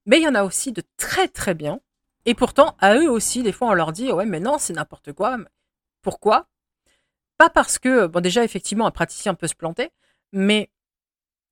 Mais 0.06 0.18
il 0.18 0.22
y 0.22 0.28
en 0.28 0.34
a 0.34 0.44
aussi 0.44 0.72
de 0.72 0.82
très 0.96 1.28
très 1.28 1.54
bien. 1.54 1.80
Et 2.24 2.34
pourtant, 2.34 2.76
à 2.78 2.96
eux 2.96 3.10
aussi, 3.10 3.42
des 3.42 3.52
fois, 3.52 3.68
on 3.68 3.74
leur 3.74 3.92
dit 3.92 4.12
Ouais, 4.12 4.26
mais 4.26 4.40
non, 4.40 4.58
c'est 4.58 4.72
n'importe 4.72 5.12
quoi. 5.12 5.38
Pourquoi? 6.02 6.48
Pas 7.38 7.50
parce 7.50 7.78
que, 7.78 8.06
bon, 8.06 8.20
déjà, 8.20 8.44
effectivement, 8.44 8.86
un 8.86 8.90
praticien 8.92 9.34
peut 9.34 9.48
se 9.48 9.54
planter, 9.54 9.90
mais 10.32 10.70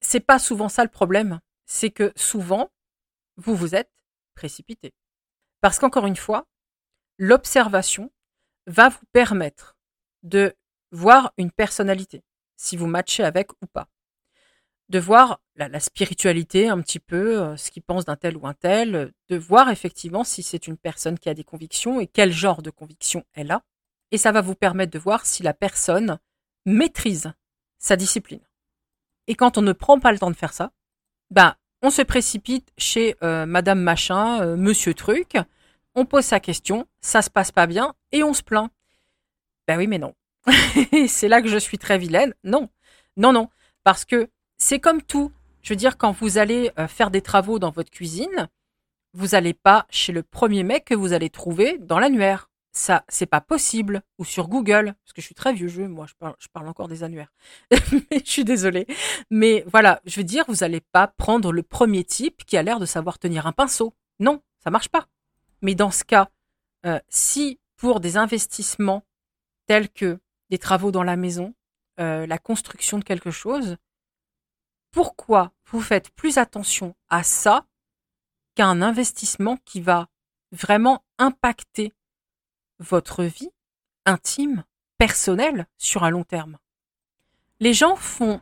c'est 0.01 0.21
pas 0.21 0.39
souvent 0.39 0.69
ça 0.69 0.85
le 0.85 0.91
problème. 0.91 1.41
C'est 1.67 1.91
que 1.91 2.13
souvent, 2.17 2.71
vous 3.37 3.57
vous 3.57 3.75
êtes 3.75 3.91
précipité. 4.35 4.93
Parce 5.61 5.79
qu'encore 5.79 6.07
une 6.07 6.17
fois, 6.17 6.47
l'observation 7.19 8.13
va 8.67 8.89
vous 8.89 9.05
permettre 9.13 9.77
de 10.23 10.55
voir 10.91 11.33
une 11.37 11.51
personnalité, 11.51 12.23
si 12.57 12.77
vous 12.77 12.87
matchez 12.87 13.25
avec 13.25 13.53
ou 13.63 13.67
pas. 13.67 13.89
De 14.89 14.99
voir 14.99 15.41
la, 15.57 15.81
spiritualité 15.81 16.69
un 16.69 16.81
petit 16.81 17.01
peu, 17.01 17.43
euh, 17.43 17.57
ce 17.57 17.71
qu'il 17.71 17.83
pense 17.83 18.07
d'un 18.07 18.17
tel 18.17 18.37
ou 18.37 18.47
un 18.47 18.55
tel, 18.55 19.13
de 19.29 19.37
voir 19.37 19.69
effectivement 19.69 20.25
si 20.25 20.43
c'est 20.43 20.67
une 20.67 20.79
personne 20.79 21.19
qui 21.19 21.29
a 21.29 21.35
des 21.35 21.45
convictions 21.45 22.01
et 22.01 22.07
quel 22.07 22.33
genre 22.33 22.63
de 22.63 22.71
convictions 22.71 23.25
elle 23.35 23.51
a 23.51 23.63
et 24.11 24.19
ça 24.19 24.33
va 24.33 24.41
vous 24.41 24.55
permettre 24.55 24.93
de 24.93 24.99
voir 24.99 25.27
si 25.27 25.43
la 25.43 25.55
personne 25.55 26.19
maîtrise 26.67 27.33
sa 27.79 27.97
discipline. 27.97 28.41
Et 29.27 29.35
quand 29.35 29.59
on 29.59 29.63
ne 29.63 29.73
prend 29.73 30.01
pas 30.01 30.13
le 30.13 30.19
temps 30.19 30.31
de 30.31 30.37
faire 30.37 30.53
ça, 30.53 30.73
ben, 31.31 31.55
on 31.83 31.91
se 31.91 32.03
précipite 32.03 32.69
chez 32.77 33.17
euh, 33.23 33.47
Madame 33.47 33.81
Machin, 33.81 34.43
euh, 34.43 34.57
Monsieur 34.57 34.95
Truc, 34.95 35.37
on 35.95 36.05
pose 36.05 36.25
sa 36.25 36.41
question, 36.41 36.87
ça 37.01 37.23
se 37.23 37.31
passe 37.31 37.53
pas 37.53 37.67
bien 37.67 37.95
et 38.13 38.23
on 38.23 38.35
se 38.35 38.43
plaint. 38.43 38.71
Ben 39.67 39.77
oui, 39.79 39.87
mais 39.87 39.99
non. 39.99 40.15
c'est 41.09 41.29
là 41.29 41.43
que 41.43 41.49
je 41.49 41.59
suis 41.59 41.79
très 41.79 41.99
vilaine. 41.99 42.35
Non, 42.45 42.69
non, 43.17 43.33
non, 43.33 43.49
parce 43.85 44.05
que 44.05 44.29
c'est 44.57 44.81
comme 44.81 45.03
tout. 45.03 45.33
Je 45.63 45.73
veux 45.73 45.77
dire, 45.77 45.99
quand 45.99 46.13
vous 46.13 46.39
allez 46.39 46.71
euh, 46.79 46.89
faire 46.89 47.11
des 47.11 47.21
travaux 47.21 47.59
dans 47.59 47.71
votre 47.71 47.91
cuisine, 47.91 48.49
vous 49.15 49.29
n'allez 49.29 49.55
pas 49.55 49.87
chez 49.91 50.13
le 50.13 50.23
premier 50.23 50.63
mec 50.63 50.87
que 50.87 50.95
vous 50.95 51.13
allez 51.13 51.31
trouver 51.31 51.79
dans 51.79 51.99
l'annuaire 51.99 52.49
ça, 52.73 53.05
c'est 53.09 53.27
pas 53.27 53.41
possible. 53.41 54.03
Ou 54.19 54.25
sur 54.25 54.49
Google, 54.49 54.95
parce 55.05 55.13
que 55.13 55.21
je 55.21 55.27
suis 55.27 55.35
très 55.35 55.53
vieux 55.53 55.69
jeu, 55.69 55.89
moi, 55.89 56.07
je 56.07 56.49
parle, 56.53 56.69
encore 56.69 56.89
des 56.89 57.03
annuaires. 57.03 57.33
je 57.71 58.21
suis 58.25 58.45
désolée. 58.45 58.87
Mais 59.31 59.65
voilà, 59.67 60.01
je 60.05 60.17
veux 60.17 60.25
dire, 60.25 60.45
vous 60.49 60.57
n'allez 60.57 60.81
pas 60.81 61.09
prendre 61.09 61.53
le 61.53 61.63
premier 61.63 62.05
type 62.05 62.45
qui 62.45 62.57
a 62.57 62.63
l'air 62.63 62.81
de 62.81 62.87
savoir 62.87 63.19
tenir 63.19 63.47
un 63.47 63.53
pinceau. 63.53 63.95
Non, 64.21 64.43
ça 64.63 64.71
marche 64.71 64.89
pas. 64.89 65.07
Mais 65.63 65.75
dans 65.75 65.91
ce 65.91 66.05
cas, 66.05 66.29
euh, 66.87 67.01
si 67.09 67.61
pour 67.77 68.01
des 68.01 68.17
investissements 68.17 69.05
tels 69.67 69.89
que 69.89 70.19
des 70.51 70.59
travaux 70.59 70.91
dans 70.91 71.03
la 71.03 71.17
maison, 71.17 71.55
euh, 72.01 72.27
la 72.27 72.39
construction 72.39 72.99
de 72.99 73.05
quelque 73.05 73.31
chose, 73.31 73.77
pourquoi 74.91 75.53
vous 75.67 75.81
faites 75.81 76.11
plus 76.11 76.39
attention 76.39 76.95
à 77.09 77.23
ça 77.23 77.67
qu'à 78.55 78.67
un 78.67 78.83
investissement 78.83 79.59
qui 79.65 79.81
va 79.81 80.09
vraiment 80.53 81.05
impacter 81.19 81.93
votre 82.79 83.25
vie 83.25 83.51
intime, 84.07 84.65
personnelle, 84.97 85.67
sur 85.77 86.05
un 86.05 86.11
long 86.11 86.25
terme. 86.25 86.59
Les 87.61 87.75
gens 87.75 87.97
font 87.97 88.41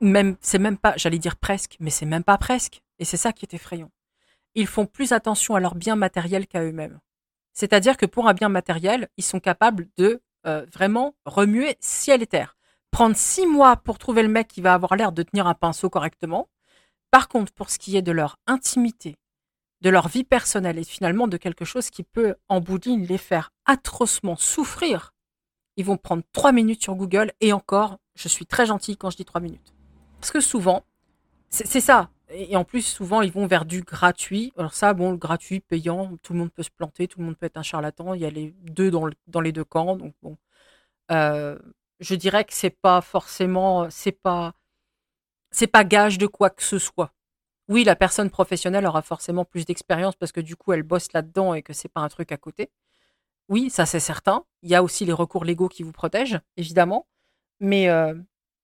même, 0.00 0.36
c'est 0.40 0.58
même 0.58 0.78
pas, 0.78 0.94
j'allais 0.96 1.18
dire 1.18 1.36
presque, 1.36 1.76
mais 1.80 1.90
c'est 1.90 2.06
même 2.06 2.24
pas 2.24 2.38
presque, 2.38 2.82
et 2.98 3.04
c'est 3.04 3.16
ça 3.16 3.32
qui 3.32 3.44
est 3.44 3.54
effrayant. 3.54 3.90
Ils 4.54 4.66
font 4.66 4.86
plus 4.86 5.12
attention 5.12 5.54
à 5.54 5.60
leur 5.60 5.74
bien 5.74 5.96
matériel 5.96 6.46
qu'à 6.46 6.62
eux-mêmes. 6.62 7.00
C'est-à-dire 7.52 7.96
que 7.96 8.06
pour 8.06 8.28
un 8.28 8.34
bien 8.34 8.48
matériel, 8.48 9.08
ils 9.16 9.24
sont 9.24 9.40
capables 9.40 9.88
de 9.96 10.22
euh, 10.46 10.66
vraiment 10.72 11.14
remuer 11.24 11.76
ciel 11.80 12.22
et 12.22 12.26
terre. 12.26 12.56
Prendre 12.90 13.16
six 13.16 13.46
mois 13.46 13.76
pour 13.76 13.98
trouver 13.98 14.22
le 14.22 14.28
mec 14.28 14.48
qui 14.48 14.60
va 14.60 14.74
avoir 14.74 14.96
l'air 14.96 15.12
de 15.12 15.22
tenir 15.22 15.46
un 15.46 15.54
pinceau 15.54 15.90
correctement. 15.90 16.48
Par 17.10 17.28
contre, 17.28 17.52
pour 17.52 17.70
ce 17.70 17.78
qui 17.78 17.96
est 17.96 18.02
de 18.02 18.12
leur 18.12 18.38
intimité, 18.46 19.16
de 19.80 19.90
leur 19.90 20.08
vie 20.08 20.24
personnelle 20.24 20.78
et 20.78 20.84
finalement 20.84 21.28
de 21.28 21.36
quelque 21.36 21.64
chose 21.64 21.90
qui 21.90 22.02
peut 22.02 22.34
en 22.48 22.60
bout 22.60 22.78
de 22.78 22.88
ligne 22.88 23.06
les 23.06 23.18
faire 23.18 23.52
atrocement 23.66 24.36
souffrir, 24.36 25.12
ils 25.76 25.84
vont 25.84 25.96
prendre 25.96 26.22
trois 26.32 26.52
minutes 26.52 26.82
sur 26.82 26.94
Google 26.94 27.32
et 27.40 27.52
encore, 27.52 27.98
je 28.14 28.28
suis 28.28 28.46
très 28.46 28.66
gentille 28.66 28.96
quand 28.96 29.10
je 29.10 29.16
dis 29.16 29.24
trois 29.24 29.40
minutes. 29.40 29.74
Parce 30.20 30.30
que 30.30 30.40
souvent, 30.40 30.84
c'est 31.50 31.80
ça. 31.80 32.10
Et 32.30 32.56
en 32.56 32.64
plus, 32.64 32.82
souvent, 32.82 33.22
ils 33.22 33.30
vont 33.30 33.46
vers 33.46 33.64
du 33.64 33.82
gratuit. 33.82 34.52
Alors 34.56 34.74
ça, 34.74 34.94
bon, 34.94 35.12
le 35.12 35.16
gratuit, 35.16 35.60
payant, 35.60 36.16
tout 36.22 36.32
le 36.32 36.40
monde 36.40 36.52
peut 36.52 36.62
se 36.62 36.70
planter, 36.70 37.06
tout 37.06 37.20
le 37.20 37.26
monde 37.26 37.36
peut 37.36 37.46
être 37.46 37.56
un 37.56 37.62
charlatan. 37.62 38.14
Il 38.14 38.20
y 38.20 38.26
a 38.26 38.30
les 38.30 38.54
deux 38.62 38.90
dans, 38.90 39.08
dans 39.28 39.40
les 39.40 39.52
deux 39.52 39.64
camps. 39.64 39.96
Donc 39.96 40.14
bon, 40.22 40.36
euh, 41.12 41.58
je 42.00 42.14
dirais 42.14 42.44
que 42.44 42.52
c'est 42.54 42.70
pas 42.70 43.00
forcément, 43.00 43.88
c'est 43.90 44.12
pas, 44.12 44.54
c'est 45.50 45.66
pas 45.68 45.84
gage 45.84 46.18
de 46.18 46.26
quoi 46.26 46.50
que 46.50 46.62
ce 46.64 46.78
soit 46.78 47.12
oui, 47.68 47.84
la 47.84 47.96
personne 47.96 48.30
professionnelle 48.30 48.86
aura 48.86 49.02
forcément 49.02 49.44
plus 49.44 49.64
d'expérience 49.64 50.14
parce 50.16 50.32
que 50.32 50.40
du 50.40 50.56
coup, 50.56 50.72
elle 50.72 50.84
bosse 50.84 51.12
là-dedans 51.12 51.54
et 51.54 51.62
que 51.62 51.72
c'est 51.72 51.88
pas 51.88 52.00
un 52.00 52.08
truc 52.08 52.30
à 52.32 52.36
côté. 52.36 52.70
Oui, 53.48 53.70
ça 53.70 53.86
c'est 53.86 54.00
certain. 54.00 54.44
Il 54.62 54.70
y 54.70 54.74
a 54.74 54.82
aussi 54.82 55.04
les 55.04 55.12
recours 55.12 55.44
légaux 55.44 55.68
qui 55.68 55.82
vous 55.82 55.92
protègent, 55.92 56.40
évidemment. 56.56 57.06
Mais, 57.60 57.88
euh, 57.88 58.14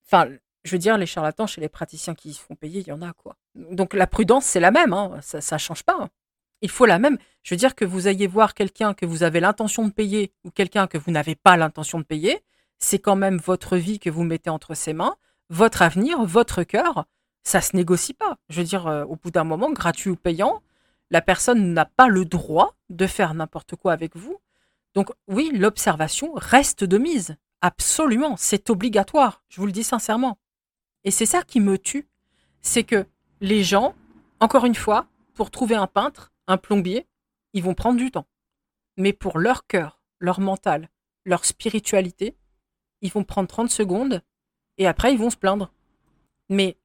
enfin, 0.06 0.28
je 0.64 0.72
veux 0.72 0.78
dire, 0.78 0.98
les 0.98 1.06
charlatans 1.06 1.46
chez 1.46 1.60
les 1.60 1.68
praticiens 1.68 2.14
qui 2.14 2.32
se 2.32 2.40
font 2.40 2.54
payer, 2.54 2.80
il 2.80 2.88
y 2.88 2.92
en 2.92 3.02
a 3.02 3.12
quoi. 3.12 3.36
Donc 3.54 3.94
la 3.94 4.06
prudence, 4.06 4.44
c'est 4.44 4.60
la 4.60 4.70
même, 4.70 4.92
hein. 4.92 5.18
ça 5.22 5.56
ne 5.56 5.58
change 5.58 5.82
pas. 5.82 5.96
Hein. 6.00 6.10
Il 6.60 6.70
faut 6.70 6.86
la 6.86 7.00
même. 7.00 7.18
Je 7.42 7.54
veux 7.54 7.58
dire 7.58 7.74
que 7.74 7.84
vous 7.84 8.06
ayez 8.06 8.28
voir 8.28 8.54
quelqu'un 8.54 8.94
que 8.94 9.06
vous 9.06 9.24
avez 9.24 9.40
l'intention 9.40 9.86
de 9.86 9.92
payer 9.92 10.32
ou 10.44 10.50
quelqu'un 10.50 10.86
que 10.86 10.98
vous 10.98 11.10
n'avez 11.10 11.34
pas 11.34 11.56
l'intention 11.56 11.98
de 11.98 12.04
payer, 12.04 12.44
c'est 12.78 13.00
quand 13.00 13.16
même 13.16 13.38
votre 13.38 13.76
vie 13.76 13.98
que 13.98 14.10
vous 14.10 14.22
mettez 14.22 14.50
entre 14.50 14.74
ses 14.74 14.92
mains, 14.92 15.16
votre 15.50 15.82
avenir, 15.82 16.24
votre 16.24 16.62
cœur 16.62 17.06
ça 17.42 17.60
se 17.60 17.76
négocie 17.76 18.14
pas. 18.14 18.36
Je 18.48 18.60
veux 18.60 18.66
dire, 18.66 18.86
euh, 18.86 19.04
au 19.04 19.16
bout 19.16 19.30
d'un 19.30 19.44
moment, 19.44 19.70
gratuit 19.70 20.10
ou 20.10 20.16
payant, 20.16 20.62
la 21.10 21.20
personne 21.20 21.74
n'a 21.74 21.84
pas 21.84 22.08
le 22.08 22.24
droit 22.24 22.74
de 22.88 23.06
faire 23.06 23.34
n'importe 23.34 23.76
quoi 23.76 23.92
avec 23.92 24.16
vous. 24.16 24.38
Donc 24.94 25.10
oui, 25.28 25.50
l'observation 25.54 26.32
reste 26.34 26.84
de 26.84 26.98
mise. 26.98 27.36
Absolument, 27.60 28.36
c'est 28.36 28.70
obligatoire, 28.70 29.42
je 29.48 29.60
vous 29.60 29.66
le 29.66 29.72
dis 29.72 29.84
sincèrement. 29.84 30.38
Et 31.04 31.10
c'est 31.10 31.26
ça 31.26 31.42
qui 31.42 31.60
me 31.60 31.78
tue, 31.78 32.08
c'est 32.60 32.84
que 32.84 33.06
les 33.40 33.62
gens, 33.62 33.94
encore 34.40 34.66
une 34.66 34.74
fois, 34.74 35.06
pour 35.34 35.50
trouver 35.50 35.74
un 35.74 35.86
peintre, 35.86 36.32
un 36.46 36.56
plombier, 36.56 37.06
ils 37.52 37.62
vont 37.62 37.74
prendre 37.74 37.98
du 37.98 38.10
temps. 38.10 38.26
Mais 38.96 39.12
pour 39.12 39.38
leur 39.38 39.66
cœur, 39.66 40.00
leur 40.18 40.40
mental, 40.40 40.88
leur 41.24 41.44
spiritualité, 41.44 42.36
ils 43.00 43.12
vont 43.12 43.24
prendre 43.24 43.48
30 43.48 43.70
secondes 43.70 44.22
et 44.78 44.86
après 44.86 45.12
ils 45.12 45.18
vont 45.18 45.30
se 45.30 45.36
plaindre. 45.36 45.72
Mais 46.48 46.76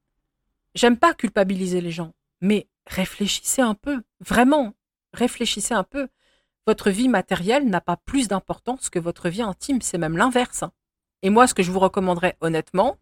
J'aime 0.78 0.96
pas 0.96 1.12
culpabiliser 1.12 1.80
les 1.80 1.90
gens, 1.90 2.14
mais 2.40 2.68
réfléchissez 2.86 3.62
un 3.62 3.74
peu, 3.74 4.00
vraiment, 4.20 4.74
réfléchissez 5.12 5.74
un 5.74 5.82
peu. 5.82 6.06
Votre 6.68 6.90
vie 6.90 7.08
matérielle 7.08 7.68
n'a 7.68 7.80
pas 7.80 7.96
plus 7.96 8.28
d'importance 8.28 8.88
que 8.88 9.00
votre 9.00 9.28
vie 9.28 9.42
intime, 9.42 9.82
c'est 9.82 9.98
même 9.98 10.16
l'inverse. 10.16 10.62
Et 11.22 11.30
moi, 11.30 11.48
ce 11.48 11.54
que 11.54 11.64
je 11.64 11.72
vous 11.72 11.80
recommanderais 11.80 12.36
honnêtement, 12.40 12.96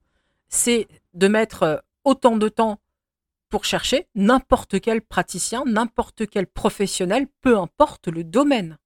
c'est 0.49 0.89
de 1.13 1.29
mettre 1.29 1.65
euh, 1.65 1.77
autant 2.05 2.39
de 2.39 2.49
temps 2.49 2.81
pour 3.51 3.67
chercher 3.67 4.09
n'importe 4.15 4.81
quel 4.81 5.03
praticien, 5.03 5.63
n'importe 5.67 6.27
quel 6.29 6.47
professionnel, 6.47 7.27
peu 7.43 7.59
importe 7.59 8.09
le 8.09 8.25
domaine. 8.25 8.79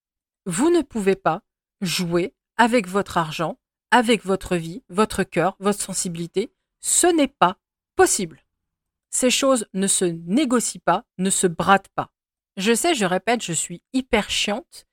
Vous 0.47 0.69
ne 0.69 0.83
pouvez 0.83 1.15
pas 1.15 1.43
jouer 1.81 2.35
avec 2.57 2.89
votre 2.89 3.19
argent, 3.19 3.57
avec 3.93 4.25
votre 4.25 4.57
vie, 4.57 4.83
votre 4.89 5.23
cœur, 5.23 5.55
votre 5.61 5.81
sensibilité. 5.81 6.53
Ce 6.81 7.07
n'est 7.07 7.29
pas 7.29 7.57
possible. 7.95 8.43
Ces 9.11 9.31
choses 9.31 9.67
ne 9.75 9.87
se 9.87 10.05
négocient 10.05 10.81
pas, 10.85 11.05
ne 11.19 11.31
se 11.31 11.47
bradent 11.47 11.89
pas. 11.95 12.11
Je 12.57 12.75
sais, 12.75 12.95
je 12.95 13.05
répète, 13.05 13.43
je 13.43 13.53
suis 13.53 13.83
hyper 13.93 14.31
chiante, 14.31 14.87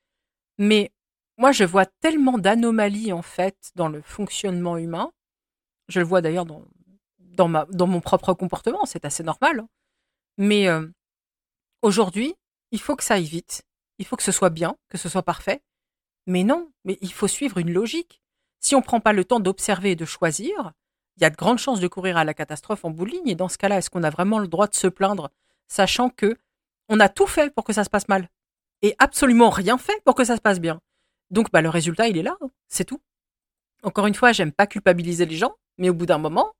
mais 0.58 0.92
moi 1.36 1.52
je 1.52 1.64
vois 1.64 1.86
tellement 1.86 2.38
d'anomalies 2.38 3.12
en 3.12 3.22
fait 3.22 3.70
dans 3.74 3.88
le 3.88 4.02
fonctionnement 4.02 4.76
humain. 4.76 5.12
Je 5.88 6.00
le 6.00 6.06
vois 6.06 6.20
d'ailleurs 6.20 6.46
dans, 6.46 7.86
mon 7.86 8.00
propre 8.00 8.34
comportement, 8.34 8.84
c'est 8.84 9.04
assez 9.04 9.22
normal. 9.22 9.60
Hein. 9.60 9.68
Mais 10.36 10.68
euh, 10.68 10.86
aujourd'hui, 11.82 12.34
il 12.72 12.80
faut 12.80 12.96
que 12.96 13.04
ça 13.04 13.14
aille 13.14 13.24
vite, 13.24 13.62
il 13.98 14.06
faut 14.06 14.16
que 14.16 14.22
ce 14.22 14.32
soit 14.32 14.50
bien, 14.50 14.76
que 14.88 14.98
ce 14.98 15.08
soit 15.08 15.22
parfait. 15.22 15.62
Mais 16.26 16.44
non, 16.44 16.70
mais 16.84 16.98
il 17.00 17.12
faut 17.12 17.28
suivre 17.28 17.58
une 17.58 17.72
logique. 17.72 18.20
Si 18.60 18.74
on 18.74 18.80
ne 18.80 18.84
prend 18.84 19.00
pas 19.00 19.12
le 19.12 19.24
temps 19.24 19.40
d'observer 19.40 19.92
et 19.92 19.96
de 19.96 20.04
choisir, 20.04 20.72
il 21.18 21.22
y 21.22 21.24
a 21.24 21.30
de 21.30 21.36
grandes 21.36 21.58
chances 21.58 21.80
de 21.80 21.88
courir 21.88 22.16
à 22.16 22.24
la 22.24 22.32
catastrophe 22.32 22.84
en 22.84 22.90
bout 22.90 23.04
ligne. 23.04 23.28
Et 23.28 23.34
dans 23.34 23.48
ce 23.48 23.58
cas-là, 23.58 23.78
est-ce 23.78 23.90
qu'on 23.90 24.04
a 24.04 24.10
vraiment 24.10 24.38
le 24.38 24.46
droit 24.46 24.68
de 24.68 24.76
se 24.76 24.86
plaindre, 24.86 25.30
sachant 25.66 26.10
que 26.10 26.36
on 26.88 27.00
a 27.00 27.08
tout 27.08 27.26
fait 27.26 27.52
pour 27.52 27.64
que 27.64 27.72
ça 27.72 27.82
se 27.82 27.90
passe 27.90 28.08
mal? 28.08 28.28
Et 28.82 28.94
absolument 28.98 29.50
rien 29.50 29.78
fait 29.78 30.00
pour 30.04 30.14
que 30.14 30.24
ça 30.24 30.36
se 30.36 30.40
passe 30.40 30.60
bien. 30.60 30.80
Donc, 31.30 31.50
bah, 31.50 31.60
le 31.60 31.68
résultat, 31.68 32.06
il 32.06 32.16
est 32.16 32.22
là, 32.22 32.36
hein. 32.40 32.50
c'est 32.68 32.84
tout. 32.84 33.02
Encore 33.82 34.06
une 34.06 34.14
fois, 34.14 34.32
j'aime 34.32 34.52
pas 34.52 34.66
culpabiliser 34.68 35.26
les 35.26 35.36
gens, 35.36 35.56
mais 35.76 35.90
au 35.90 35.94
bout 35.94 36.06
d'un 36.06 36.18
moment, 36.18 36.54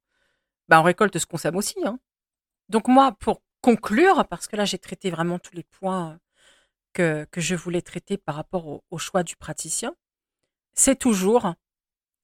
bah, 0.69 0.81
on 0.81 0.83
récolte 0.83 1.17
ce 1.19 1.27
qu'on 1.27 1.39
sème 1.39 1.57
aussi. 1.57 1.77
Hein. 1.85 2.01
Donc 2.69 2.89
moi, 2.89 3.13
pour 3.13 3.43
conclure, 3.61 4.27
parce 4.27 4.49
que 4.49 4.57
là, 4.57 4.65
j'ai 4.65 4.79
traité 4.79 5.11
vraiment 5.11 5.39
tous 5.39 5.55
les 5.55 5.63
points 5.63 6.19
que, 6.93 7.27
que 7.31 7.41
je 7.41 7.55
voulais 7.55 7.83
traiter 7.83 8.19
par 8.19 8.35
rapport 8.35 8.83
au 8.91 8.99
choix 8.99 9.23
du 9.23 9.37
praticien, 9.37 9.95
c'est 10.75 10.97
toujours 10.97 11.55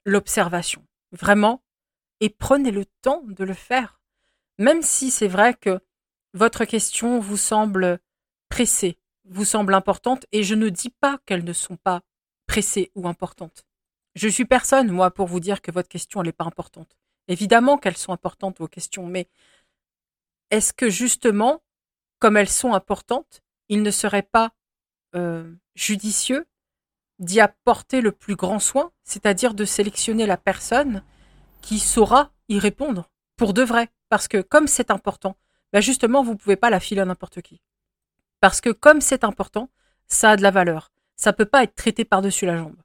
l'observation. 0.05 0.85
Vraiment, 1.13 1.63
et 2.21 2.31
prenez 2.31 2.71
le 2.71 2.85
temps 3.03 3.23
de 3.27 3.45
le 3.45 3.55
faire. 3.55 4.01
Même 4.59 4.83
si 4.83 5.11
c'est 5.11 5.29
vrai 5.29 5.55
que 5.55 5.81
votre 6.33 6.65
question 6.65 7.19
vous 7.19 7.37
semble 7.37 7.99
pressée, 8.49 8.99
vous 9.25 9.45
semble 9.45 9.75
importante, 9.75 10.27
et 10.33 10.43
je 10.43 10.55
ne 10.55 10.69
dis 10.69 10.91
pas 10.91 11.19
qu'elles 11.27 11.45
ne 11.45 11.53
sont 11.53 11.77
pas 11.77 12.03
pressées 12.47 12.91
ou 12.95 13.09
importantes. 13.09 13.65
Je 14.15 14.29
suis 14.29 14.45
personne, 14.45 14.91
moi, 14.91 15.11
pour 15.11 15.27
vous 15.27 15.41
dire 15.41 15.61
que 15.61 15.73
votre 15.73 15.89
question, 15.89 16.23
n'est 16.23 16.33
pas 16.33 16.45
importante. 16.45 16.97
Évidemment 17.27 17.79
qu'elles 17.79 17.97
sont 17.97 18.13
importantes, 18.13 18.59
vos 18.59 18.69
questions, 18.69 19.07
mais 19.07 19.29
est-ce 20.51 20.73
que 20.73 20.91
justement, 20.91 21.63
comme 22.19 22.37
elles 22.37 22.49
sont 22.49 22.75
importantes, 22.75 23.43
il 23.69 23.83
ne 23.83 23.91
serait 23.91 24.23
pas 24.23 24.53
euh, 25.17 25.53
judicieux 25.75 26.47
d'y 27.19 27.41
apporter 27.41 28.01
le 28.01 28.13
plus 28.13 28.37
grand 28.37 28.59
soin, 28.59 28.93
c'est-à-dire 29.05 29.55
de 29.55 29.65
sélectionner 29.65 30.27
la 30.27 30.37
personne 30.37 31.03
qui 31.65 31.79
saura 31.79 32.31
y 32.51 32.59
répondre 32.59 33.11
pour 33.37 33.55
de 33.55 33.63
vrai. 33.63 33.89
Parce 34.11 34.29
que 34.29 34.43
comme 34.43 34.69
c'est 34.69 34.91
important, 34.91 35.37
bah 35.73 35.81
justement, 35.81 36.23
vous 36.23 36.33
ne 36.33 36.39
pouvez 36.39 36.57
pas 36.57 36.71
la 36.71 36.79
filer 36.79 37.01
à 37.01 37.07
n'importe 37.07 37.41
qui. 37.41 37.63
Parce 38.41 38.61
que 38.61 38.71
comme 38.71 39.01
c'est 39.01 39.25
important, 39.25 39.71
ça 40.07 40.33
a 40.33 40.37
de 40.37 40.43
la 40.43 40.51
valeur. 40.51 40.93
Ça 41.17 41.31
ne 41.31 41.37
peut 41.37 41.47
pas 41.47 41.63
être 41.63 41.75
traité 41.75 42.05
par-dessus 42.05 42.45
la 42.45 42.59
jambe. 42.59 42.77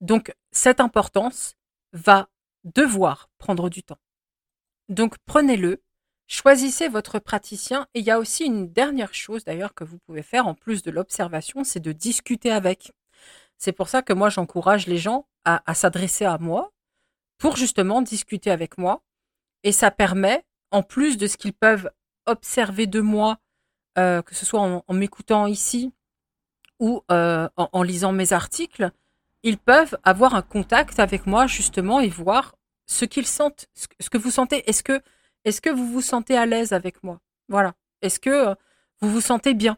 Donc 0.00 0.32
cette 0.52 0.78
importance 0.78 1.56
va 1.92 2.28
devoir 2.62 3.28
prendre 3.38 3.68
du 3.68 3.82
temps. 3.82 3.98
Donc 4.88 5.16
prenez-le, 5.26 5.82
choisissez 6.28 6.88
votre 6.88 7.18
praticien 7.18 7.88
et 7.94 8.00
il 8.00 8.04
y 8.04 8.10
a 8.12 8.20
aussi 8.20 8.44
une 8.44 8.72
dernière 8.72 9.14
chose 9.14 9.44
d'ailleurs 9.44 9.74
que 9.74 9.84
vous 9.84 9.98
pouvez 9.98 10.22
faire 10.22 10.46
en 10.46 10.54
plus 10.54 10.82
de 10.82 10.92
l'observation, 10.92 11.64
c'est 11.64 11.80
de 11.80 11.92
discuter 11.92 12.52
avec. 12.52 12.92
C'est 13.56 13.72
pour 13.72 13.88
ça 13.88 14.02
que 14.02 14.12
moi 14.12 14.28
j'encourage 14.28 14.86
les 14.86 14.98
gens 14.98 15.26
à 15.44 15.74
s'adresser 15.74 16.26
à 16.26 16.36
moi 16.38 16.70
pour 17.38 17.56
justement 17.56 18.02
discuter 18.02 18.50
avec 18.50 18.78
moi. 18.78 19.02
Et 19.62 19.72
ça 19.72 19.90
permet, 19.90 20.44
en 20.70 20.82
plus 20.82 21.16
de 21.16 21.26
ce 21.26 21.36
qu'ils 21.36 21.54
peuvent 21.54 21.90
observer 22.26 22.86
de 22.86 23.00
moi, 23.00 23.38
euh, 23.96 24.22
que 24.22 24.34
ce 24.34 24.44
soit 24.44 24.60
en, 24.60 24.94
m'écoutant 24.94 25.46
ici 25.46 25.92
ou 26.78 27.02
euh, 27.10 27.48
en, 27.56 27.82
lisant 27.82 28.12
mes 28.12 28.32
articles, 28.32 28.90
ils 29.42 29.58
peuvent 29.58 29.96
avoir 30.04 30.34
un 30.34 30.42
contact 30.42 31.00
avec 31.00 31.26
moi 31.26 31.46
justement 31.46 32.00
et 32.00 32.08
voir 32.08 32.54
ce 32.86 33.04
qu'ils 33.04 33.26
sentent, 33.26 33.66
ce 33.74 34.10
que 34.10 34.18
vous 34.18 34.30
sentez. 34.30 34.68
Est-ce 34.68 34.82
que, 34.82 35.70
vous 35.70 35.88
vous 35.88 36.02
sentez 36.02 36.36
à 36.36 36.46
l'aise 36.46 36.72
avec 36.72 37.02
moi? 37.02 37.20
Voilà. 37.48 37.74
Est-ce 38.02 38.20
que 38.20 38.50
euh, 38.50 38.54
vous 39.00 39.10
vous 39.10 39.20
sentez 39.20 39.54
bien? 39.54 39.76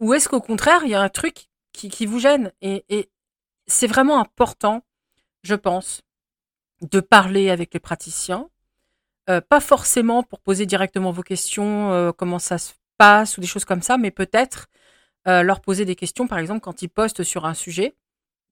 Ou 0.00 0.12
est-ce 0.12 0.28
qu'au 0.28 0.40
contraire, 0.40 0.80
il 0.84 0.90
y 0.90 0.94
a 0.94 1.00
un 1.00 1.08
truc 1.08 1.48
qui, 1.72 2.06
vous 2.06 2.18
gêne? 2.18 2.52
Et 2.60 3.08
c'est 3.66 3.86
vraiment 3.86 4.20
important, 4.20 4.82
je 5.42 5.54
pense, 5.54 6.02
de 6.82 7.00
parler 7.00 7.50
avec 7.50 7.72
les 7.74 7.80
praticiens, 7.80 8.48
euh, 9.30 9.40
pas 9.40 9.60
forcément 9.60 10.22
pour 10.22 10.40
poser 10.40 10.66
directement 10.66 11.10
vos 11.10 11.22
questions, 11.22 11.92
euh, 11.92 12.12
comment 12.12 12.38
ça 12.38 12.58
se 12.58 12.74
passe 12.98 13.38
ou 13.38 13.40
des 13.40 13.46
choses 13.46 13.64
comme 13.64 13.80
ça, 13.80 13.96
mais 13.96 14.10
peut-être 14.10 14.66
euh, 15.26 15.42
leur 15.42 15.60
poser 15.60 15.86
des 15.86 15.96
questions, 15.96 16.26
par 16.26 16.38
exemple, 16.38 16.60
quand 16.60 16.82
ils 16.82 16.88
postent 16.88 17.22
sur 17.22 17.46
un 17.46 17.54
sujet, 17.54 17.96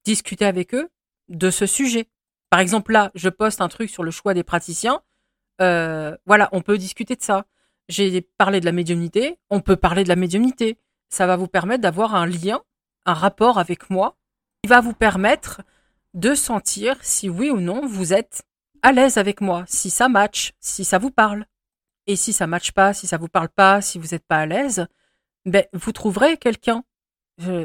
discuter 0.03 0.45
avec 0.45 0.73
eux 0.73 0.89
de 1.29 1.51
ce 1.51 1.67
sujet. 1.67 2.07
Par 2.49 2.59
exemple, 2.59 2.91
là, 2.91 3.11
je 3.13 3.29
poste 3.29 3.61
un 3.61 3.67
truc 3.67 3.89
sur 3.89 4.03
le 4.03 4.11
choix 4.11 4.33
des 4.33 4.43
praticiens. 4.43 5.01
voilà, 5.59 6.49
on 6.51 6.61
peut 6.61 6.77
discuter 6.77 7.15
de 7.15 7.21
ça. 7.21 7.45
J'ai 7.89 8.21
parlé 8.21 8.59
de 8.59 8.65
la 8.65 8.71
médiumnité, 8.71 9.37
on 9.49 9.59
peut 9.61 9.75
parler 9.75 10.03
de 10.03 10.09
la 10.09 10.15
médiumnité. 10.15 10.77
Ça 11.09 11.27
va 11.27 11.35
vous 11.35 11.47
permettre 11.47 11.81
d'avoir 11.81 12.15
un 12.15 12.25
lien, 12.25 12.61
un 13.05 13.13
rapport 13.13 13.59
avec 13.59 13.89
moi, 13.89 14.17
qui 14.63 14.69
va 14.69 14.81
vous 14.81 14.93
permettre 14.93 15.61
de 16.13 16.35
sentir 16.35 16.97
si 17.01 17.29
oui 17.29 17.49
ou 17.49 17.59
non 17.59 17.85
vous 17.87 18.13
êtes 18.13 18.43
à 18.81 18.91
l'aise 18.91 19.17
avec 19.17 19.41
moi, 19.41 19.63
si 19.67 19.89
ça 19.89 20.09
match, 20.09 20.53
si 20.59 20.83
ça 20.83 20.97
vous 20.99 21.11
parle. 21.11 21.45
Et 22.05 22.17
si 22.17 22.33
ça 22.33 22.47
match 22.47 22.71
pas, 22.73 22.93
si 22.93 23.07
ça 23.07 23.17
vous 23.17 23.29
parle 23.29 23.49
pas, 23.49 23.81
si 23.81 23.97
vous 23.97 24.07
n'êtes 24.07 24.25
pas 24.25 24.39
à 24.39 24.45
l'aise, 24.45 24.87
ben 25.45 25.65
vous 25.73 25.93
trouverez 25.93 26.37
quelqu'un. 26.37 26.83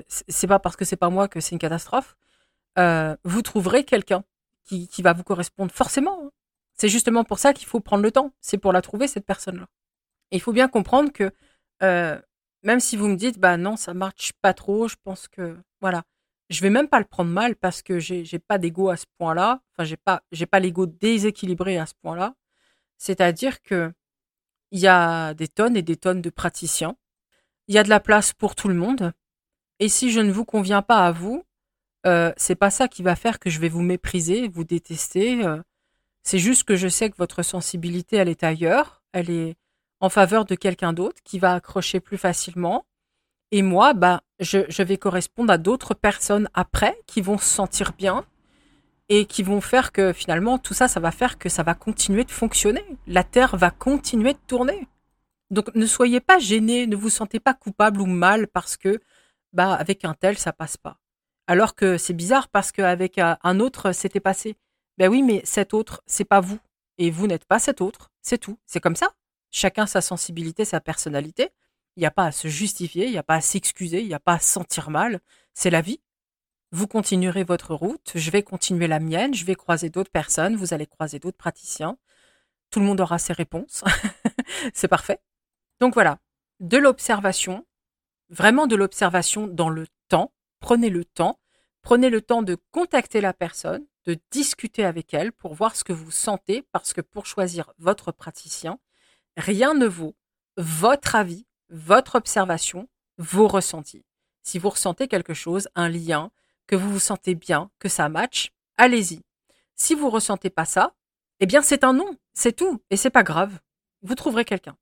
C'est 0.08 0.46
pas 0.46 0.60
parce 0.60 0.76
que 0.76 0.84
c'est 0.84 0.96
pas 0.96 1.10
moi 1.10 1.28
que 1.28 1.40
c'est 1.40 1.52
une 1.52 1.58
catastrophe. 1.58 2.16
Euh, 2.78 3.16
vous 3.24 3.42
trouverez 3.42 3.84
quelqu'un 3.84 4.24
qui, 4.64 5.02
va 5.02 5.12
vous 5.12 5.24
correspondre 5.24 5.72
forcément. 5.72 6.20
Hein. 6.24 6.30
C'est 6.74 6.88
justement 6.88 7.24
pour 7.24 7.38
ça 7.38 7.52
qu'il 7.52 7.66
faut 7.66 7.80
prendre 7.80 8.02
le 8.02 8.12
temps. 8.12 8.32
C'est 8.40 8.58
pour 8.58 8.72
la 8.72 8.82
trouver 8.82 9.08
cette 9.08 9.26
personne-là. 9.26 9.66
Et 10.30 10.36
il 10.36 10.40
faut 10.40 10.52
bien 10.52 10.68
comprendre 10.68 11.12
que 11.12 11.32
euh, 11.82 12.20
même 12.62 12.80
si 12.80 12.96
vous 12.96 13.08
me 13.08 13.16
dites 13.16 13.38
bah 13.38 13.56
non 13.56 13.76
ça 13.76 13.94
marche 13.94 14.32
pas 14.42 14.52
trop, 14.54 14.88
je 14.88 14.96
pense 15.02 15.26
que 15.28 15.56
voilà 15.80 16.04
je 16.48 16.62
vais 16.62 16.70
même 16.70 16.88
pas 16.88 16.98
le 16.98 17.04
prendre 17.04 17.30
mal 17.30 17.56
parce 17.56 17.82
que 17.82 17.98
j'ai 17.98 18.38
pas 18.38 18.58
d'ego 18.58 18.88
à 18.88 18.96
ce 18.96 19.06
point-là. 19.18 19.60
Enfin, 19.72 19.84
j'ai 19.84 19.96
pas 19.96 20.22
j'ai 20.32 20.46
pas 20.46 20.60
l'ego 20.60 20.86
déséquilibré 20.86 21.78
à 21.78 21.86
ce 21.86 21.94
point-là. 22.02 22.34
C'est-à-dire 22.98 23.62
que 23.62 23.92
il 24.72 24.80
y 24.80 24.86
a 24.86 25.34
des 25.34 25.48
tonnes 25.48 25.76
et 25.76 25.82
des 25.82 25.96
tonnes 25.96 26.22
de 26.22 26.30
praticiens. 26.30 26.96
Il 27.68 27.74
y 27.74 27.78
a 27.78 27.84
de 27.84 27.88
la 27.90 28.00
place 28.00 28.32
pour 28.32 28.54
tout 28.54 28.68
le 28.68 28.74
monde. 28.74 29.12
Et 29.78 29.88
si 29.88 30.10
je 30.10 30.20
ne 30.20 30.32
vous 30.32 30.44
conviens 30.44 30.82
pas 30.82 31.06
à 31.06 31.12
vous, 31.12 31.44
euh, 32.06 32.32
c'est 32.36 32.54
pas 32.54 32.70
ça 32.70 32.88
qui 32.88 33.02
va 33.02 33.16
faire 33.16 33.38
que 33.38 33.50
je 33.50 33.60
vais 33.60 33.68
vous 33.68 33.82
mépriser, 33.82 34.48
vous 34.48 34.64
détester. 34.64 35.44
Euh. 35.44 35.62
c'est 36.22 36.38
juste 36.38 36.64
que 36.64 36.76
je 36.76 36.88
sais 36.88 37.10
que 37.10 37.16
votre 37.16 37.42
sensibilité, 37.42 38.16
elle 38.16 38.28
est 38.28 38.44
ailleurs. 38.44 39.02
Elle 39.12 39.30
est 39.30 39.56
en 40.00 40.08
faveur 40.08 40.44
de 40.44 40.54
quelqu'un 40.54 40.92
d'autre 40.92 41.20
qui 41.24 41.38
va 41.38 41.54
accrocher 41.54 42.00
plus 42.00 42.18
facilement. 42.18 42.86
Et 43.50 43.62
moi, 43.62 43.94
bah, 43.94 44.22
je, 44.40 44.82
vais 44.82 44.98
correspondre 44.98 45.52
à 45.52 45.58
d'autres 45.58 45.94
personnes 45.94 46.48
après 46.54 47.00
qui 47.06 47.20
vont 47.20 47.38
se 47.38 47.46
sentir 47.46 47.92
bien 47.92 48.24
et 49.08 49.24
qui 49.24 49.42
vont 49.42 49.60
faire 49.60 49.92
que 49.92 50.12
finalement 50.12 50.58
tout 50.58 50.74
ça, 50.74 50.86
ça 50.86 51.00
va 51.00 51.10
faire 51.10 51.38
que 51.38 51.48
ça 51.48 51.62
va 51.62 51.74
continuer 51.74 52.24
de 52.24 52.30
fonctionner. 52.30 52.84
La 53.06 53.24
Terre 53.24 53.56
va 53.56 53.70
continuer 53.70 54.34
de 54.34 54.38
tourner. 54.46 54.86
Donc 55.50 55.74
ne 55.74 55.86
soyez 55.86 56.20
pas 56.20 56.38
gênés, 56.38 56.86
ne 56.86 56.96
vous 56.96 57.08
sentez 57.08 57.40
pas 57.40 57.54
coupable 57.54 58.02
ou 58.02 58.06
mal 58.06 58.48
parce 58.48 58.76
que 58.76 59.00
bah 59.54 59.72
avec 59.72 60.04
un 60.04 60.12
tel 60.12 60.36
ça 60.36 60.52
passe 60.52 60.76
pas. 60.76 60.98
Alors 61.46 61.74
que 61.74 61.96
c'est 61.96 62.12
bizarre 62.12 62.48
parce 62.48 62.70
qu'avec 62.70 63.18
un 63.18 63.60
autre 63.60 63.92
c'était 63.92 64.20
passé. 64.20 64.56
Ben 64.98 65.08
oui, 65.08 65.22
mais 65.22 65.40
cet 65.44 65.72
autre 65.72 66.02
c'est 66.06 66.26
pas 66.26 66.40
vous 66.40 66.58
et 66.98 67.10
vous 67.10 67.26
n'êtes 67.26 67.46
pas 67.46 67.58
cet 67.58 67.80
autre, 67.80 68.10
c'est 68.20 68.38
tout. 68.38 68.58
C'est 68.66 68.80
comme 68.80 68.96
ça. 68.96 69.12
Chacun 69.50 69.86
sa 69.86 70.02
sensibilité, 70.02 70.64
sa 70.64 70.80
personnalité. 70.80 71.50
Il 71.98 72.02
n'y 72.02 72.06
a 72.06 72.12
pas 72.12 72.26
à 72.26 72.30
se 72.30 72.46
justifier, 72.46 73.06
il 73.06 73.10
n'y 73.10 73.18
a 73.18 73.24
pas 73.24 73.34
à 73.34 73.40
s'excuser, 73.40 74.02
il 74.02 74.06
n'y 74.06 74.14
a 74.14 74.20
pas 74.20 74.34
à 74.34 74.38
se 74.38 74.46
sentir 74.46 74.88
mal. 74.88 75.18
C'est 75.52 75.68
la 75.68 75.80
vie. 75.80 76.00
Vous 76.70 76.86
continuerez 76.86 77.42
votre 77.42 77.74
route, 77.74 78.12
je 78.14 78.30
vais 78.30 78.44
continuer 78.44 78.86
la 78.86 79.00
mienne, 79.00 79.34
je 79.34 79.44
vais 79.44 79.56
croiser 79.56 79.90
d'autres 79.90 80.12
personnes, 80.12 80.54
vous 80.54 80.72
allez 80.72 80.86
croiser 80.86 81.18
d'autres 81.18 81.36
praticiens. 81.36 81.98
Tout 82.70 82.78
le 82.78 82.86
monde 82.86 83.00
aura 83.00 83.18
ses 83.18 83.32
réponses. 83.32 83.82
C'est 84.74 84.86
parfait. 84.86 85.18
Donc 85.80 85.94
voilà, 85.94 86.20
de 86.60 86.76
l'observation, 86.76 87.66
vraiment 88.28 88.68
de 88.68 88.76
l'observation 88.76 89.48
dans 89.48 89.68
le 89.68 89.88
temps. 90.06 90.32
Prenez 90.60 90.90
le 90.90 91.04
temps. 91.04 91.40
Prenez 91.82 92.10
le 92.10 92.22
temps 92.22 92.42
de 92.42 92.56
contacter 92.70 93.20
la 93.20 93.32
personne, 93.32 93.84
de 94.04 94.16
discuter 94.30 94.84
avec 94.84 95.14
elle 95.14 95.32
pour 95.32 95.54
voir 95.54 95.74
ce 95.74 95.82
que 95.82 95.92
vous 95.92 96.12
sentez, 96.12 96.62
parce 96.70 96.92
que 96.92 97.00
pour 97.00 97.26
choisir 97.26 97.72
votre 97.78 98.12
praticien, 98.12 98.78
rien 99.36 99.74
ne 99.74 99.86
vaut 99.86 100.14
votre 100.56 101.16
avis 101.16 101.47
votre 101.70 102.16
observation, 102.16 102.88
vos 103.18 103.48
ressentis. 103.48 104.04
Si 104.42 104.58
vous 104.58 104.70
ressentez 104.70 105.08
quelque 105.08 105.34
chose, 105.34 105.68
un 105.74 105.88
lien, 105.88 106.30
que 106.66 106.76
vous 106.76 106.90
vous 106.90 106.98
sentez 107.00 107.34
bien, 107.34 107.70
que 107.78 107.88
ça 107.88 108.08
match, 108.08 108.52
allez-y. 108.76 109.22
Si 109.74 109.94
vous 109.94 110.10
ressentez 110.10 110.50
pas 110.50 110.64
ça, 110.64 110.94
eh 111.40 111.46
bien 111.46 111.62
c'est 111.62 111.84
un 111.84 111.92
non, 111.92 112.16
c'est 112.34 112.54
tout, 112.56 112.82
et 112.90 112.96
c'est 112.96 113.10
pas 113.10 113.22
grave. 113.22 113.58
Vous 114.02 114.14
trouverez 114.14 114.44
quelqu'un. 114.44 114.76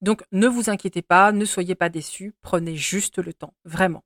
Donc 0.00 0.22
ne 0.32 0.46
vous 0.46 0.70
inquiétez 0.70 1.02
pas, 1.02 1.32
ne 1.32 1.44
soyez 1.44 1.74
pas 1.74 1.88
déçus, 1.88 2.34
prenez 2.40 2.76
juste 2.76 3.18
le 3.18 3.32
temps, 3.32 3.54
vraiment. 3.64 4.04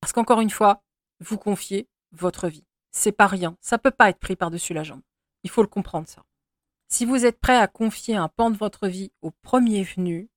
Parce 0.00 0.12
qu'encore 0.12 0.40
une 0.40 0.50
fois, 0.50 0.82
vous 1.20 1.38
confiez 1.38 1.88
votre 2.12 2.48
vie. 2.48 2.64
C'est 2.90 3.12
pas 3.12 3.26
rien, 3.26 3.56
ça 3.60 3.78
peut 3.78 3.90
pas 3.90 4.10
être 4.10 4.18
pris 4.18 4.36
par-dessus 4.36 4.74
la 4.74 4.84
jambe. 4.84 5.02
Il 5.44 5.50
faut 5.50 5.62
le 5.62 5.68
comprendre 5.68 6.08
ça. 6.08 6.24
Si 6.88 7.06
vous 7.06 7.24
êtes 7.24 7.40
prêt 7.40 7.56
à 7.56 7.68
confier 7.68 8.16
un 8.16 8.28
pan 8.28 8.50
de 8.50 8.56
votre 8.56 8.86
vie 8.86 9.12
au 9.22 9.30
premier 9.30 9.82
venu, 9.82 10.28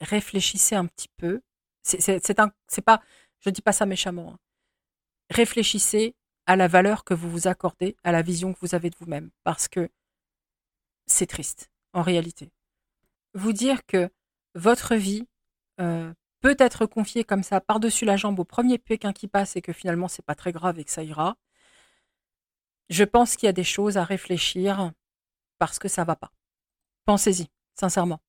réfléchissez 0.00 0.74
un 0.74 0.86
petit 0.86 1.08
peu. 1.16 1.40
C'est 1.82 2.82
pas, 2.84 3.02
je 3.40 3.50
dis 3.50 3.62
pas 3.62 3.72
ça 3.72 3.86
méchamment. 3.86 4.32
Hein. 4.32 4.38
Réfléchissez 5.30 6.14
à 6.46 6.56
la 6.56 6.68
valeur 6.68 7.04
que 7.04 7.14
vous 7.14 7.30
vous 7.30 7.48
accordez, 7.48 7.96
à 8.04 8.12
la 8.12 8.22
vision 8.22 8.52
que 8.52 8.58
vous 8.60 8.74
avez 8.74 8.90
de 8.90 8.96
vous-même, 8.98 9.30
parce 9.44 9.68
que 9.68 9.90
c'est 11.06 11.26
triste 11.26 11.70
en 11.92 12.02
réalité. 12.02 12.50
Vous 13.34 13.52
dire 13.52 13.84
que 13.86 14.10
votre 14.54 14.94
vie 14.94 15.26
euh, 15.80 16.12
peut 16.40 16.56
être 16.58 16.86
confiée 16.86 17.24
comme 17.24 17.42
ça 17.42 17.60
par-dessus 17.60 18.04
la 18.04 18.16
jambe 18.16 18.38
au 18.38 18.44
premier 18.44 18.78
pékin 18.78 19.12
qui 19.12 19.28
passe 19.28 19.56
et 19.56 19.62
que 19.62 19.72
finalement 19.72 20.08
c'est 20.08 20.24
pas 20.24 20.34
très 20.34 20.52
grave 20.52 20.78
et 20.78 20.84
que 20.84 20.90
ça 20.90 21.02
ira. 21.02 21.36
Je 22.88 23.04
pense 23.04 23.36
qu'il 23.36 23.46
y 23.46 23.50
a 23.50 23.52
des 23.52 23.64
choses 23.64 23.98
à 23.98 24.04
réfléchir 24.04 24.92
parce 25.58 25.78
que 25.78 25.88
ça 25.88 26.04
va 26.04 26.16
pas. 26.16 26.32
Pensez-y, 27.04 27.48
sincèrement. 27.74 28.20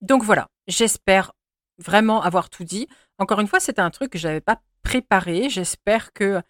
Donc 0.00 0.22
voilà, 0.22 0.48
j'espère 0.66 1.32
vraiment 1.78 2.22
avoir 2.22 2.50
tout 2.50 2.64
dit. 2.64 2.88
Encore 3.18 3.40
une 3.40 3.46
fois, 3.46 3.60
c'était 3.60 3.82
un 3.82 3.90
truc 3.90 4.10
que 4.12 4.18
je 4.18 4.28
n'avais 4.28 4.40
pas 4.40 4.60
préparé. 4.82 5.48
J'espère 5.50 6.12
que 6.12 6.42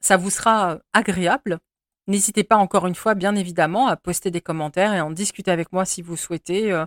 ça 0.00 0.16
vous 0.16 0.30
sera 0.30 0.78
agréable. 0.92 1.58
N'hésitez 2.06 2.44
pas 2.44 2.56
encore 2.56 2.86
une 2.86 2.94
fois, 2.94 3.14
bien 3.14 3.34
évidemment, 3.34 3.88
à 3.88 3.96
poster 3.96 4.30
des 4.30 4.42
commentaires 4.42 4.92
et 4.94 5.00
en 5.00 5.10
discuter 5.10 5.50
avec 5.50 5.72
moi 5.72 5.84
si 5.86 6.02
vous 6.02 6.16
souhaitez, 6.16 6.70
euh, 6.70 6.84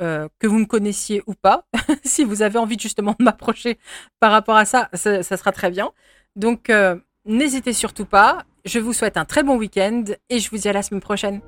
euh, 0.00 0.28
que 0.38 0.46
vous 0.46 0.58
me 0.58 0.64
connaissiez 0.64 1.22
ou 1.26 1.34
pas. 1.34 1.66
si 2.04 2.24
vous 2.24 2.42
avez 2.42 2.58
envie 2.58 2.78
justement 2.78 3.14
de 3.18 3.24
m'approcher 3.24 3.78
par 4.20 4.30
rapport 4.32 4.56
à 4.56 4.64
ça, 4.64 4.88
ça, 4.94 5.22
sera 5.22 5.52
très 5.52 5.70
bien. 5.70 5.92
Donc, 6.36 6.70
euh, 6.70 6.96
n'hésitez 7.26 7.72
surtout 7.72 8.06
pas. 8.06 8.44
Je 8.64 8.78
vous 8.78 8.92
souhaite 8.92 9.16
un 9.16 9.24
très 9.24 9.42
bon 9.42 9.56
week-end 9.56 10.04
et 10.30 10.38
je 10.38 10.50
vous 10.50 10.58
dis 10.58 10.68
à 10.68 10.72
la 10.72 10.82
semaine 10.82 11.00
prochaine. 11.00 11.40